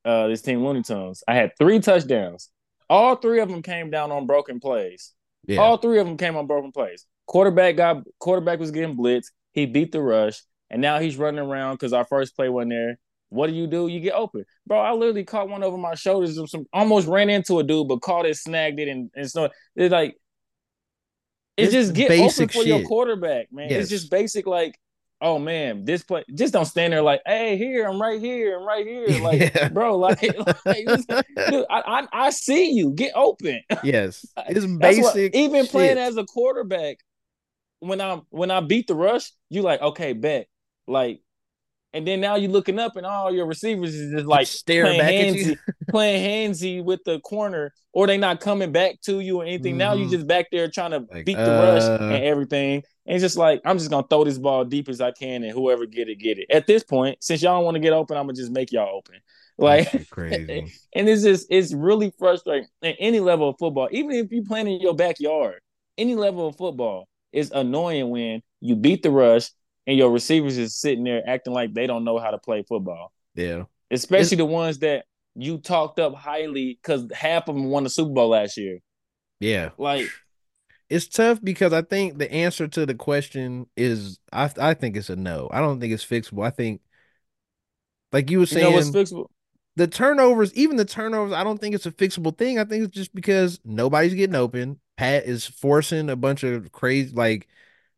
[0.05, 1.23] uh, this team Looney Tunes.
[1.27, 2.49] I had three touchdowns.
[2.89, 5.13] All three of them came down on broken plays.
[5.45, 5.59] Yeah.
[5.59, 7.05] All three of them came on broken plays.
[7.25, 9.31] Quarterback got quarterback was getting blitz.
[9.51, 12.99] He beat the rush, and now he's running around because our first play wasn't there.
[13.29, 13.87] What do you do?
[13.87, 14.79] You get open, bro.
[14.79, 16.39] I literally caught one over my shoulders.
[16.49, 19.91] Some almost ran into a dude, but caught it, snagged it, and and so it's
[19.91, 20.15] like
[21.57, 22.67] it's, it's just get open for shit.
[22.67, 23.69] your quarterback, man.
[23.69, 23.81] Yes.
[23.81, 24.79] It's just basic like
[25.21, 28.65] oh man, this play just don't stand there like, hey, here, I'm right here, I'm
[28.65, 29.07] right here.
[29.27, 29.69] Like, yeah.
[29.69, 30.21] bro, like,
[30.65, 32.91] like dude, I, I, I see you.
[32.91, 33.61] Get open.
[33.83, 34.25] Yes.
[34.47, 35.03] It's basic.
[35.03, 35.71] What, even shit.
[35.71, 36.97] playing as a quarterback,
[37.79, 40.47] when I when I beat the rush, you like, okay, bet.
[40.87, 41.21] Like,
[41.93, 45.11] and then now you're looking up and all your receivers is just like staring back
[45.11, 45.57] handsy, at you.
[45.89, 49.73] playing handsy with the corner, or they not coming back to you or anything.
[49.73, 49.79] Mm-hmm.
[49.79, 51.73] Now you just back there trying to like, beat the uh...
[51.73, 52.83] rush and everything.
[53.05, 55.51] And it's just like I'm just gonna throw this ball deep as I can, and
[55.51, 56.47] whoever get it, get it.
[56.49, 58.95] At this point, since y'all don't want to get open, I'm gonna just make y'all
[58.95, 59.15] open.
[59.57, 60.71] Like crazy.
[60.93, 63.87] and it's just it's really frustrating at any level of football.
[63.91, 65.61] Even if you playing in your backyard,
[65.97, 69.49] any level of football is annoying when you beat the rush
[69.87, 73.11] and your receivers is sitting there acting like they don't know how to play football.
[73.33, 73.63] Yeah.
[73.89, 75.05] Especially it's, the ones that
[75.35, 78.79] you talked up highly because half of them won the Super Bowl last year.
[79.39, 79.69] Yeah.
[79.77, 80.07] Like
[80.89, 85.09] it's tough because I think the answer to the question is I I think it's
[85.09, 85.49] a no.
[85.51, 86.45] I don't think it's fixable.
[86.45, 86.81] I think
[88.11, 89.27] like you were saying, you know what's fixable?
[89.77, 92.57] the turnovers, even the turnovers, I don't think it's a fixable thing.
[92.57, 94.79] I think it's just because nobody's getting open.
[94.97, 97.47] Pat is forcing a bunch of crazy like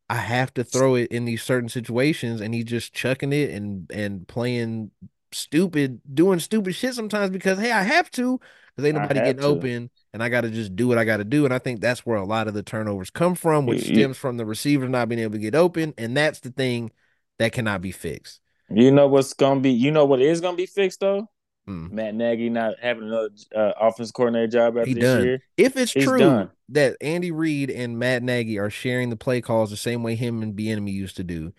[0.09, 3.89] I have to throw it in these certain situations, and he's just chucking it and
[3.91, 4.91] and playing
[5.31, 8.39] stupid, doing stupid shit sometimes because hey, I have to
[8.75, 9.47] because ain't nobody getting to.
[9.47, 11.45] open, and I got to just do what I got to do.
[11.45, 14.17] And I think that's where a lot of the turnovers come from, which you, stems
[14.17, 16.91] from the receivers not being able to get open, and that's the thing
[17.37, 18.41] that cannot be fixed.
[18.69, 19.71] You know what's gonna be?
[19.71, 21.29] You know what is gonna be fixed though?
[21.69, 21.91] Mm.
[21.91, 25.23] Matt Nagy not having another uh, offense coordinator job after he this done.
[25.23, 25.43] year.
[25.55, 26.49] If it's He's true done.
[26.69, 30.41] that Andy Reid and Matt Nagy are sharing the play calls the same way him
[30.41, 31.53] and Bieniemy used to do,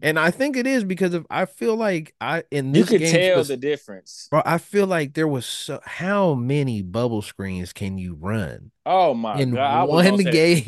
[0.00, 3.06] and I think it is because of I feel like I in this you could
[3.08, 4.28] tell the difference.
[4.30, 8.70] Bro, I feel like there was so how many bubble screens can you run?
[8.86, 9.88] Oh my in god!
[9.88, 10.64] One game.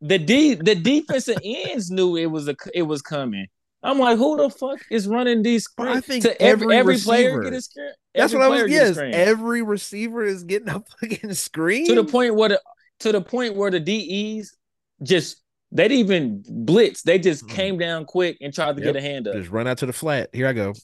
[0.00, 3.46] the de- the defensive ends knew it was a it was coming.
[3.82, 5.96] I'm like, who the fuck is running these screens?
[5.96, 7.90] I think to every, every player get a screen.
[8.14, 8.70] That's what I was.
[8.70, 12.62] Yes, every receiver is getting a fucking screen to the point where the
[13.00, 14.56] to the point where the DEs
[15.02, 15.42] just
[15.72, 17.02] they didn't even blitz.
[17.02, 17.56] They just mm-hmm.
[17.56, 18.94] came down quick and tried to yep.
[18.94, 19.34] get a hand up.
[19.34, 20.30] Just run out to the flat.
[20.32, 20.74] Here I go.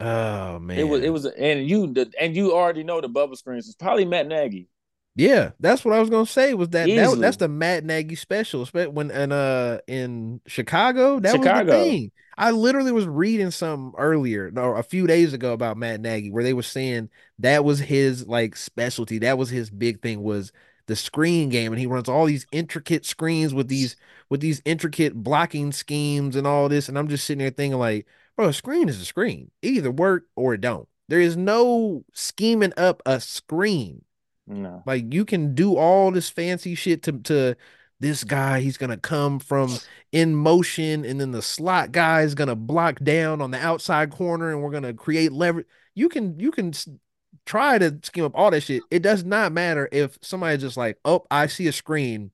[0.00, 3.36] Oh man, it was it was, and you the, and you already know the bubble
[3.36, 3.66] screens.
[3.66, 4.68] It's probably Matt Nagy.
[5.16, 6.52] Yeah, that's what I was gonna say.
[6.52, 8.66] Was that, that that's the Matt Nagy special?
[8.66, 11.72] When in uh in Chicago, that Chicago.
[11.72, 12.10] was the thing.
[12.36, 16.44] I literally was reading some earlier, or a few days ago, about Matt Nagy, where
[16.44, 19.18] they were saying that was his like specialty.
[19.20, 20.52] That was his big thing was
[20.86, 23.96] the screen game, and he runs all these intricate screens with these
[24.28, 26.90] with these intricate blocking schemes and all this.
[26.90, 28.06] And I'm just sitting there thinking, like,
[28.36, 29.50] bro, a screen is a screen.
[29.62, 30.86] It either work or it don't.
[31.08, 34.02] There is no scheming up a screen
[34.46, 34.82] no.
[34.86, 37.56] Like you can do all this fancy shit to to
[37.98, 39.76] this guy, he's gonna come from
[40.12, 44.50] in motion, and then the slot guy is gonna block down on the outside corner,
[44.50, 45.66] and we're gonna create leverage.
[45.94, 46.72] You can you can
[47.46, 48.82] try to scheme up all that shit.
[48.90, 52.32] It does not matter if somebody's just like, oh, I see a screen.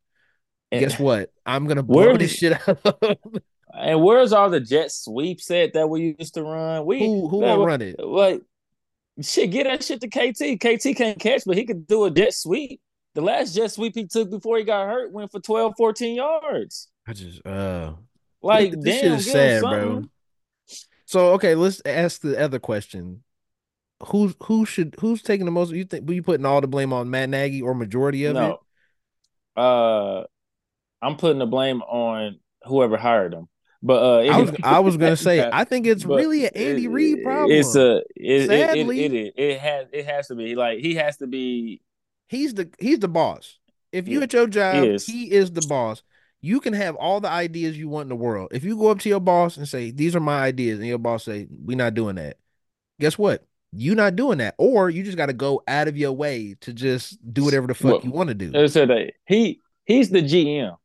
[0.73, 1.31] Guess what?
[1.47, 2.99] I'm gonna blow this shit up.
[3.73, 6.87] and where's all the jet sweeps at that we used to run?
[6.87, 8.01] We who who will run it?
[8.01, 8.43] Like
[9.21, 10.59] Shit, get that shit to KT.
[10.59, 12.81] KT can't catch, but he could do a jet sweep.
[13.15, 16.89] The last jet sweep he took before he got hurt went for 12, 14 yards.
[17.07, 17.93] I just uh
[18.41, 20.05] like this damn, shit is sad, bro.
[21.05, 23.23] So okay, let's ask the other question.
[24.07, 25.73] Who's who should who's taking the most?
[25.73, 28.51] You think were you putting all the blame on Matt Nagy or majority of no.
[28.51, 29.61] it?
[29.61, 30.25] Uh
[31.03, 33.49] I'm putting the blame on whoever hired him.
[33.83, 37.25] But uh, I was I was gonna say I think it's really an Andy Reid
[37.25, 37.51] problem.
[37.51, 40.95] It's a it, Sadly, it, it, it, it, has it has to be like he
[40.95, 41.83] has to be.
[42.29, 43.59] He's the he's the boss.
[43.91, 45.07] If you at your job, he is.
[45.07, 46.03] he is the boss.
[46.41, 48.51] You can have all the ideas you want in the world.
[48.53, 50.99] If you go up to your boss and say, "These are my ideas," and your
[50.99, 52.39] boss say, "We're not doing that,"
[53.01, 53.45] guess what?
[53.73, 56.73] You're not doing that, or you just got to go out of your way to
[56.73, 58.69] just do whatever the fuck well, you want to do.
[58.69, 60.77] So that he he's the GM.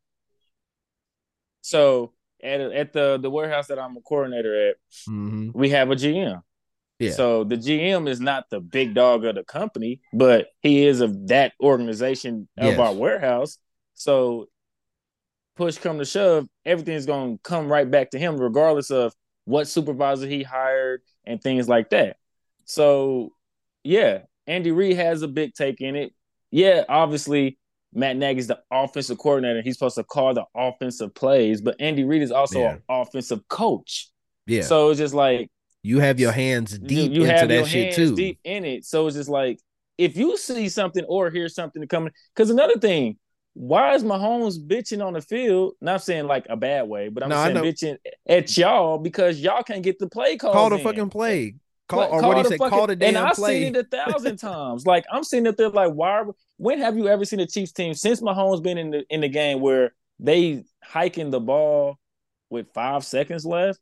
[1.62, 2.14] So
[2.44, 4.76] at at the the warehouse that I'm a coordinator at,
[5.10, 5.50] mm-hmm.
[5.54, 6.42] we have a GM.
[7.00, 7.12] Yeah.
[7.12, 11.28] So the GM is not the big dog of the company, but he is of
[11.28, 12.80] that organization of yes.
[12.80, 13.60] our warehouse.
[13.94, 14.48] So
[15.56, 19.14] push come to shove, everything's gonna come right back to him, regardless of
[19.46, 22.18] what supervisor he hired and things like that.
[22.66, 23.34] So
[23.84, 26.14] yeah, Andy Reid has a big take in it.
[26.52, 27.58] Yeah, obviously
[27.94, 29.62] Matt Nagy's the offensive coordinator.
[29.62, 32.74] He's supposed to call the offensive plays, but Andy Reid is also yeah.
[32.74, 34.10] an offensive coach.
[34.46, 34.62] Yeah.
[34.62, 35.50] So it's just like
[35.84, 38.16] you have your hands deep you, you into that shit too.
[38.16, 38.86] Deep in it.
[38.86, 39.60] So it's just like
[39.98, 43.18] if you see something or hear something coming, because another thing,
[43.54, 45.74] why is Mahomes bitching on the field?
[45.82, 47.98] Not saying like a bad way, but I'm no, saying bitching
[48.28, 50.54] at y'all because y'all can't get the play call.
[50.54, 51.56] Call the fucking play.
[51.88, 53.64] Call, or call what he said, fucking, call the damn And I've play.
[53.64, 54.86] seen it a thousand times.
[54.86, 56.24] Like I'm sitting up there, like, why?
[56.58, 59.30] When have you ever seen a Chiefs team since Mahomes been in the in the
[59.30, 61.98] game where they hiking the ball
[62.50, 63.80] with five seconds left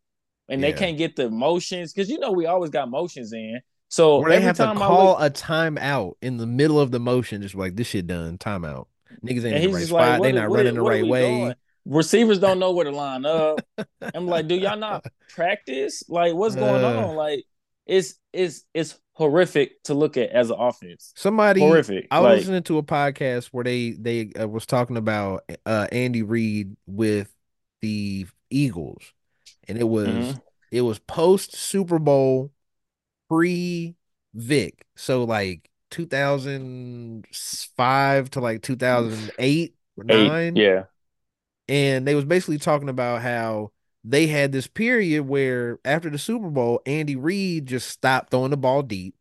[0.49, 0.71] and yeah.
[0.71, 3.59] they can't get the motions because you know we always got motions in.
[3.89, 7.41] So or they have to call look, a timeout in the middle of the motion,
[7.41, 8.37] just like this shit done.
[8.37, 8.85] Timeout.
[9.23, 10.19] Niggas ain't in the right spot.
[10.19, 11.39] Like, they not running the right way.
[11.39, 11.55] Doing?
[11.85, 13.61] Receivers don't know where to line up.
[14.13, 16.03] I'm like, do y'all not practice?
[16.09, 17.15] Like, what's going uh, on?
[17.15, 17.45] Like,
[17.85, 21.13] it's it's it's horrific to look at as an offense.
[21.15, 22.07] Somebody horrific.
[22.11, 25.87] I was like, listening to a podcast where they they uh, was talking about uh,
[25.91, 27.31] Andy Reid with
[27.81, 29.13] the Eagles,
[29.67, 30.39] and it was mm-hmm.
[30.71, 32.51] it was post Super Bowl,
[33.29, 33.95] pre
[34.33, 34.85] Vic.
[34.95, 40.57] So like 2005 to like 2008 or 9.
[40.57, 40.83] Eight, yeah.
[41.67, 43.71] And they was basically talking about how
[44.07, 48.57] they had this period where after the Super Bowl, Andy Reid just stopped throwing the
[48.57, 49.15] ball deep.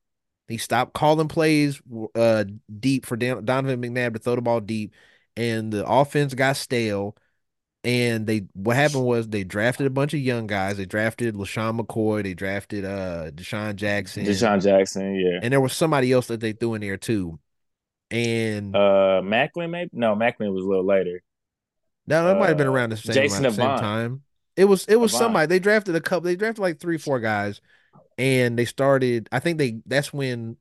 [0.46, 1.80] He stopped calling plays
[2.14, 2.44] uh,
[2.80, 4.92] deep for Donovan McNabb to throw the ball deep,
[5.36, 7.16] and the offense got stale.
[7.82, 10.76] And they what happened was they drafted a bunch of young guys.
[10.76, 12.22] They drafted LeSean McCoy.
[12.22, 14.24] They drafted uh DeSean Jackson.
[14.24, 15.40] DeSean Jackson, yeah.
[15.42, 17.38] And there was somebody else that they threw in there too.
[18.10, 21.22] And uh Maclin, maybe no, Maclin was a little later.
[22.06, 24.22] No, that uh, might have been around the same, Jason around, same time.
[24.56, 25.46] It was it was somebody.
[25.46, 26.22] They drafted a couple.
[26.22, 27.60] They drafted like three, four guys,
[28.18, 29.28] and they started.
[29.32, 30.56] I think they that's when,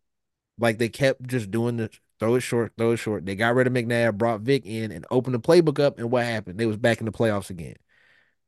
[0.58, 1.90] like, they kept just doing the
[2.20, 3.26] throw it short, throw it short.
[3.26, 6.00] They got rid of McNabb, brought Vic in, and opened the playbook up.
[6.00, 6.60] And what happened?
[6.60, 7.76] They was back in the playoffs again.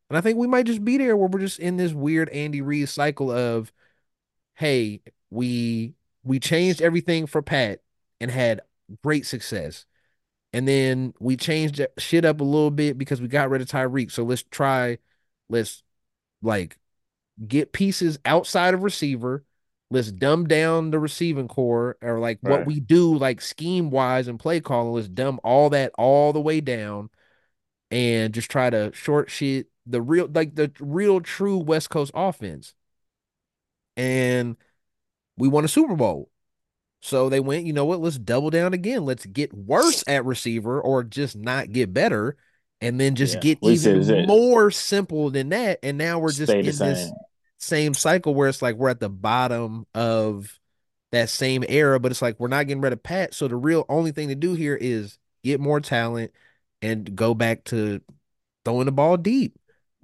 [0.09, 2.61] And I think we might just be there where we're just in this weird Andy
[2.61, 3.71] Reid cycle of,
[4.55, 5.93] hey, we
[6.23, 7.81] we changed everything for Pat
[8.19, 8.61] and had
[9.03, 9.85] great success.
[10.53, 14.09] And then we changed shit up a little bit because we got rid of Tyreek.
[14.11, 14.99] So let's try,
[15.49, 15.83] let's
[16.41, 16.77] like
[17.45, 19.43] get pieces outside of receiver.
[19.91, 22.51] Let's dumb down the receiving corps or like right.
[22.51, 24.93] what we do, like scheme wise and play calling.
[24.93, 27.09] Let's dumb all that all the way down
[27.91, 32.73] and just try to short shit the real, like the real true West Coast offense.
[33.95, 34.57] And
[35.37, 36.29] we won a Super Bowl.
[37.01, 38.01] So they went, you know what?
[38.01, 39.05] Let's double down again.
[39.05, 42.35] Let's get worse at receiver or just not get better
[42.81, 45.79] and then just yeah, get even more simple than that.
[45.83, 47.11] And now we're just in this
[47.57, 50.59] same cycle where it's like we're at the bottom of
[51.11, 53.33] that same era, but it's like we're not getting rid of Pat.
[53.33, 56.31] So the real only thing to do here is get more talent
[56.81, 58.01] and go back to
[58.63, 59.57] throwing the ball deep.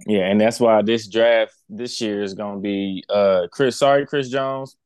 [0.06, 3.78] Yeah, and that's why this draft this year is gonna be uh Chris.
[3.78, 4.76] Sorry, Chris Jones.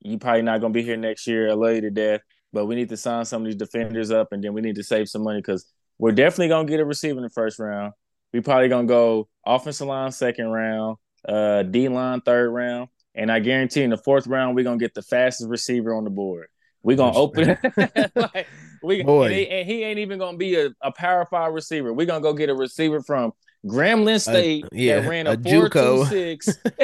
[0.00, 1.50] You probably not gonna be here next year.
[1.50, 2.20] I love you to death,
[2.52, 4.82] but we need to sign some of these defenders up, and then we need to
[4.82, 5.64] save some money because
[5.98, 7.92] we're definitely gonna get a receiver in the first round.
[8.32, 10.96] We probably gonna go offensive line second round,
[11.26, 14.94] uh, D line third round, and I guarantee in the fourth round we're gonna get
[14.94, 16.48] the fastest receiver on the board.
[16.82, 18.12] We're gonna open it.
[18.14, 18.46] like,
[18.82, 19.24] we, Boy.
[19.24, 21.92] And he, and, he, ain't even gonna be a, a power five receiver.
[21.92, 23.32] We're gonna go get a receiver from
[23.66, 26.48] Grambling State uh, yeah, that ran a, a four two six.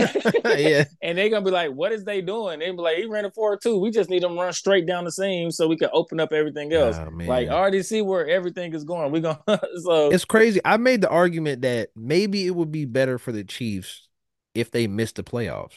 [0.59, 3.25] yeah, and they're gonna be like, "What is they doing?" They be like, "He ran
[3.25, 3.79] a four two.
[3.79, 6.73] We just need them run straight down the seam so we can open up everything
[6.73, 9.13] else." Oh, like, I already see where everything is going.
[9.13, 9.41] We're gonna
[9.83, 10.61] so it's crazy.
[10.65, 14.09] I made the argument that maybe it would be better for the Chiefs
[14.55, 15.77] if they missed the playoffs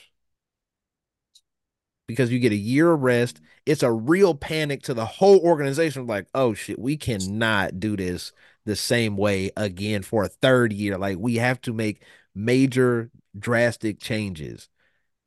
[2.07, 3.41] because you get a year of rest.
[3.65, 6.07] It's a real panic to the whole organization.
[6.07, 8.31] Like, oh shit, we cannot do this
[8.65, 10.97] the same way again for a third year.
[10.97, 14.69] Like, we have to make major, drastic changes.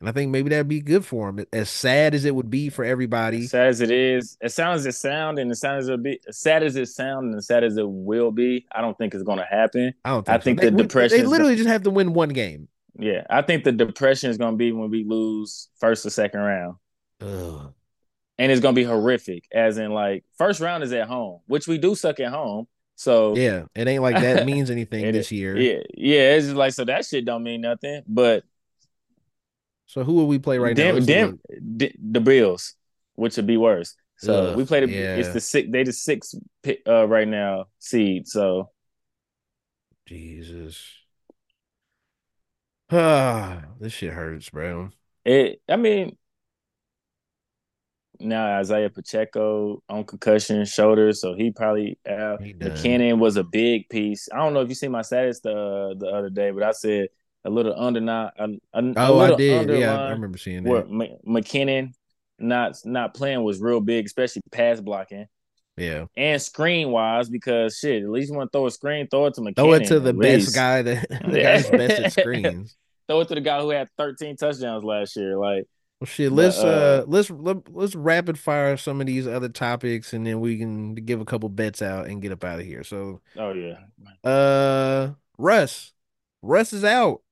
[0.01, 1.45] And I think maybe that'd be good for him.
[1.53, 4.77] As sad as it would be for everybody, as sad as it is, as sound
[4.77, 7.37] as it sound, and as sad as it be, as sad as it sound, and
[7.37, 9.95] as sad as it will be, I don't think it's going to happen.
[10.05, 10.25] I don't.
[10.25, 10.67] Think I think so.
[10.67, 11.19] the they, depression.
[11.19, 12.69] They literally just have to win one game.
[12.97, 16.41] Yeah, I think the depression is going to be when we lose first or second
[16.41, 16.77] round.
[17.21, 17.73] Ugh.
[18.41, 21.67] And it's going to be horrific, as in like first round is at home, which
[21.67, 22.69] we do suck at home.
[22.99, 25.57] So yeah, it ain't like that means anything this year.
[25.57, 28.03] Yeah, yeah, it's just like so that shit don't mean nothing.
[28.09, 28.43] But
[29.87, 30.99] so who will we play right now?
[30.99, 32.75] Dem, the Bills,
[33.15, 33.95] which would be worse.
[34.17, 34.91] So Ugh, we played.
[34.91, 35.15] Yeah.
[35.15, 35.69] It's the six.
[35.71, 36.35] They the six
[36.89, 38.27] uh, right now seed.
[38.27, 38.71] So
[40.05, 40.85] Jesus.
[42.91, 44.91] Ah, this shit hurts, bro.
[45.25, 45.63] It.
[45.69, 46.17] I mean,
[48.21, 52.43] now Isaiah Pacheco on concussion shoulder, so he probably out.
[52.43, 54.29] He McKinnon was a big piece.
[54.33, 57.09] I don't know if you see my status the the other day, but I said
[57.45, 58.35] a little under not.
[58.39, 59.71] A, a, oh, I did.
[59.71, 60.87] Yeah, I remember seeing that.
[60.87, 61.93] M- McKinnon
[62.39, 65.27] not not playing was real big, especially pass blocking.
[65.77, 66.07] Yeah.
[66.17, 69.35] And screen wise, because shit, at least you want to throw a screen, throw it
[69.35, 69.57] to McKinnon.
[69.57, 70.55] Throw it to the best least.
[70.55, 72.77] guy that the guy's best at screens.
[73.07, 75.39] throw it to the guy who had 13 touchdowns last year.
[75.39, 75.67] Like,
[76.01, 76.31] well, shit.
[76.33, 80.13] Let's uh, uh, let's let, us let us rapid fire some of these other topics,
[80.13, 82.85] and then we can give a couple bets out and get up out of here.
[82.85, 83.79] So, oh yeah.
[84.29, 85.93] Uh, Russ,
[86.43, 87.23] Russ is out.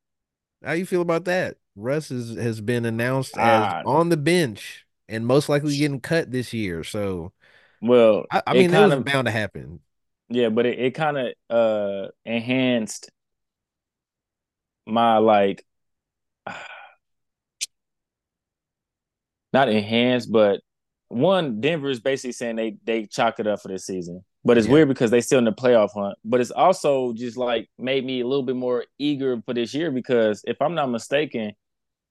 [0.64, 1.58] How you feel about that?
[1.76, 6.52] Russ is, has been announced as on the bench and most likely getting cut this
[6.52, 6.82] year.
[6.82, 7.32] So,
[7.80, 9.80] well, I, I mean, that was bound to happen.
[10.28, 13.10] Yeah, but it, it kind of uh enhanced
[14.86, 15.64] my like
[19.52, 20.60] not enhanced, but
[21.08, 24.24] one, Denver is basically saying they they chalk it up for this season.
[24.44, 24.74] But it's yeah.
[24.74, 26.16] weird because they still in the playoff hunt.
[26.24, 29.90] But it's also just like made me a little bit more eager for this year
[29.90, 31.52] because if I'm not mistaken,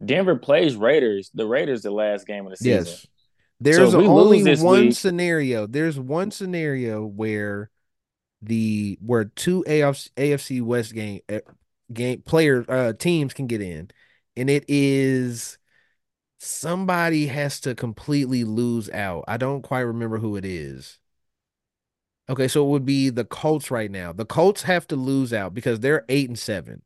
[0.04, 1.32] Denver plays Raiders.
[1.34, 2.86] The Raiders the last game of the season.
[2.86, 3.08] Yes.
[3.62, 5.66] There's so only one week, scenario.
[5.66, 7.70] There's one scenario where
[8.42, 11.40] the where two AFC, AFC West game eh,
[11.92, 13.90] game players uh teams can get in,
[14.36, 15.58] and it is
[16.38, 19.26] somebody has to completely lose out.
[19.28, 21.00] I don't quite remember who it is.
[22.28, 24.12] Okay, so it would be the Colts right now.
[24.12, 26.82] The Colts have to lose out because they're eight and seven.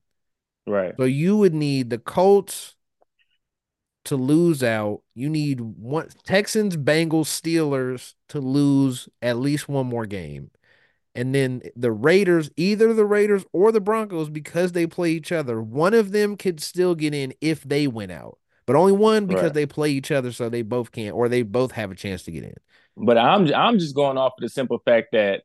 [0.67, 0.93] Right.
[0.97, 2.75] So you would need the Colts
[4.05, 5.01] to lose out.
[5.15, 10.51] You need one Texans, Bengals, Steelers to lose at least one more game.
[11.15, 15.61] And then the Raiders, either the Raiders or the Broncos, because they play each other,
[15.61, 18.37] one of them could still get in if they win out.
[18.69, 19.53] But only one because right.
[19.55, 22.31] they play each other, so they both can't, or they both have a chance to
[22.31, 22.53] get in.
[22.95, 25.41] But I'm I'm just going off of the simple fact that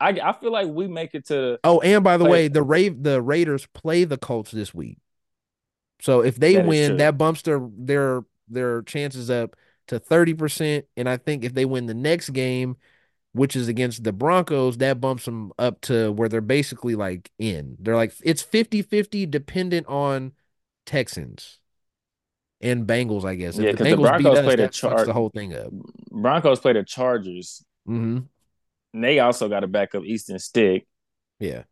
[0.00, 1.58] I I feel like we make it to.
[1.64, 4.96] Oh, and by the way, the Ra- the Raiders play the Colts this week.
[6.00, 9.54] So if they that win, that bumps their their their chances up
[9.88, 10.84] to 30%.
[10.96, 12.78] And I think if they win the next game,
[13.32, 17.76] which is against the Broncos, that bumps them up to where they're basically like in.
[17.78, 20.32] They're like it's 50-50 dependent on
[20.86, 21.58] Texans
[22.62, 23.58] and Bengals, I guess.
[23.58, 25.70] If yeah, because the, the, Broncos us, played a char- the whole thing up.
[26.10, 27.64] Broncos played the Chargers.
[27.88, 28.20] Mm-hmm.
[28.94, 30.86] And they also got a backup Easton Stick.
[31.40, 31.64] Yeah.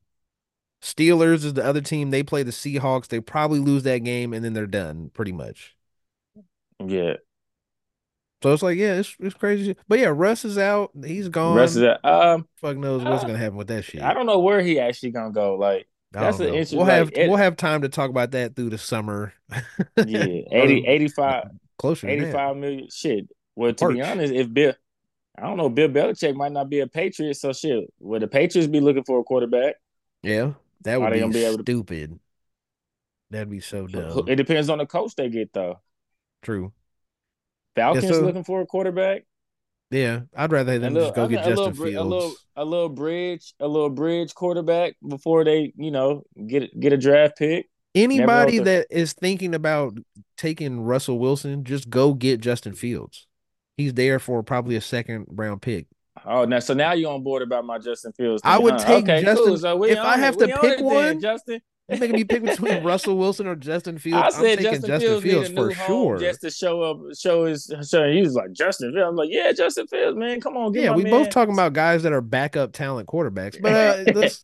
[0.82, 2.10] Steelers is the other team.
[2.10, 3.08] They play the Seahawks.
[3.08, 5.76] They probably lose that game and then they're done pretty much.
[6.84, 7.14] Yeah.
[8.42, 9.76] So it's like, yeah, it's it's crazy.
[9.86, 10.92] But yeah, Russ is out.
[11.04, 11.56] He's gone.
[11.56, 12.02] Russ is out.
[12.02, 14.00] Um, Fuck knows what's uh, gonna happen with that shit.
[14.00, 15.56] I don't know where he actually gonna go.
[15.56, 16.78] Like that's an interesting.
[16.78, 19.32] We'll have like, we'll have time to talk about that through the summer.
[19.96, 21.44] yeah, 80, 85,
[21.78, 22.88] closer 85 million.
[22.90, 23.28] Shit.
[23.54, 23.94] Well, to March.
[23.94, 24.74] be honest, if Bill,
[25.36, 27.92] I don't know, Bill Belichick might not be a Patriot, so shit.
[28.00, 29.76] Would the Patriots be looking for a quarterback?
[30.22, 32.10] Yeah, that would be, be able stupid.
[32.10, 32.20] To...
[33.30, 34.24] That'd be so dumb.
[34.26, 35.80] It depends on the coach they get, though.
[36.42, 36.72] True.
[37.76, 39.24] Falcons yeah, so, looking for a quarterback.
[39.90, 41.96] Yeah, I'd rather them little, just go get Justin Fields.
[41.96, 46.92] A little, a little bridge, a little bridge quarterback before they, you know, get get
[46.92, 47.68] a draft pick.
[47.94, 49.98] Anybody that is thinking about
[50.36, 53.26] taking Russell Wilson, just go get Justin Fields.
[53.76, 55.86] He's there for probably a second round pick.
[56.24, 58.42] Oh, now so now you're on board about my Justin Fields.
[58.42, 58.84] Thing, I would huh?
[58.84, 59.46] take okay, Justin.
[59.46, 59.58] Cool.
[59.58, 61.60] So if I have to pick one, then, Justin.
[61.90, 64.36] You making me pick between Russell Wilson or Justin Fields?
[64.36, 66.18] I said I'm Justin, Justin Fields, Fields for sure.
[66.18, 68.10] Just to show up, show his, show.
[68.10, 69.08] He was like Justin Fields.
[69.08, 70.40] I'm like, yeah, Justin Fields, man.
[70.40, 70.94] Come on, yeah.
[70.94, 71.10] we man.
[71.10, 73.72] both talking about guys that are backup talent quarterbacks, but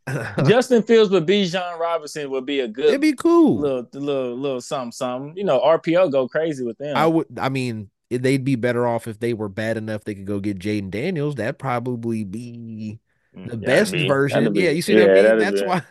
[0.07, 2.87] uh, Justin Fields would be Bijan Robinson would be a good.
[2.87, 3.59] It'd be cool.
[3.59, 5.37] Little, little, little something, something.
[5.37, 6.97] You know, RPO go crazy with them.
[6.97, 7.27] I would.
[7.39, 10.59] I mean, they'd be better off if they were bad enough they could go get
[10.59, 11.35] Jayden Daniels.
[11.35, 12.99] That'd probably be
[13.37, 14.53] mm, the best be, version.
[14.53, 15.39] Be, yeah, you see yeah, what I mean?
[15.39, 15.83] That's why.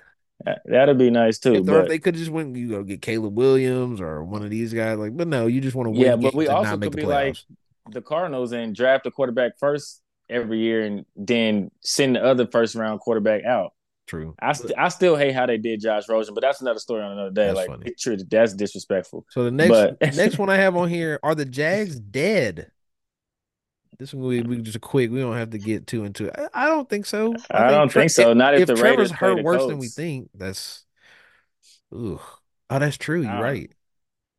[0.65, 1.55] That'd be nice too.
[1.55, 1.87] If, but...
[1.87, 4.97] they could just went, you go get Caleb Williams or one of these guys.
[4.97, 6.01] Like, but no, you just want to win.
[6.01, 7.37] Yeah, but we also could be like
[7.89, 12.75] the Cardinals and draft a quarterback first every year, and then send the other first
[12.75, 13.71] round quarterback out.
[14.07, 14.35] True.
[14.39, 17.13] I st- I still hate how they did Josh Rosen, but that's another story on
[17.13, 17.47] another day.
[17.47, 17.93] That's like, funny.
[17.97, 19.25] true, that's disrespectful.
[19.29, 19.97] So the next but...
[20.15, 22.69] next one I have on here are the Jags dead.
[23.97, 25.11] This one we, we just quick.
[25.11, 26.35] We don't have to get too into it.
[26.53, 27.33] I, I don't think so.
[27.49, 28.33] I, I don't think so.
[28.33, 29.71] Not if, if the Trevor's hurt worse Colts.
[29.71, 30.29] than we think.
[30.33, 30.85] That's
[31.93, 32.19] ooh.
[32.69, 33.21] Oh, that's true.
[33.21, 33.71] You're right.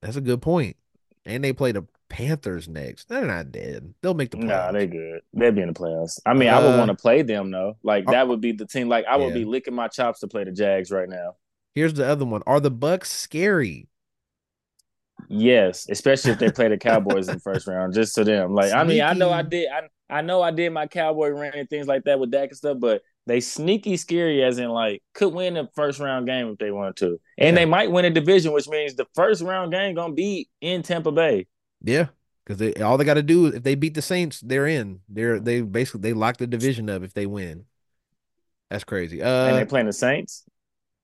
[0.02, 0.76] That's a good point.
[1.24, 3.08] And they play the Panthers next.
[3.08, 3.94] They're not dead.
[4.02, 4.46] They'll make the playoffs.
[4.46, 5.20] Nah, they good.
[5.32, 6.20] They'll be in the playoffs.
[6.24, 7.76] I mean, uh, I would want to play them though.
[7.82, 8.88] Like that would be the team.
[8.88, 9.40] Like I would yeah.
[9.40, 11.36] be licking my chops to play the Jags right now.
[11.74, 12.42] Here's the other one.
[12.46, 13.88] Are the Bucks scary?
[15.28, 18.54] Yes, especially if they play the Cowboys in the first round, just to them.
[18.54, 18.80] Like, sneaky.
[18.80, 21.68] I mean, I know I did, I, I know I did my Cowboy run and
[21.68, 25.32] things like that with Dak and stuff, but they sneaky scary as in like could
[25.32, 27.52] win the first round game if they wanted to, and yeah.
[27.52, 31.10] they might win a division, which means the first round game gonna be in Tampa
[31.10, 31.46] Bay.
[31.82, 32.06] Yeah,
[32.44, 35.00] because they all they got to do if they beat the Saints, they're in.
[35.08, 37.64] They're they basically they lock the division up if they win.
[38.70, 39.22] That's crazy.
[39.22, 40.44] Uh, and they playing the Saints.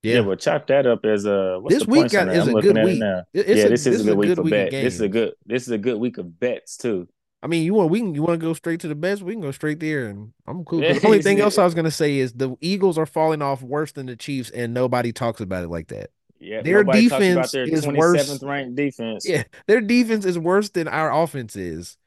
[0.03, 2.99] Yeah, yeah well, chop that up as a this week got, is a good week.
[2.99, 4.71] yeah, a, this is a good week for bet.
[4.71, 7.07] This is a good this is a good week of bets too.
[7.41, 9.21] I mean, you want we can you want to go straight to the best?
[9.21, 10.79] We can go straight there, and I'm cool.
[10.81, 13.93] the only thing else I was gonna say is the Eagles are falling off worse
[13.93, 16.09] than the Chiefs, and nobody talks about it like that.
[16.39, 18.43] Yeah, their defense their is worse.
[18.43, 19.27] Ranked defense.
[19.27, 21.97] Yeah, their defense is worse than our offense is.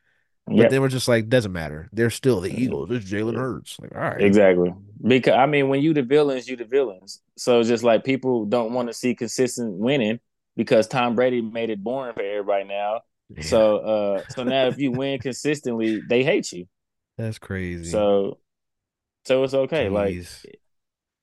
[0.46, 0.70] But yep.
[0.70, 1.88] then we're just like, doesn't matter.
[1.92, 2.90] They're still the Eagles.
[2.92, 3.78] It's Jalen Hurts.
[3.80, 4.20] Like, all right.
[4.20, 4.72] Exactly.
[5.02, 7.20] Because I mean, when you the villains, you the villains.
[7.36, 10.20] So it's just like people don't want to see consistent winning
[10.56, 13.00] because Tom Brady made it boring for everybody now.
[13.34, 13.42] Yeah.
[13.42, 16.66] So uh so now if you win consistently, they hate you.
[17.18, 17.90] That's crazy.
[17.90, 18.38] So
[19.24, 19.86] so it's okay.
[19.86, 19.92] Jeez.
[19.92, 20.14] Like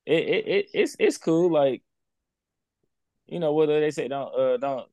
[0.05, 1.49] it, it, it it's it's cool.
[1.49, 1.81] Like
[3.27, 4.87] you know, whether they say don't uh don't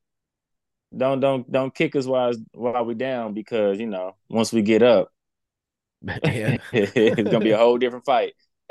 [0.97, 4.83] don't don't don't kick us while while we're down because you know once we get
[4.83, 5.13] up,
[6.03, 6.59] yeah.
[6.73, 8.35] it's gonna be a whole different fight.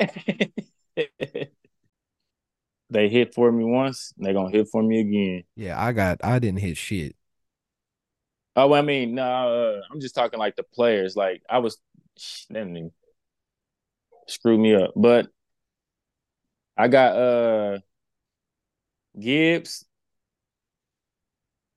[2.89, 5.43] they hit for me once, they're gonna hit for me again.
[5.55, 7.15] Yeah, I got I didn't hit shit.
[8.55, 11.15] Oh, I mean, no, uh, I'm just talking like the players.
[11.15, 11.77] Like I was,
[12.49, 12.91] that didn't
[14.27, 14.91] screw me up.
[14.95, 15.27] But
[16.75, 17.79] I got uh
[19.17, 19.85] Gibbs.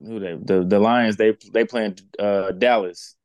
[0.05, 3.15] Who they the the Lions they they playing uh Dallas.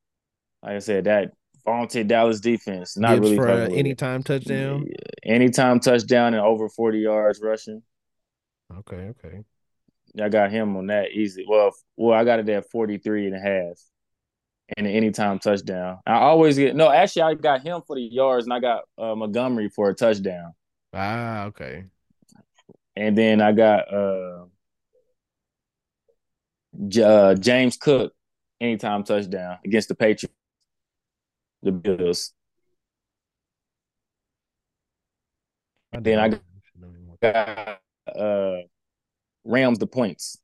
[0.62, 1.32] Like I said, that
[1.64, 2.96] vaunted Dallas defense.
[2.96, 4.86] Not Gibbs really for uh, anytime touchdown.
[5.24, 7.82] Anytime touchdown and over 40 yards rushing.
[8.78, 9.44] Okay, okay.
[10.20, 11.44] I got him on that easy.
[11.48, 13.78] Well, well, I got it at 43 and a half.
[14.76, 15.98] And an anytime touchdown.
[16.06, 19.14] I always get no, actually I got him for the yards and I got uh,
[19.14, 20.52] Montgomery for a touchdown.
[20.92, 21.84] Ah, okay.
[22.94, 24.44] And then I got uh,
[27.02, 28.12] uh, James Cook
[28.60, 30.34] anytime touchdown against the Patriots,
[31.62, 32.32] the Bills.
[35.92, 36.38] And then I
[37.20, 37.80] got
[38.14, 38.56] uh,
[39.44, 40.38] Rams the points.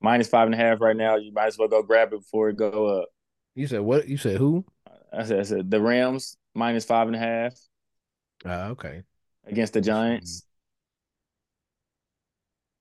[0.00, 1.16] Minus five and a half right now.
[1.16, 3.08] You might as well go grab it before it go up.
[3.54, 4.08] You said what?
[4.08, 4.64] You said who?
[5.12, 7.54] I said I said the Rams minus five and a half.
[8.44, 9.02] Uh, okay.
[9.46, 10.44] Against the Giants.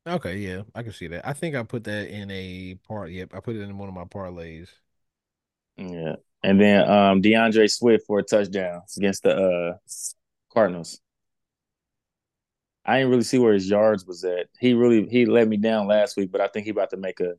[0.10, 1.28] Okay, yeah, I can see that.
[1.28, 3.12] I think I put that in a part.
[3.12, 4.70] Yep, I put it in one of my parlays.
[5.78, 9.78] Yeah, and then um D'Andre Swift for a touchdown against the uh
[10.52, 11.00] Cardinals.
[12.86, 14.48] I didn't really see where his yards was at.
[14.60, 17.20] He really he let me down last week, but I think he about to make
[17.20, 17.36] a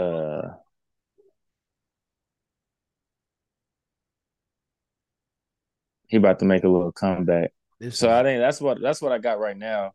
[0.00, 0.54] uh
[6.06, 7.52] he about to make a little comeback.
[7.78, 8.10] This so.
[8.10, 9.92] I think that's what that's what I got right now.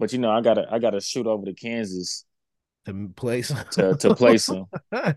[0.00, 2.24] But you know, I gotta I gotta shoot over to Kansas
[2.86, 4.66] to play some to to play some.
[4.92, 5.12] no,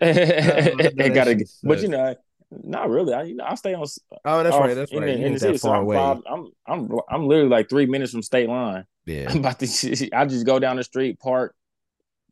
[0.00, 2.14] gotta, but you know,
[2.52, 3.14] not really.
[3.14, 3.84] I you know I stay on.
[4.24, 4.74] Oh, that's right.
[4.74, 5.06] That's in right.
[5.06, 8.22] The, in the city, so I'm, five, I'm I'm I'm literally like three minutes from
[8.22, 8.84] state line.
[9.06, 9.26] Yeah.
[9.30, 10.08] I'm about to.
[10.12, 11.56] I just go down the street, park,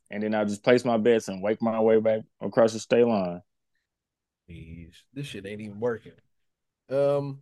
[0.09, 3.05] and then I just place my bets and wake my way back across the state
[3.05, 3.43] line.
[4.49, 6.13] Jeez, this shit ain't even working.
[6.89, 7.41] Um,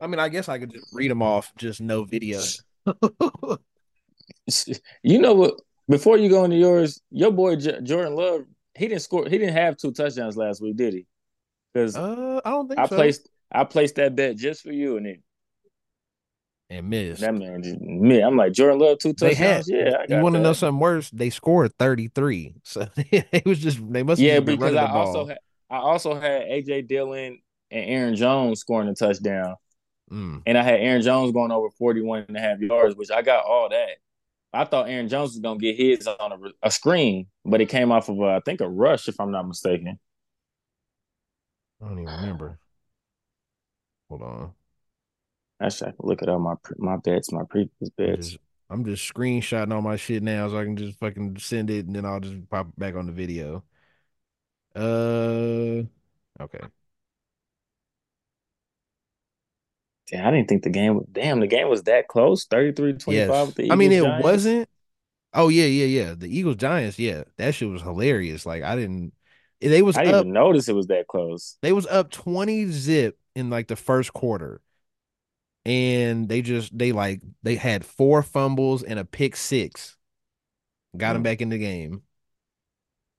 [0.00, 2.40] I mean, I guess I could just read them off, just no video.
[5.02, 5.54] you know what?
[5.88, 8.44] Before you go into yours, your boy J- Jordan Love
[8.74, 9.24] he didn't score.
[9.28, 11.06] He didn't have two touchdowns last week, did he?
[11.72, 12.96] Because uh, I don't think I so.
[12.96, 15.22] placed I placed that bet just for you, and then
[16.70, 17.20] and missed.
[17.20, 18.20] That man me.
[18.20, 19.70] I'm like Jordan Love two touchdowns.
[19.70, 21.10] Had, yeah, you want to know something worse?
[21.10, 24.20] They scored 33, so it was just they must.
[24.20, 25.38] Yeah, because I also had
[25.70, 27.40] I also had AJ Dillon
[27.70, 29.54] and Aaron Jones scoring a touchdown,
[30.10, 30.42] mm.
[30.46, 33.44] and I had Aaron Jones going over 41 and a half yards, which I got
[33.44, 33.96] all that.
[34.52, 37.90] I thought Aaron Jones was gonna get his on a, a screen, but it came
[37.90, 39.98] off of a, I think a rush, if I'm not mistaken.
[41.82, 42.58] I don't even remember.
[44.08, 44.52] Hold on.
[45.60, 48.08] Actually, I can look at all my my bets, my previous bets.
[48.10, 48.38] I'm just,
[48.70, 51.96] I'm just screenshotting all my shit now, so I can just fucking send it, and
[51.96, 53.64] then I'll just pop it back on the video.
[54.76, 55.82] Uh,
[56.40, 56.60] okay.
[60.10, 62.46] Damn, I didn't think the game was damn, the game was that close.
[62.46, 63.46] 33-25 yes.
[63.46, 63.72] with the Eagles.
[63.72, 64.24] I mean, it Giants.
[64.24, 64.68] wasn't.
[65.36, 66.14] Oh, yeah, yeah, yeah.
[66.16, 67.24] The Eagles Giants, yeah.
[67.38, 68.46] That shit was hilarious.
[68.46, 69.12] Like I didn't
[69.70, 71.56] they was I didn't up, notice it was that close.
[71.62, 74.60] They was up 20 zip in like the first quarter.
[75.64, 79.96] And they just they like they had four fumbles and a pick six.
[80.96, 81.12] Got mm.
[81.14, 82.02] them back in the game.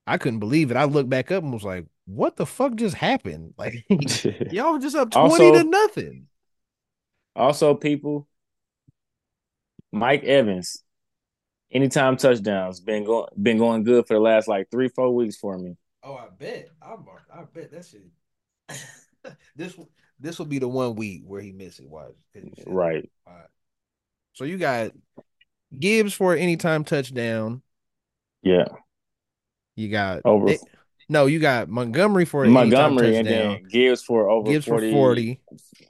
[0.05, 0.77] I couldn't believe it.
[0.77, 3.55] I looked back up and was like, what the fuck just happened?
[3.57, 3.83] Like
[4.51, 6.27] y'all were just up 20 also, to nothing.
[7.35, 8.27] Also, people,
[9.91, 10.83] Mike Evans,
[11.71, 15.57] anytime touchdowns been going been going good for the last like three four weeks for
[15.57, 15.75] me.
[16.03, 16.69] Oh, I bet.
[16.81, 16.95] I
[17.33, 19.35] I bet that shit.
[19.55, 19.75] this
[20.19, 21.81] this will be the one week where he misses.
[21.81, 21.89] it.
[21.89, 22.13] Watch,
[22.65, 23.09] right.
[24.33, 24.91] So you got
[25.77, 27.61] Gibbs for anytime touchdown.
[28.43, 28.67] Yeah.
[29.75, 30.49] You got over.
[30.49, 30.61] It,
[31.07, 34.87] no, you got Montgomery for Montgomery and then Gibbs for over Gibbs 40.
[34.87, 35.39] for forty.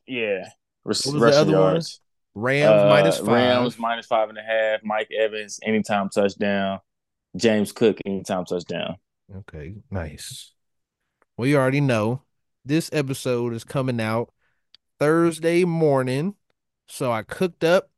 [0.08, 0.48] Yeah.
[0.86, 2.00] What was the other yards.
[2.34, 2.44] one?
[2.44, 3.28] Rams uh, minus five.
[3.28, 4.82] Rams minus five and a half.
[4.84, 6.80] Mike Evans anytime touchdown.
[7.36, 8.98] James Cook anytime touchdown.
[9.36, 10.52] Okay, nice.
[11.38, 12.22] Well, you already know
[12.64, 14.32] this episode is coming out
[15.00, 16.36] Thursday morning,
[16.88, 17.90] so I cooked up,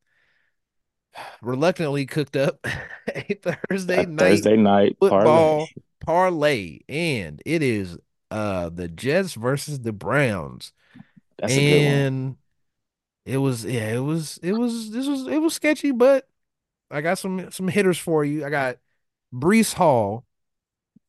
[1.42, 2.66] reluctantly cooked up
[3.14, 5.66] a Thursday night Thursday night football parlay.
[6.00, 7.98] parlay, and it is
[8.30, 10.72] uh the Jets versus the Browns.
[11.38, 12.36] That's and
[13.28, 16.26] it was yeah, it was it was this was it was sketchy, but
[16.90, 18.42] I got some some hitters for you.
[18.44, 18.78] I got
[19.34, 20.24] Breece Hall,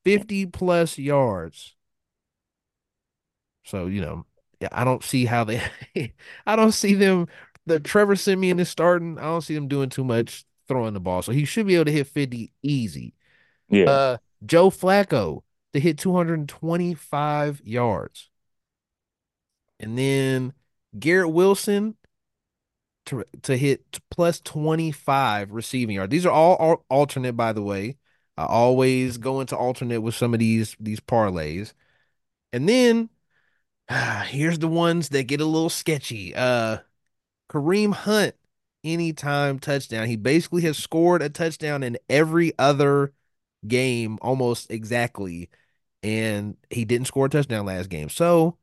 [0.04, 1.76] 50 plus yards.
[3.64, 4.26] So, you know,
[4.60, 5.62] yeah, I don't see how they
[6.46, 7.28] I don't see them
[7.66, 9.18] the Trevor Siemian is starting.
[9.18, 11.22] I don't see them doing too much throwing the ball.
[11.22, 13.14] So he should be able to hit 50 easy.
[13.70, 13.86] Yeah.
[13.90, 18.30] Uh Joe Flacco to hit 225 yards.
[19.80, 20.52] And then
[20.98, 21.96] Garrett Wilson
[23.10, 26.12] to to hit plus 25 receiving yards.
[26.12, 27.98] These are all alternate by the way.
[28.38, 31.74] I always go into alternate with some of these these parlays.
[32.54, 33.10] And then
[33.90, 36.36] uh, here's the ones that get a little sketchy.
[36.36, 36.80] Uh
[37.52, 38.36] Kareem Hunt
[38.84, 40.08] anytime touchdown.
[40.08, 43.14] He basically has scored a touchdown in every other
[43.68, 45.50] game almost exactly
[46.04, 48.10] and he didn't score a touchdown last game.
[48.10, 48.58] So,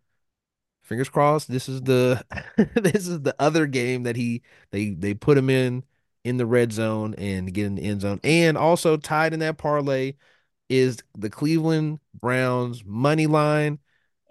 [0.87, 2.25] fingers crossed this is the
[2.75, 5.85] this is the other game that he they they put him in
[6.27, 8.19] in the red zone and get in the end zone.
[8.25, 10.15] And also tied in that parlay
[10.69, 13.79] is the Cleveland Browns money line.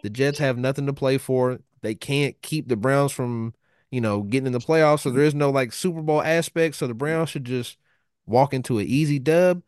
[0.03, 1.59] The Jets have nothing to play for.
[1.81, 3.53] They can't keep the Browns from,
[3.91, 5.01] you know, getting in the playoffs.
[5.01, 6.75] So there is no like Super Bowl aspect.
[6.75, 7.77] So the Browns should just
[8.25, 9.63] walk into an easy dub.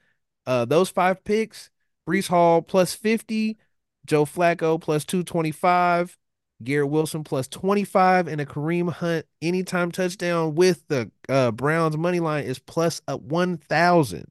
[0.45, 1.69] Uh, those five picks,
[2.05, 3.57] Breece Hall plus 50,
[4.05, 6.18] Joe Flacco plus 225,
[6.63, 12.19] Garrett Wilson plus 25, and a Kareem Hunt anytime touchdown with the uh, Browns money
[12.19, 14.25] line is plus a 1,000.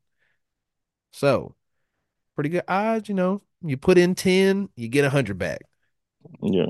[1.12, 1.54] So
[2.34, 3.42] pretty good odds, you know.
[3.62, 5.60] You put in 10, you get 100 back.
[6.42, 6.66] Yeah.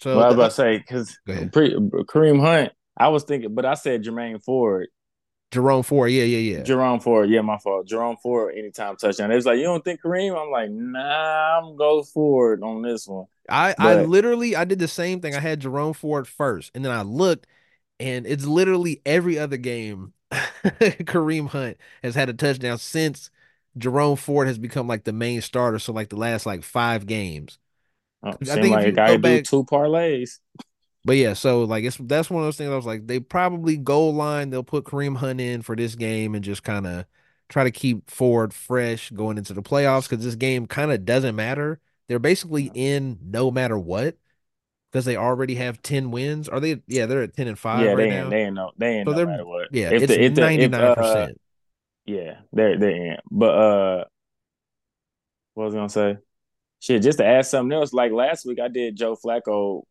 [0.00, 3.74] So well, I was about to say, because Kareem Hunt, I was thinking, but I
[3.74, 4.88] said Jermaine Ford
[5.52, 6.62] Jerome Ford, yeah, yeah, yeah.
[6.62, 7.86] Jerome Ford, yeah, my fault.
[7.86, 9.30] Jerome Ford, anytime touchdown.
[9.30, 10.36] It was like, you don't think Kareem?
[10.36, 13.26] I'm like, nah, I'm go Ford on this one.
[13.48, 15.34] I but, I literally I did the same thing.
[15.34, 17.46] I had Jerome Ford first, and then I looked,
[18.00, 20.12] and it's literally every other game.
[20.32, 23.30] Kareem Hunt has had a touchdown since
[23.78, 25.78] Jerome Ford has become like the main starter.
[25.78, 27.58] So like the last like five games.
[28.24, 30.40] Oh, I think like a guy do two parlays.
[31.06, 33.76] But yeah, so like it's that's one of those things I was like, they probably
[33.76, 37.04] goal line, they'll put Kareem Hunt in for this game and just kind of
[37.48, 41.36] try to keep Ford fresh going into the playoffs because this game kind of doesn't
[41.36, 41.78] matter.
[42.08, 44.16] They're basically in no matter what
[44.90, 46.48] because they already have 10 wins.
[46.48, 48.22] Are they yeah, they're at 10 and 5 yeah, right they now.
[48.22, 49.68] Ain't, they ain't no they ain't so no matter what.
[49.70, 50.98] Yeah, if it's the, 99%.
[50.98, 51.28] uh,
[52.04, 53.20] yeah, they're they ain't.
[53.30, 54.04] But uh
[55.54, 56.16] what was I gonna say?
[56.80, 59.84] Shit, just to add something else, like last week I did Joe Flacco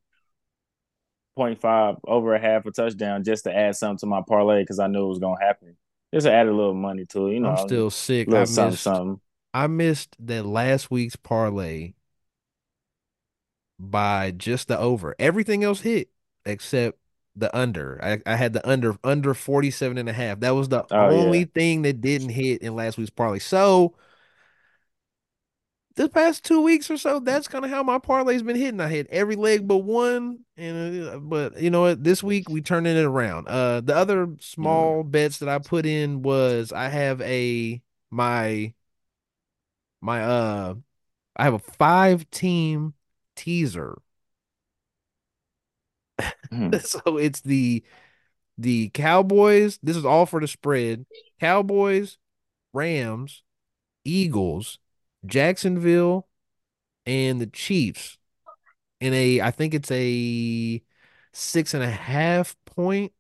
[1.38, 4.88] 0.5 over a half a touchdown just to add something to my parlay because I
[4.88, 5.76] knew it was gonna happen.
[6.14, 7.34] Just to add a little money to it.
[7.34, 8.30] You know, I'm still sick.
[8.30, 9.22] I missed, something, something.
[9.54, 11.94] I missed that last week's parlay
[13.80, 15.16] by just the over.
[15.20, 16.10] Everything else hit
[16.46, 17.00] except
[17.36, 18.00] the under.
[18.02, 20.40] I, I had the under under 47 and a half.
[20.40, 21.46] That was the oh, only yeah.
[21.54, 23.40] thing that didn't hit in last week's parlay.
[23.40, 23.96] So
[25.96, 28.82] the past two weeks or so, that's kind of how my parlay's been hitting.
[28.82, 32.04] I hit every leg but one, and uh, but you know what?
[32.04, 33.48] This week we turning it around.
[33.48, 35.12] Uh, the other small mm.
[35.12, 37.82] bets that I put in was I have a
[38.12, 38.74] my
[40.02, 40.76] my uh
[41.36, 42.94] I have a five team
[43.36, 43.98] teaser.
[46.52, 46.82] Mm.
[46.86, 47.84] so it's the
[48.58, 49.80] the Cowboys.
[49.82, 51.06] This is all for the spread.
[51.40, 52.18] Cowboys,
[52.74, 53.44] Rams,
[54.04, 54.80] Eagles
[55.28, 56.28] Jacksonville
[57.06, 58.18] and the Chiefs
[59.00, 60.82] in a I think it's a
[61.34, 63.14] six and a half point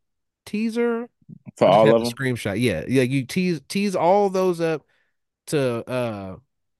[0.45, 1.09] teaser
[1.57, 2.03] for all of them.
[2.03, 3.03] Screenshot, yeah, yeah.
[3.03, 4.85] You tease tease all those up
[5.47, 6.37] to uh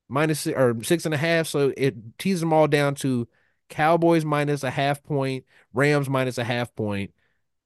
[0.09, 3.27] minus or six and a half, so it teases them all down to
[3.69, 7.13] Cowboys minus a half point, Rams minus a half point,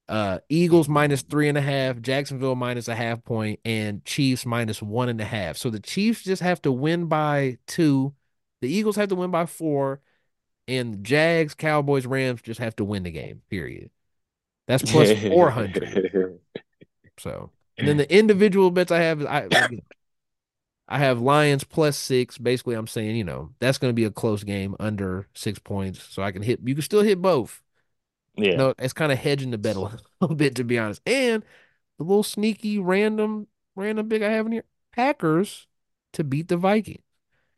[0.10, 4.81] uh, Eagles minus three and a half, Jacksonville minus a half point, and Chiefs minus
[4.81, 5.56] one and a half.
[5.56, 8.15] So the Chiefs just have to win by two.
[8.61, 10.02] The Eagles have to win by four,
[10.68, 13.44] and Jags, Cowboys, Rams just have to win the game.
[13.49, 13.91] Period.
[14.68, 16.40] That's plus four hundred.
[17.19, 19.48] so, and then the individual bets I have, I
[20.88, 22.40] I have Lions plus six.
[22.40, 26.03] Basically, I'm saying you know that's going to be a close game under six points,
[26.03, 26.61] so I can hit.
[26.64, 27.61] You can still hit both.
[28.41, 28.56] Yeah.
[28.56, 29.80] No, it's kind of hedging the bet a
[30.22, 31.02] little bit, to be honest.
[31.06, 31.44] And
[31.98, 35.68] the little sneaky random, random big I have in here Packers
[36.14, 37.03] to beat the Vikings.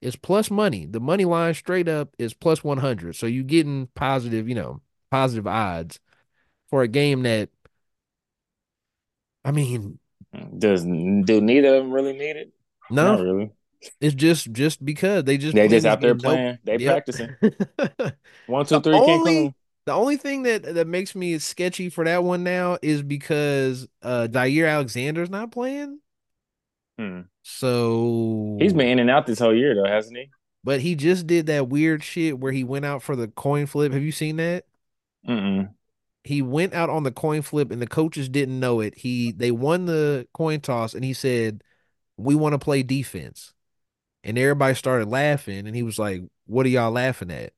[0.02, 0.86] It's plus money.
[0.86, 3.16] The money line straight up is plus 100.
[3.16, 4.82] So you're getting positive, you know,
[5.12, 6.00] positive odds
[6.70, 7.50] for a game that,
[9.46, 10.00] I mean,
[10.58, 12.54] does do neither of them really need it?
[12.90, 13.52] No, Not really.
[14.00, 16.46] It's just just because they just they just out there playing.
[16.46, 16.60] Nope.
[16.64, 16.94] They yep.
[16.94, 17.36] practicing.
[18.46, 18.94] One, two, three.
[18.94, 19.56] Only,
[19.92, 24.28] the only thing that that makes me sketchy for that one now is because uh
[24.32, 26.00] Jaire Alexander's not playing.
[26.98, 27.22] Hmm.
[27.44, 30.30] So He's been in and out this whole year though, hasn't he?
[30.64, 33.92] but he just did that weird shit where he went out for the coin flip.
[33.92, 34.66] Have you seen that?
[35.28, 35.74] Mm-mm.
[36.24, 38.98] He went out on the coin flip and the coaches didn't know it.
[38.98, 41.64] He they won the coin toss and he said,
[42.16, 43.54] "We want to play defense."
[44.24, 47.54] And everybody started laughing and he was like, "What are y'all laughing at?"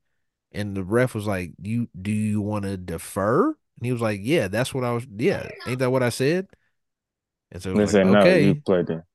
[0.54, 3.56] And the ref was like, "You do you want to defer?" And
[3.86, 5.06] he was like, "Yeah, that's what I was.
[5.16, 6.48] Yeah, ain't that what I said?"
[7.52, 9.06] And so They said like, no, you played there.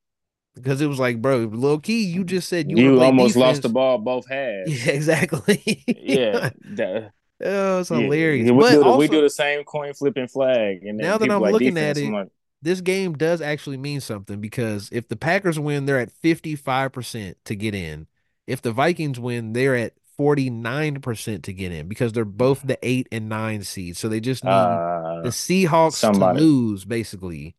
[0.55, 3.69] because it was like, bro, low key, you just said you, You, almost lost the
[3.69, 4.85] ball both halves.
[4.85, 5.83] Yeah, exactly.
[5.87, 7.11] Yeah, that-
[7.43, 7.97] oh, it's yeah.
[7.97, 8.47] hilarious.
[8.47, 11.17] Yeah, we, but do the, also, we do the same coin flipping flag, and Now
[11.17, 12.27] that I'm like looking defense, at it, like,
[12.61, 17.55] this game does actually mean something because if the Packers win, they're at 55% to
[17.55, 18.07] get in.
[18.47, 23.07] If the Vikings win, they're at 49% to get in because they're both the eight
[23.11, 23.99] and nine seeds.
[23.99, 26.39] So they just need uh, the Seahawks somebody.
[26.39, 27.55] to lose, basically.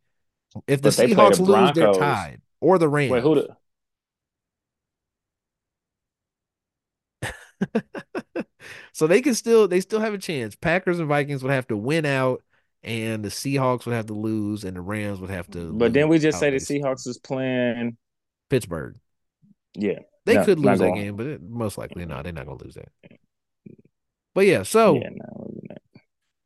[0.67, 2.43] If the Seahawks the lose, they're tied.
[2.61, 3.13] Or the Rams.
[3.13, 3.57] wait, who the?
[8.93, 10.55] so they can still they still have a chance.
[10.55, 12.43] Packers and Vikings would have to win out,
[12.83, 15.73] and the Seahawks would have to lose, and the Rams would have to.
[15.73, 16.57] But then we just say the.
[16.57, 17.97] Seahawks is playing.
[18.51, 18.97] Pittsburgh.
[19.75, 20.01] Yeah,
[20.31, 22.25] They No, could lose that game, but it, most likely not.
[22.25, 22.89] They're not gonna lose that.
[24.35, 25.51] But yeah, so yeah, no,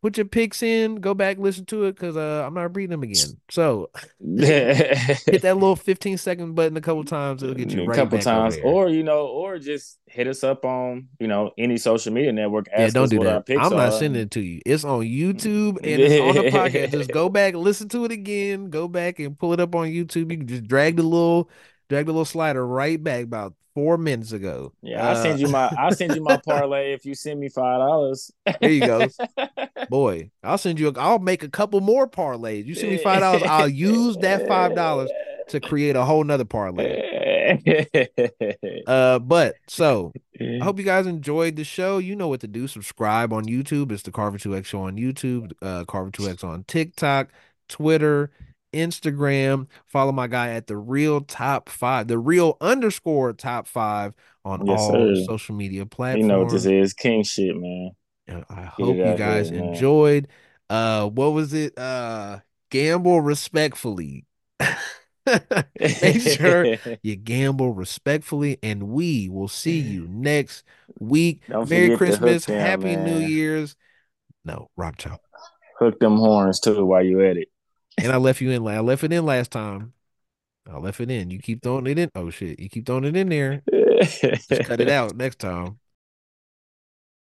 [0.05, 3.03] put your picks in, go back, listen to it, because uh, I'm not reading them
[3.03, 3.41] again.
[3.51, 3.91] So
[4.21, 8.19] hit that little 15 second button a couple times, it'll get you a right couple
[8.19, 12.13] back times, or you know, or just hit us up on you know any social
[12.13, 12.69] media network.
[12.71, 13.45] Yeah, don't do that.
[13.49, 13.91] I'm not are.
[13.93, 14.61] sending it to you.
[14.67, 16.91] It's on YouTube and it's on the podcast.
[16.91, 20.31] Just go back, listen to it again, go back and pull it up on YouTube.
[20.31, 21.51] You can just drag the little
[21.89, 24.73] drag the little slider right back about four minutes ago.
[24.83, 27.49] Yeah, I Uh, send you my I send you my parlay if you send me
[27.49, 28.31] five dollars.
[28.61, 29.09] There you go.
[29.91, 30.31] boy.
[30.43, 30.89] I'll send you.
[30.89, 32.67] A, I'll make a couple more parlays.
[32.67, 33.43] You send me five dollars.
[33.43, 35.11] I'll use that five dollars
[35.49, 37.11] to create a whole nother parlay.
[38.87, 41.99] Uh, but so I hope you guys enjoyed the show.
[41.99, 42.67] You know what to do.
[42.67, 43.93] Subscribe on YouTube.
[43.93, 47.29] It's the Carver 2X show on YouTube, uh, Carver 2X on TikTok,
[47.69, 48.31] Twitter,
[48.75, 49.67] Instagram.
[49.87, 54.15] Follow my guy at the real top five, the real underscore top five
[54.45, 55.25] on Yes, all sir.
[55.27, 56.23] social media platforms.
[56.23, 57.93] you know what this is, king shit, man.
[58.27, 60.29] And I hope you guys here, enjoyed.
[60.71, 61.79] Uh, what was it?
[61.79, 62.41] Uh,
[62.71, 64.27] gamble respectfully.
[65.81, 70.65] Make sure you gamble respectfully, and we will see you next
[70.99, 71.43] week.
[71.49, 73.19] Don't Merry forget to hook Christmas, them, Happy New.
[73.19, 73.77] Year's.
[74.45, 75.21] No, Rob Chop.
[75.79, 77.49] Hook them horns too while you at it.
[77.99, 78.67] And I left you in.
[78.67, 79.93] I left it in last time.
[80.71, 81.31] I left it in.
[81.31, 82.11] You keep throwing it in.
[82.15, 82.59] Oh shit!
[82.59, 83.63] You keep throwing it in there.
[84.03, 85.79] Just cut it out next time.